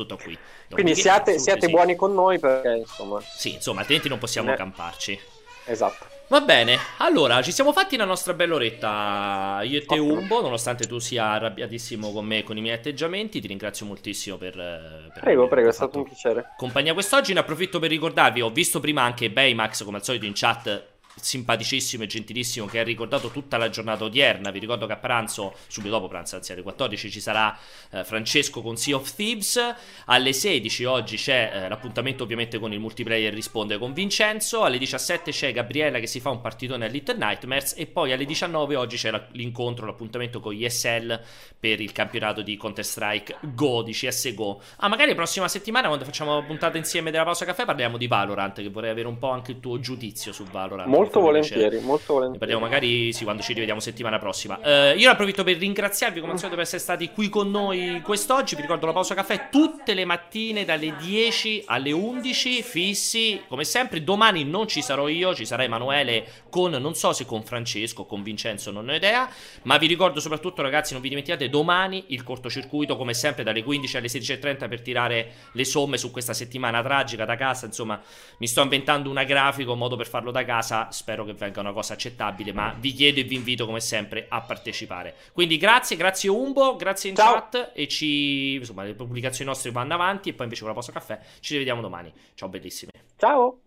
tutto 0.02 0.18
qui. 0.22 0.38
Quindi 0.70 0.96
siate, 0.96 1.40
siate 1.40 1.66
sì. 1.68 1.72
buoni 1.72 1.96
con 1.96 2.14
noi 2.14 2.40
perché, 2.40 2.78
insomma... 2.78 3.22
Sì, 3.22 3.54
insomma, 3.54 3.80
altrimenti 3.80 4.10
non 4.10 4.18
possiamo 4.18 4.50
ne... 4.50 4.56
camparci. 4.56 5.20
Esatto. 5.66 6.06
Va 6.28 6.40
bene, 6.40 6.78
allora 7.00 7.42
ci 7.42 7.52
siamo 7.52 7.74
fatti 7.74 7.98
la 7.98 8.06
nostra 8.06 8.34
bella 8.34 8.56
oretta 8.56 9.60
io 9.64 9.80
e 9.80 9.86
te 9.86 10.00
Umbo, 10.00 10.42
nonostante 10.42 10.88
tu 10.88 10.98
sia 10.98 11.32
arrabbiatissimo 11.32 12.14
con 12.14 12.26
me 12.26 12.38
e 12.38 12.44
con 12.44 12.56
i 12.56 12.62
miei 12.62 12.78
atteggiamenti, 12.78 13.42
ti 13.42 13.48
ringrazio 13.48 13.86
moltissimo 13.86 14.38
per... 14.38 14.54
per 14.54 15.20
prego, 15.20 15.50
prego, 15.50 15.68
è 15.68 15.74
stato 15.74 15.98
un 15.98 16.06
piacere. 16.06 16.54
Compagnia 16.56 16.94
quest'oggi, 16.94 17.34
ne 17.34 17.40
approfitto 17.40 17.80
per 17.80 17.90
ricordarvi, 17.90 18.42
ho 18.42 18.50
visto 18.50 18.80
prima 18.80 19.02
anche 19.02 19.30
Baymax 19.30 19.84
come 19.84 19.98
al 19.98 20.06
solito 20.06 20.24
in 20.24 20.32
chat 20.34 20.91
simpaticissimo 21.16 22.04
e 22.04 22.08
gentilissimo 22.08 22.66
che 22.66 22.80
ha 22.80 22.84
ricordato 22.84 23.30
tutta 23.30 23.58
la 23.58 23.70
giornata 23.70 24.04
odierna. 24.04 24.52
Vi 24.52 24.60
ricordo 24.60 24.86
che 24.86 24.94
a 24.94 24.98
pranzo, 24.98 25.54
subito 25.68 25.94
dopo 25.94 26.08
pranzo, 26.08 26.36
anzi 26.36 26.52
alle 26.52 26.62
14 26.62 27.12
ci 27.12 27.20
sarà 27.20 27.58
eh, 27.92 28.04
Francesco 28.04 28.62
con 28.62 28.78
Sea 28.78 28.96
of 28.96 29.14
Thieves. 29.14 29.60
Alle 30.06 30.34
16 30.34 30.86
oggi 30.86 31.18
c'è 31.18 31.52
eh, 31.54 31.70
l'appuntamento 31.70 32.24
ovviamente 32.24 32.60
con 32.60 32.74
il 32.74 32.80
multiplayer 32.80 33.34
risponde 33.34 33.78
con 33.78 33.94
Vincenzo. 33.94 34.64
Alle 34.64 34.78
17 34.78 35.32
c'è 35.32 35.52
Gabriella 35.52 36.00
che 36.00 36.08
si 36.08 36.20
fa 36.20 36.30
un 36.30 36.42
partitone 36.42 36.86
a 36.86 36.88
Little 36.88 37.18
Nightmares. 37.18 37.74
E 37.78 37.86
poi 37.88 38.12
alle 38.12 38.26
19 38.26 38.76
oggi 38.76 38.98
c'è 38.98 39.12
la, 39.12 39.26
l'incontro, 39.32 39.86
l'appuntamento 39.86 40.40
con 40.40 40.56
ESL 40.60 41.20
per 41.60 41.80
il 41.80 41.92
campionato 41.92 42.42
di 42.42 42.58
Counter 42.58 42.86
Strike 42.86 43.38
Go 43.42 43.82
di 43.82 43.92
CSGO. 43.92 44.62
Ah, 44.78 44.88
magari 44.88 45.10
la 45.10 45.16
prossima 45.16 45.48
settimana 45.48 45.88
quando 45.88 46.06
facciamo 46.06 46.36
la 46.36 46.44
puntata 46.44 46.78
insieme 46.78 47.12
della 47.12 47.24
pausa 47.24 47.46
caffè 47.46 47.66
parliamo 47.66 47.98
di 47.98 48.08
Valorant, 48.08 48.62
che 48.62 48.70
vorrei 48.70 48.90
avere 48.90 49.08
un 49.08 49.18
po' 49.18 49.30
anche 49.30 49.52
il 49.52 49.60
tuo 49.60 49.80
giudizio 49.80 50.32
su 50.32 50.44
Valorant. 50.46 50.88
Molto 50.88 51.01
molto 51.02 51.20
volentieri, 51.20 51.80
molto 51.80 52.14
volentieri. 52.14 52.32
Ne 52.32 52.38
parliamo 52.38 52.62
magari 52.62 53.12
sì, 53.14 53.24
quando 53.24 53.42
ci 53.42 53.54
rivediamo 53.54 53.80
settimana 53.80 54.20
prossima. 54.20 54.60
Uh, 54.62 54.98
io 54.98 55.10
approfitto 55.10 55.44
per 55.44 55.58
ringraziarvi 55.58 56.20
come 56.20 56.34
al 56.34 56.38
solito 56.38 56.56
per 56.56 56.66
essere 56.66 56.82
stati 56.82 57.12
qui 57.12 57.30
con 57.30 57.50
noi 57.50 58.02
quest'oggi. 58.04 58.56
Vi 58.56 58.62
ricordo 58.62 58.86
la 58.86 58.94
pausa 58.94 59.16
caffè 59.16 59.50
tutte 59.50 59.94
le 59.94 60.06
mattine 60.06 60.64
dalle 60.66 60.96
10 60.98 61.64
alle 61.66 61.92
11 61.92 62.62
fissi. 62.62 63.42
Come 63.48 63.64
sempre, 63.64 64.04
domani 64.04 64.44
non 64.44 64.68
ci 64.68 64.82
sarò 64.82 65.08
io, 65.08 65.34
ci 65.34 65.46
sarà 65.46 65.64
Emanuele 65.64 66.28
con 66.50 66.72
non 66.72 66.96
so 66.96 67.14
se 67.14 67.26
con 67.26 67.44
Francesco 67.44 68.06
con 68.06 68.22
Vincenzo, 68.22 68.72
non 68.72 68.88
ho 68.88 68.94
idea. 68.94 69.30
Ma 69.64 69.78
vi 69.78 69.88
ricordo 69.88 70.20
soprattutto, 70.20 70.62
ragazzi, 70.62 70.94
non 70.94 71.02
vi 71.02 71.10
dimenticate 71.10 71.50
domani 71.50 72.06
il 72.08 72.24
cortocircuito, 72.24 72.96
come 72.96 73.14
sempre, 73.14 73.44
dalle 73.44 73.64
15 73.64 73.98
alle 73.98 74.08
16.30 74.08 74.70
per 74.70 74.82
tirare 74.82 75.32
le 75.54 75.66
somme 75.66 75.98
su 75.98 76.12
questa 76.12 76.34
settimana 76.34 76.82
tragica 76.82 77.26
da 77.26 77.36
casa. 77.36 77.66
Insomma, 77.66 78.00
mi 78.38 78.48
sto 78.48 78.62
inventando 78.62 79.10
una 79.10 79.24
grafica, 79.24 79.72
un 79.72 79.78
modo 79.78 79.96
per 79.96 80.08
farlo 80.08 80.32
da 80.32 80.44
casa 80.44 80.91
spero 80.92 81.24
che 81.26 81.34
venga 81.34 81.60
una 81.60 81.74
cosa 81.74 81.94
accettabile, 81.94 82.54
ma 82.54 82.76
vi 82.80 82.94
chiedo 82.94 83.20
e 83.20 83.24
vi 83.24 83.36
invito 83.36 83.66
come 83.66 83.80
sempre 83.80 84.26
a 84.30 84.42
partecipare. 84.42 85.16
Quindi 85.32 85.58
grazie, 85.58 85.96
grazie 85.96 86.30
Umbo, 86.30 86.76
grazie 86.76 87.10
in 87.10 87.16
Ciao. 87.16 87.34
chat 87.34 87.72
e 87.74 87.88
ci 87.88 88.54
insomma 88.56 88.84
le 88.84 88.94
pubblicazioni 88.94 89.50
nostre 89.50 89.72
vanno 89.72 89.94
avanti 89.94 90.30
e 90.30 90.34
poi 90.34 90.44
invece 90.44 90.62
con 90.62 90.70
la 90.70 90.76
pausa 90.76 90.92
caffè 90.92 91.20
ci 91.40 91.54
rivediamo 91.54 91.82
domani. 91.82 92.12
Ciao 92.36 92.50
bellissimi. 92.50 92.92
Ciao. 93.18 93.60